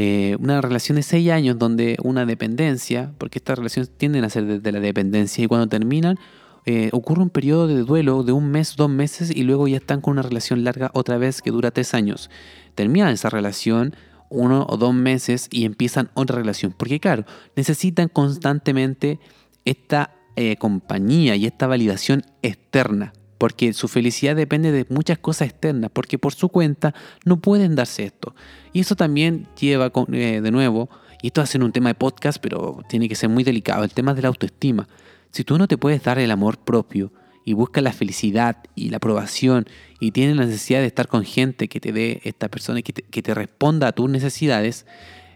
Eh, 0.00 0.36
una 0.38 0.60
relación 0.60 0.94
de 0.94 1.02
6 1.02 1.28
años 1.32 1.58
donde 1.58 1.96
una 2.04 2.24
dependencia, 2.24 3.10
porque 3.18 3.40
estas 3.40 3.58
relaciones 3.58 3.90
tienden 3.90 4.22
a 4.22 4.30
ser 4.30 4.46
desde 4.46 4.70
la 4.70 4.78
dependencia 4.78 5.42
y 5.42 5.48
cuando 5.48 5.66
terminan 5.66 6.20
eh, 6.66 6.88
ocurre 6.92 7.20
un 7.20 7.30
periodo 7.30 7.66
de 7.66 7.80
duelo 7.80 8.22
de 8.22 8.30
un 8.30 8.48
mes, 8.48 8.76
dos 8.76 8.88
meses 8.88 9.34
y 9.34 9.42
luego 9.42 9.66
ya 9.66 9.78
están 9.78 10.00
con 10.00 10.12
una 10.12 10.22
relación 10.22 10.62
larga 10.62 10.92
otra 10.94 11.18
vez 11.18 11.42
que 11.42 11.50
dura 11.50 11.72
tres 11.72 11.94
años. 11.94 12.30
Terminan 12.76 13.12
esa 13.12 13.28
relación 13.28 13.96
uno 14.28 14.68
o 14.68 14.76
dos 14.76 14.94
meses 14.94 15.48
y 15.50 15.64
empiezan 15.64 16.10
otra 16.14 16.36
relación. 16.36 16.72
Porque 16.78 17.00
claro, 17.00 17.24
necesitan 17.56 18.06
constantemente 18.06 19.18
esta 19.64 20.14
eh, 20.36 20.54
compañía 20.58 21.34
y 21.34 21.44
esta 21.44 21.66
validación 21.66 22.22
externa. 22.42 23.14
Porque 23.38 23.72
su 23.72 23.88
felicidad 23.88 24.36
depende 24.36 24.72
de 24.72 24.84
muchas 24.88 25.18
cosas 25.18 25.48
externas. 25.48 25.90
Porque 25.92 26.18
por 26.18 26.34
su 26.34 26.48
cuenta 26.48 26.94
no 27.24 27.40
pueden 27.40 27.76
darse 27.76 28.04
esto. 28.04 28.34
Y 28.72 28.80
eso 28.80 28.96
también 28.96 29.46
lleva 29.58 29.92
eh, 30.12 30.40
de 30.42 30.50
nuevo, 30.50 30.90
y 31.22 31.28
esto 31.28 31.44
ser 31.46 31.62
un 31.62 31.72
tema 31.72 31.90
de 31.90 31.94
podcast, 31.94 32.38
pero 32.40 32.80
tiene 32.88 33.08
que 33.08 33.14
ser 33.14 33.28
muy 33.28 33.44
delicado, 33.44 33.84
el 33.84 33.92
tema 33.92 34.14
de 34.14 34.22
la 34.22 34.28
autoestima. 34.28 34.88
Si 35.30 35.44
tú 35.44 35.58
no 35.58 35.66
te 35.68 35.76
puedes 35.76 36.02
dar 36.02 36.18
el 36.18 36.30
amor 36.30 36.58
propio 36.58 37.12
y 37.44 37.54
buscas 37.54 37.82
la 37.82 37.92
felicidad 37.92 38.58
y 38.74 38.90
la 38.90 38.98
aprobación 38.98 39.66
y 40.00 40.12
tienes 40.12 40.36
la 40.36 40.44
necesidad 40.44 40.80
de 40.80 40.86
estar 40.86 41.08
con 41.08 41.24
gente 41.24 41.68
que 41.68 41.80
te 41.80 41.92
dé 41.92 42.20
esta 42.24 42.48
persona 42.48 42.80
y 42.80 42.82
que 42.82 43.22
te, 43.22 43.34
responda 43.34 43.88
a 43.88 43.92
tus 43.92 44.08
necesidades, 44.08 44.86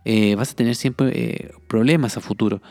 eh, 0.04 0.34
vas 0.34 0.52
a 0.52 0.56
tener 0.56 0.76
siempre 0.76 1.10
eh, 1.14 1.50
problemas 1.68 2.16
a 2.16 2.20
futuro. 2.20 2.62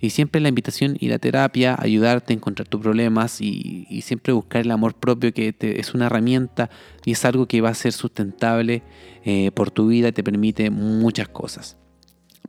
Y 0.00 0.10
siempre 0.10 0.40
la 0.40 0.48
invitación 0.48 0.96
y 1.00 1.08
la 1.08 1.18
terapia, 1.18 1.76
ayudarte 1.78 2.32
a 2.32 2.36
encontrar 2.36 2.68
tus 2.68 2.80
problemas 2.80 3.40
y, 3.40 3.86
siempre 4.02 4.32
buscar 4.32 4.62
el 4.62 4.70
amor 4.70 4.94
propio, 4.94 5.32
que 5.32 5.54
es 5.60 5.94
una 5.94 6.06
herramienta 6.06 6.68
y 7.04 7.12
es 7.12 7.24
algo 7.24 7.46
que 7.46 7.60
va 7.60 7.70
a 7.70 7.74
ser 7.74 7.92
sustentable 7.92 8.82
eh, 9.24 9.50
por 9.52 9.70
tu 9.70 9.86
vida 9.86 10.08
y 10.08 10.12
te 10.12 10.22
permite 10.22 10.68
muchas 10.70 11.28
cosas. 11.28 11.78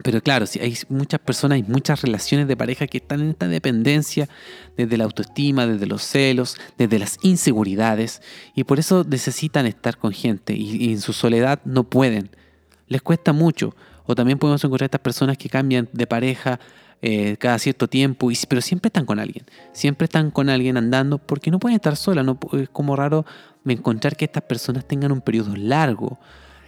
Pero 0.03 0.21
claro, 0.21 0.45
si 0.45 0.59
hay 0.59 0.77
muchas 0.89 1.21
personas, 1.21 1.55
hay 1.55 1.63
muchas 1.63 2.01
relaciones 2.01 2.47
de 2.47 2.57
pareja 2.57 2.85
que 2.85 2.97
están 2.97 3.21
en 3.21 3.29
esta 3.29 3.47
dependencia 3.47 4.27
desde 4.75 4.97
la 4.97 5.05
autoestima, 5.05 5.65
desde 5.65 5.85
los 5.85 6.03
celos, 6.03 6.57
desde 6.77 6.99
las 6.99 7.17
inseguridades, 7.21 8.21
y 8.55 8.65
por 8.65 8.77
eso 8.79 9.05
necesitan 9.07 9.65
estar 9.65 9.97
con 9.97 10.11
gente 10.11 10.53
y, 10.53 10.91
en 10.91 10.99
su 10.99 11.13
soledad 11.13 11.61
no 11.63 11.85
pueden. 11.85 12.29
Les 12.87 13.01
cuesta 13.01 13.31
mucho. 13.31 13.75
O 14.07 14.13
también 14.13 14.37
podemos 14.37 14.63
encontrar 14.63 14.85
estas 14.85 15.01
personas 15.01 15.37
que 15.37 15.49
cambian 15.49 15.89
de 15.91 16.05
pareja 16.05 16.59
eh, 17.07 17.37
cada 17.37 17.59
cierto 17.59 17.87
tiempo, 17.87 18.31
y, 18.31 18.37
pero 18.49 18.61
siempre 18.61 18.87
están 18.87 19.05
con 19.05 19.19
alguien. 19.19 19.45
Siempre 19.73 20.05
están 20.05 20.31
con 20.31 20.49
alguien 20.49 20.75
andando 20.75 21.19
porque 21.19 21.51
no 21.51 21.59
pueden 21.59 21.75
estar 21.75 21.95
solas. 21.97 22.25
No, 22.25 22.39
es 22.53 22.67
como 22.69 22.95
raro 22.95 23.27
encontrar 23.63 24.17
que 24.17 24.25
estas 24.25 24.41
personas 24.41 24.87
tengan 24.87 25.11
un 25.11 25.21
periodo 25.21 25.55
largo 25.55 26.17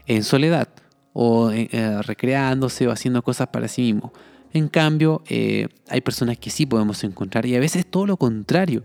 en 0.06 0.24
soledad 0.24 0.70
o 1.12 1.50
eh, 1.50 1.70
eh, 1.72 2.04
recreándose 2.04 2.88
o 2.88 2.92
haciendo 2.92 3.24
cosas 3.24 3.48
para 3.48 3.68
sí 3.68 3.82
mismo. 3.82 4.14
En 4.54 4.68
cambio, 4.68 5.24
hay 5.28 6.02
personas 6.02 6.38
que 6.38 6.52
sí 6.52 6.68
podemos 6.68 7.04
encontrar 7.04 7.48
y 7.48 7.56
a 7.56 7.60
veces 7.60 7.88
todo 7.88 8.06
lo 8.06 8.18
contrario. 8.18 8.84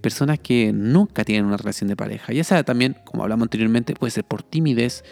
personas 0.00 0.38
que 0.38 0.72
nunca 0.72 1.22
tienen 1.22 1.44
una 1.44 1.58
relación 1.58 1.88
de 1.88 1.96
pareja. 1.96 2.32
Ya 2.32 2.44
sea 2.44 2.64
también, 2.64 2.96
como 3.04 3.24
hablamos 3.24 3.44
anteriormente, 3.44 3.94
puede 3.94 4.10
ser 4.10 4.24
por 4.24 4.42
timidez 4.42 5.04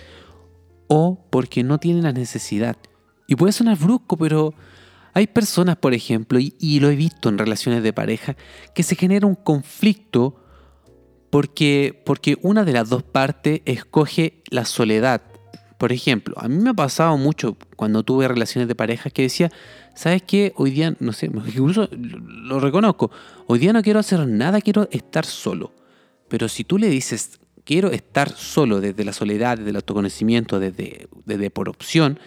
o 0.88 1.22
porque 1.28 1.62
no 1.62 1.76
tienen 1.78 2.02
la 2.02 2.12
necesidad. 2.12 2.76
Y 3.26 3.36
puede 3.36 3.52
sonar 3.52 3.78
brusco, 3.78 4.16
pero 4.16 4.54
hay 5.14 5.26
personas, 5.28 5.76
por 5.76 5.94
ejemplo, 5.94 6.38
y, 6.40 6.80
lo 6.80 6.90
he 6.90 6.96
visto 6.96 7.28
en 7.28 7.38
relaciones 7.38 7.82
de 7.82 7.92
pareja, 7.92 8.36
que 8.74 8.82
se 8.82 8.96
genera 8.96 9.26
un 9.26 9.36
conflicto 9.36 10.36
porque, 11.30 12.02
porque 12.04 12.36
una 12.42 12.64
de 12.64 12.72
las 12.72 12.88
dos 12.88 13.02
partes 13.02 13.62
escoge 13.64 14.42
la 14.50 14.64
soledad 14.64 15.22
por 15.78 15.92
ejemplo, 15.92 16.34
a 16.38 16.48
mí 16.48 16.56
me 16.62 16.70
ha 16.70 16.74
pasado 16.74 17.18
mucho 17.18 17.58
cuando 17.76 18.02
tuve 18.04 18.26
relaciones 18.28 18.68
de 18.68 18.74
pareja 18.74 19.10
que 19.10 19.20
decía, 19.20 19.50
¿sabes 19.94 20.22
qué? 20.22 20.52
Hoy 20.56 20.70
día, 20.70 20.96
no 21.00 21.12
sé, 21.12 21.26
incluso 21.46 21.88
lo 21.92 22.58
reconozco, 22.60 23.10
hoy 23.48 23.58
día 23.58 23.72
no 23.72 23.82
quiero 23.82 23.98
hacer 23.98 24.26
nada, 24.26 24.60
quiero 24.60 24.88
estar 24.90 25.26
solo. 25.26 25.72
Pero 26.28 26.48
si 26.48 26.64
tú 26.64 26.78
le 26.78 26.88
dices, 26.88 27.38
quiero 27.64 27.90
estar 27.90 28.30
solo 28.30 28.80
desde 28.80 29.04
la 29.04 29.12
soledad, 29.12 29.58
desde 29.58 29.70
el 29.70 29.76
autoconocimiento, 29.76 30.58
desde, 30.58 31.08
desde 31.26 31.50
por 31.50 31.68
opción, 31.68 32.18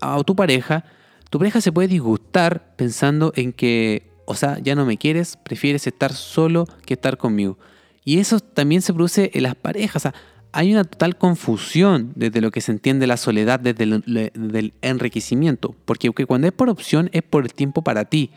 a 0.00 0.22
tu 0.22 0.36
pareja, 0.36 0.84
tu 1.30 1.38
pareja 1.38 1.60
se 1.60 1.72
puede 1.72 1.88
disgustar 1.88 2.74
pensando 2.76 3.32
en 3.36 3.52
que 3.52 4.16
o 4.26 4.34
sea, 4.34 4.58
ya 4.58 4.74
no 4.74 4.84
me 4.84 4.98
quieres, 4.98 5.36
prefieres 5.36 5.86
estar 5.86 6.12
solo 6.12 6.66
que 6.84 6.94
estar 6.94 7.16
conmigo. 7.16 7.56
Y 8.04 8.18
eso 8.18 8.40
también 8.40 8.82
se 8.82 8.92
produce 8.92 9.30
en 9.32 9.44
las 9.44 9.54
parejas. 9.54 9.96
O 9.96 10.10
sea, 10.10 10.14
hay 10.52 10.72
una 10.72 10.84
total 10.84 11.16
confusión 11.16 12.12
desde 12.16 12.40
lo 12.40 12.50
que 12.50 12.60
se 12.60 12.72
entiende 12.72 13.06
la 13.06 13.16
soledad, 13.16 13.60
desde 13.60 13.84
el 13.84 14.74
enriquecimiento. 14.82 15.74
Porque 15.84 16.10
cuando 16.26 16.48
es 16.48 16.52
por 16.52 16.68
opción 16.68 17.08
es 17.12 17.22
por 17.22 17.44
el 17.44 17.54
tiempo 17.54 17.82
para 17.82 18.04
ti, 18.04 18.30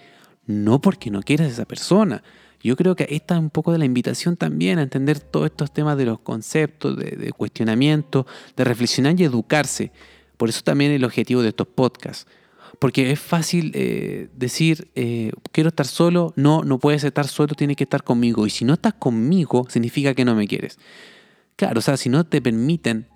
no 0.46 0.80
porque 0.80 1.12
no 1.12 1.22
quieras 1.22 1.48
a 1.48 1.52
esa 1.52 1.66
persona. 1.66 2.24
Yo 2.62 2.76
creo 2.76 2.96
que 2.96 3.04
ahí 3.04 3.16
está 3.16 3.40
un 3.40 3.50
poco 3.50 3.72
de 3.72 3.78
la 3.78 3.86
invitación 3.86 4.38
también 4.38 4.80
a 4.80 4.84
entender 4.84 5.20
todos 5.20 5.48
estos 5.48 5.72
temas 5.72 5.98
de 5.98 6.06
los 6.06 6.20
conceptos, 6.20 6.98
de, 6.98 7.32
cuestionamiento, 7.36 8.28
de 8.56 8.64
reflexionar 8.64 9.20
y 9.20 9.24
educarse. 9.24 9.92
Por 10.38 10.50
eso 10.50 10.62
también 10.62 10.92
el 10.92 11.06
objetivo 11.06 11.42
de 11.42 11.50
estos 11.50 11.68
podcasts. 11.68 12.28
Porque 12.78 13.12
es 13.12 13.20
fácil 13.20 13.72
eh, 13.74 14.30
decir, 14.36 14.90
eh, 14.96 15.32
quiero 15.52 15.70
estar 15.70 15.88
solo, 15.88 16.34
no, 16.36 16.64
no 16.64 16.80
puedes 16.80 17.04
estar 17.04 17.28
solo, 17.28 17.56
tienes 17.56 17.76
que 17.76 17.84
estar 17.84 18.04
conmigo. 18.04 18.46
Y 18.46 18.50
si 18.50 18.66
no 18.66 18.74
estás 18.74 18.94
conmigo, 18.94 19.66
significa 19.70 20.14
que 20.14 20.26
no 20.26 20.36
me 20.36 20.48
quieres. 20.48 20.78
Claro, 21.56 21.80
o 21.80 21.82
sea, 21.82 21.98
si 21.98 22.10
no 22.10 22.26
te 22.26 22.42
permiten 22.42 23.08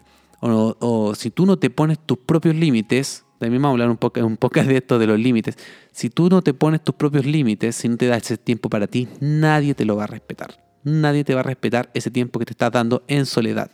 o, 0.41 1.13
si 1.15 1.29
tú 1.29 1.45
no 1.45 1.57
te 1.57 1.69
pones 1.69 1.99
tus 2.05 2.17
propios 2.17 2.55
límites, 2.55 3.23
también 3.39 3.61
vamos 3.61 3.71
a 3.71 3.75
hablar 3.75 3.89
un 3.89 3.97
poco, 3.97 4.25
un 4.25 4.35
poco 4.35 4.61
de 4.61 4.75
esto 4.75 4.99
de 4.99 5.07
los 5.07 5.17
límites, 5.17 5.57
si 5.91 6.09
tú 6.09 6.27
no 6.29 6.41
te 6.41 6.53
pones 6.53 6.83
tus 6.83 6.95
propios 6.95 7.25
límites, 7.25 7.75
si 7.77 7.87
no 7.87 7.95
te 7.95 8.07
das 8.07 8.23
ese 8.23 8.37
tiempo 8.37 8.69
para 8.69 8.87
ti, 8.87 9.07
nadie 9.21 9.73
te 9.73 9.85
lo 9.85 9.95
va 9.95 10.03
a 10.03 10.07
respetar. 10.07 10.61
Nadie 10.83 11.23
te 11.23 11.33
va 11.33 11.39
a 11.39 11.43
respetar 11.43 11.89
ese 11.93 12.11
tiempo 12.11 12.39
que 12.39 12.45
te 12.45 12.51
estás 12.51 12.71
dando 12.71 13.03
en 13.07 13.25
soledad. 13.25 13.71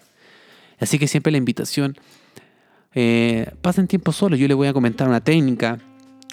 Así 0.80 1.00
que 1.00 1.08
siempre 1.08 1.32
la 1.32 1.40
invitación, 1.40 1.96
eh, 2.96 3.52
pasen 3.62 3.88
tiempo 3.88 4.12
solo. 4.12 4.36
Yo 4.36 4.48
les 4.48 4.58
voy 4.58 4.68
a 4.68 4.74
comentar 4.74 5.08
una 5.08 5.22
técnica 5.22 5.80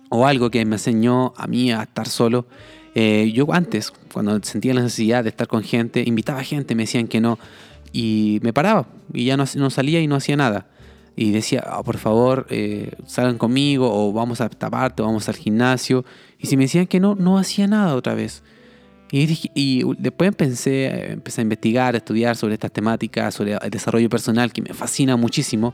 o 0.09 0.27
algo 0.27 0.51
que 0.51 0.65
me 0.65 0.77
enseñó 0.77 1.35
a 1.37 1.47
mí 1.47 1.73
a 1.73 1.83
estar 1.83 2.09
solo. 2.09 2.47
Eh, 2.95 3.31
yo 3.35 3.53
antes, 3.53 3.93
cuando 4.13 4.43
sentía 4.43 4.73
la 4.73 4.83
necesidad 4.83 5.23
de 5.23 5.31
estar 5.31 5.47
con 5.47 5.63
gente, 5.63 6.03
invitaba 6.07 6.41
a 6.41 6.45
gente, 6.45 6.75
me 6.75 6.85
decían 6.85 7.09
que 7.09 7.21
no 7.21 7.39
y 7.93 8.41
me 8.43 8.53
paraba 8.53 8.87
y 9.13 9.27
ya 9.27 9.37
no, 9.37 9.47
salía 9.47 10.01
y 10.01 10.07
no 10.07 10.17
hacía 10.17 10.37
nada. 10.37 10.67
Y 11.19 11.31
decía, 11.31 11.65
ah, 11.67 11.83
por 11.83 11.97
favor, 11.97 12.47
eh, 12.51 12.93
salgan 13.07 13.39
conmigo 13.39 13.91
o 13.91 14.13
vamos 14.13 14.43
a 14.43 14.51
taparte, 14.51 15.03
o 15.03 15.07
vamos 15.07 15.29
al 15.31 15.37
gimnasio. 15.37 16.05
Y 16.39 16.47
si 16.47 16.57
me 16.59 16.65
decían 16.65 16.87
que 16.87 17.01
no, 17.01 17.15
no 17.15 17.39
hacía 17.39 17.67
nada 17.67 17.95
otra 17.95 18.15
vez. 18.15 18.43
Y, 19.11 19.51
y 19.55 19.83
después 19.99 20.29
empecé, 20.29 21.13
empecé 21.13 21.41
a 21.41 21.43
investigar, 21.43 21.95
a 21.95 21.99
estudiar 21.99 22.37
sobre 22.37 22.55
estas 22.55 22.71
temáticas, 22.71 23.35
sobre 23.35 23.55
el 23.55 23.71
desarrollo 23.71 24.11
personal, 24.11 24.53
que 24.53 24.61
me 24.61 24.75
fascina 24.75 25.17
muchísimo. 25.17 25.73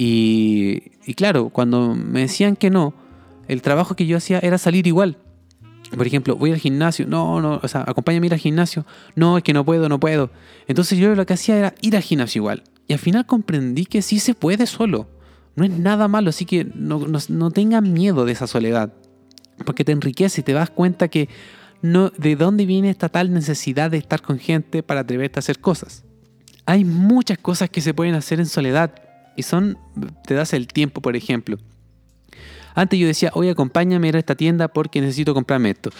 Y, 0.00 0.92
claro, 1.16 1.48
cuando 1.48 1.92
me 1.96 2.20
decían 2.20 2.54
que 2.54 2.70
no, 2.70 2.94
el 3.48 3.62
trabajo 3.62 3.96
que 3.96 4.06
yo 4.06 4.16
hacía 4.16 4.38
era 4.38 4.56
salir 4.56 4.86
igual. 4.86 5.18
Por 5.94 6.06
ejemplo, 6.06 6.36
voy 6.36 6.52
al 6.52 6.58
gimnasio, 6.58 7.06
no, 7.06 7.40
no, 7.40 7.58
o 7.62 7.68
sea, 7.68 7.82
acompáñame 7.84 8.26
a 8.26 8.28
ir 8.28 8.32
al 8.34 8.38
gimnasio, 8.38 8.86
no, 9.16 9.38
es 9.38 9.42
que 9.42 9.52
no 9.52 9.64
puedo, 9.64 9.88
no 9.88 9.98
puedo. 9.98 10.30
Entonces 10.68 10.98
yo 10.98 11.14
lo 11.16 11.26
que 11.26 11.32
hacía 11.32 11.56
era 11.56 11.74
ir 11.80 11.96
al 11.96 12.02
gimnasio 12.02 12.40
igual. 12.40 12.62
Y 12.86 12.92
al 12.92 13.00
final 13.00 13.26
comprendí 13.26 13.86
que 13.86 14.00
sí 14.00 14.20
se 14.20 14.34
puede 14.34 14.66
solo. 14.66 15.08
No 15.56 15.64
es 15.64 15.70
nada 15.70 16.06
malo, 16.06 16.30
así 16.30 16.44
que 16.44 16.64
no, 16.64 17.04
no, 17.28 17.50
tengan 17.50 17.92
miedo 17.92 18.24
de 18.24 18.32
esa 18.32 18.46
soledad. 18.46 18.92
Porque 19.64 19.84
te 19.84 19.90
enriquece 19.90 20.42
y 20.42 20.44
te 20.44 20.52
das 20.52 20.70
cuenta 20.70 21.08
que 21.08 21.28
no, 21.82 22.10
de 22.10 22.36
dónde 22.36 22.66
viene 22.66 22.90
esta 22.90 23.08
tal 23.08 23.32
necesidad 23.32 23.90
de 23.90 23.98
estar 23.98 24.22
con 24.22 24.38
gente 24.38 24.84
para 24.84 25.00
atreverte 25.00 25.38
a 25.38 25.40
hacer 25.40 25.58
cosas. 25.58 26.04
Hay 26.66 26.84
muchas 26.84 27.38
cosas 27.38 27.68
que 27.70 27.80
se 27.80 27.94
pueden 27.94 28.14
hacer 28.14 28.38
en 28.38 28.46
soledad 28.46 29.07
y 29.38 29.42
son, 29.44 29.78
te 30.26 30.34
das 30.34 30.52
el 30.52 30.66
tiempo, 30.66 31.00
por 31.00 31.14
ejemplo. 31.16 31.56
Antes 32.74 32.98
yo 32.98 33.06
decía, 33.06 33.30
oye, 33.34 33.50
acompáñame 33.50 34.06
a 34.06 34.10
ir 34.10 34.16
a 34.16 34.18
esta 34.18 34.34
tienda 34.34 34.68
porque 34.68 35.00
necesito 35.00 35.32
comprarme 35.32 35.70
esto. 35.70 35.90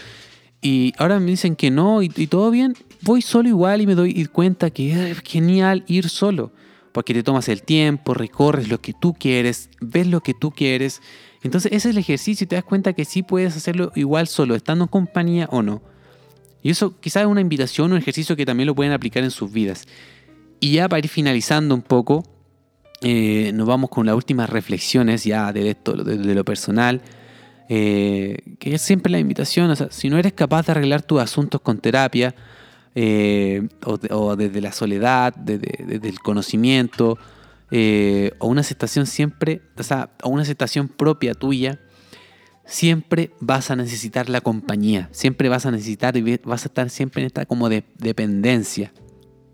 Y 0.60 0.92
ahora 0.98 1.20
me 1.20 1.30
dicen 1.30 1.54
que 1.54 1.70
no 1.70 2.02
y, 2.02 2.08
todo 2.08 2.50
bien. 2.50 2.74
Voy 3.02 3.22
solo 3.22 3.48
igual 3.48 3.80
y 3.80 3.86
me 3.86 3.94
doy 3.94 4.26
cuenta 4.26 4.70
que 4.70 5.10
es 5.10 5.20
genial 5.20 5.84
ir 5.86 6.08
solo. 6.08 6.52
Porque 6.92 7.14
te 7.14 7.22
tomas 7.22 7.48
el 7.48 7.62
tiempo, 7.62 8.12
recorres 8.12 8.68
lo 8.68 8.80
que 8.80 8.92
tú 8.92 9.14
quieres, 9.14 9.70
ves 9.80 10.08
lo 10.08 10.20
que 10.20 10.34
tú 10.34 10.50
quieres. 10.50 11.00
Entonces 11.44 11.70
ese 11.72 11.90
es 11.90 11.94
el 11.94 11.98
ejercicio 11.98 12.44
y 12.44 12.48
te 12.48 12.56
das 12.56 12.64
cuenta 12.64 12.92
que 12.92 13.04
sí 13.04 13.22
puedes 13.22 13.56
hacerlo 13.56 13.92
igual 13.94 14.26
solo, 14.26 14.56
estando 14.56 14.84
en 14.84 14.88
compañía 14.88 15.48
o 15.52 15.62
no. 15.62 15.80
Y 16.60 16.70
eso 16.70 16.98
quizás 16.98 17.22
es 17.22 17.28
una 17.28 17.40
invitación, 17.40 17.92
un 17.92 17.98
ejercicio 17.98 18.34
que 18.34 18.44
también 18.44 18.66
lo 18.66 18.74
pueden 18.74 18.92
aplicar 18.92 19.22
en 19.22 19.30
sus 19.30 19.52
vidas. 19.52 19.86
Y 20.58 20.72
ya 20.72 20.88
para 20.88 20.98
ir 20.98 21.08
finalizando 21.08 21.74
un 21.74 21.82
poco, 21.82 22.24
eh, 23.00 23.52
nos 23.54 23.66
vamos 23.66 23.90
con 23.90 24.06
las 24.06 24.16
últimas 24.16 24.50
reflexiones 24.50 25.24
ya 25.24 25.52
de 25.52 25.70
esto, 25.70 25.92
de, 25.92 26.34
lo 26.34 26.44
personal, 26.44 27.00
eh, 27.68 28.38
que 28.58 28.74
es 28.74 28.82
siempre 28.82 29.12
la 29.12 29.20
invitación, 29.20 29.70
o 29.70 29.76
sea, 29.76 29.88
si 29.90 30.10
no 30.10 30.18
eres 30.18 30.32
capaz 30.32 30.66
de 30.66 30.72
arreglar 30.72 31.02
tus 31.02 31.20
asuntos 31.20 31.60
con 31.60 31.78
terapia, 31.78 32.34
eh, 32.94 33.68
o, 33.84 34.34
desde 34.34 34.60
la 34.60 34.72
soledad, 34.72 35.32
desde, 35.34 36.08
el 36.08 36.18
conocimiento, 36.20 37.18
o 38.38 38.46
una 38.46 38.62
aceptación 38.62 39.06
siempre, 39.06 39.62
o 39.76 39.82
sea, 39.82 40.10
una 40.24 40.42
aceptación 40.42 40.88
propia 40.88 41.34
tuya, 41.34 41.78
siempre 42.64 43.30
vas 43.40 43.70
a 43.70 43.76
necesitar 43.76 44.28
la 44.28 44.40
compañía, 44.40 45.08
siempre 45.12 45.48
vas 45.48 45.66
a 45.66 45.70
necesitar 45.70 46.16
y 46.16 46.38
vas 46.38 46.64
a 46.64 46.68
estar 46.68 46.90
siempre 46.90 47.22
en 47.22 47.26
esta 47.26 47.46
como 47.46 47.68
de 47.68 47.84
dependencia. 47.98 48.92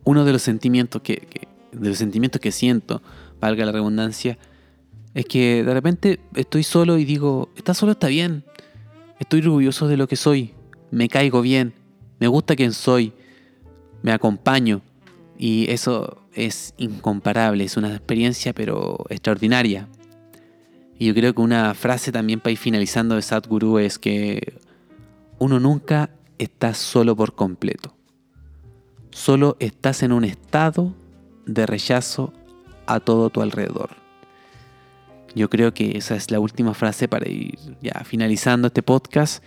Uno 0.04 0.24
de 0.24 0.32
los 0.32 0.42
sentimientos 0.42 1.02
que 1.02 1.48
de 1.74 1.88
los 1.88 1.98
sentimientos 1.98 2.40
que 2.40 2.52
siento 2.52 3.02
valga 3.44 3.66
la 3.66 3.72
redundancia, 3.72 4.38
es 5.12 5.26
que 5.26 5.62
de 5.62 5.74
repente 5.74 6.20
estoy 6.34 6.62
solo 6.62 6.96
y 6.98 7.04
digo, 7.04 7.50
está 7.56 7.74
solo 7.74 7.92
está 7.92 8.08
bien, 8.08 8.44
estoy 9.20 9.40
orgulloso 9.40 9.86
de 9.86 9.98
lo 9.98 10.08
que 10.08 10.16
soy, 10.16 10.54
me 10.90 11.08
caigo 11.08 11.42
bien, 11.42 11.74
me 12.20 12.26
gusta 12.26 12.56
quien 12.56 12.72
soy, 12.72 13.12
me 14.02 14.12
acompaño 14.12 14.80
y 15.38 15.70
eso 15.70 16.22
es 16.32 16.72
incomparable, 16.78 17.64
es 17.64 17.76
una 17.76 17.90
experiencia 17.94 18.54
pero 18.54 19.04
extraordinaria. 19.10 19.88
Y 20.98 21.06
yo 21.06 21.14
creo 21.14 21.34
que 21.34 21.42
una 21.42 21.74
frase 21.74 22.12
también 22.12 22.40
para 22.40 22.52
ir 22.52 22.58
finalizando 22.58 23.14
de 23.16 23.22
Sadhguru 23.22 23.78
es 23.78 23.98
que 23.98 24.54
uno 25.38 25.60
nunca 25.60 26.10
está 26.38 26.72
solo 26.72 27.14
por 27.14 27.34
completo. 27.34 27.94
Solo 29.10 29.56
estás 29.60 30.02
en 30.02 30.12
un 30.12 30.24
estado 30.24 30.94
de 31.46 31.66
rechazo 31.66 32.32
a 32.86 33.00
todo 33.00 33.30
tu 33.30 33.42
alrededor. 33.42 33.90
Yo 35.34 35.50
creo 35.50 35.74
que 35.74 35.98
esa 35.98 36.14
es 36.14 36.30
la 36.30 36.38
última 36.38 36.74
frase 36.74 37.08
para 37.08 37.28
ir 37.28 37.58
ya 37.82 38.02
finalizando 38.04 38.68
este 38.68 38.82
podcast. 38.82 39.42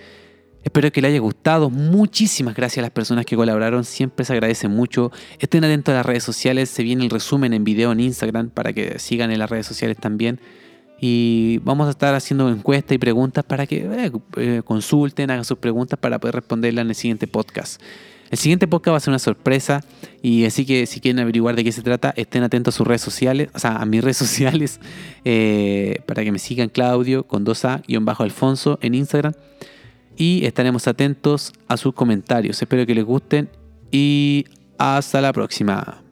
Espero 0.64 0.92
que 0.92 1.02
le 1.02 1.08
haya 1.08 1.20
gustado. 1.20 1.70
Muchísimas 1.70 2.54
gracias 2.54 2.80
a 2.80 2.82
las 2.82 2.92
personas 2.92 3.26
que 3.26 3.38
colaboraron. 3.38 3.86
Siempre 3.86 4.26
se 4.26 4.34
agradece 4.34 4.68
mucho. 4.68 5.14
Estén 5.40 5.64
atentos 5.64 5.94
a 5.94 5.98
las 5.98 6.06
redes 6.06 6.24
sociales. 6.24 6.70
Se 6.70 6.84
viene 6.84 7.06
el 7.06 7.10
resumen 7.10 7.54
en 7.54 7.64
video 7.64 7.94
en 7.94 8.02
Instagram 8.02 8.50
para 8.50 8.74
que 8.74 9.00
sigan 9.00 9.32
en 9.32 9.40
las 9.40 9.50
redes 9.50 9.66
sociales 9.66 9.96
también. 9.96 10.42
Y 11.00 11.60
vamos 11.60 11.88
a 11.88 11.92
estar 11.92 12.14
haciendo 12.16 12.50
encuestas 12.50 12.96
y 12.96 12.98
preguntas 12.98 13.46
para 13.46 13.66
que 13.66 13.86
eh, 13.86 14.12
eh, 14.36 14.62
consulten, 14.66 15.32
hagan 15.32 15.46
sus 15.46 15.60
preguntas 15.60 15.98
para 16.00 16.20
poder 16.20 16.36
responderlas 16.36 16.84
en 16.84 16.90
el 16.90 16.96
siguiente 16.96 17.28
podcast. 17.28 17.82
El 18.30 18.38
siguiente 18.38 18.68
podcast 18.68 18.94
va 18.94 18.98
a 18.98 19.00
ser 19.00 19.12
una 19.12 19.20
sorpresa 19.20 19.84
y 20.22 20.46
así 20.46 20.66
que 20.66 20.86
si 20.86 21.00
quieren 21.00 21.20
averiguar 21.20 21.56
de 21.56 21.64
qué 21.64 21.72
se 21.72 21.82
trata, 21.82 22.14
estén 22.16 22.44
atentos 22.44 22.76
a 22.76 22.78
sus 22.78 22.88
redes 22.88 23.02
sociales, 23.02 23.50
o 23.54 23.60
sea, 23.60 23.78
a 23.78 23.86
mis 23.86 24.04
redes 24.04 24.18
sociales, 24.26 24.80
eh, 25.24 26.02
para 26.06 26.24
que 26.24 26.32
me 26.32 26.40
sigan 26.40 26.70
Claudio 26.70 27.24
con 27.26 27.46
2A-Alfonso 27.46 28.80
en 28.82 28.96
Instagram 28.96 29.34
y 30.18 30.46
estaremos 30.46 30.88
atentos 30.88 31.54
a 31.68 31.78
sus 31.78 31.94
comentarios. 31.94 32.62
Espero 32.62 32.86
que 32.86 32.96
les 32.96 33.06
gusten 33.06 33.50
y 33.92 34.46
hasta 34.78 35.22
la 35.22 35.32
próxima. 35.32 36.07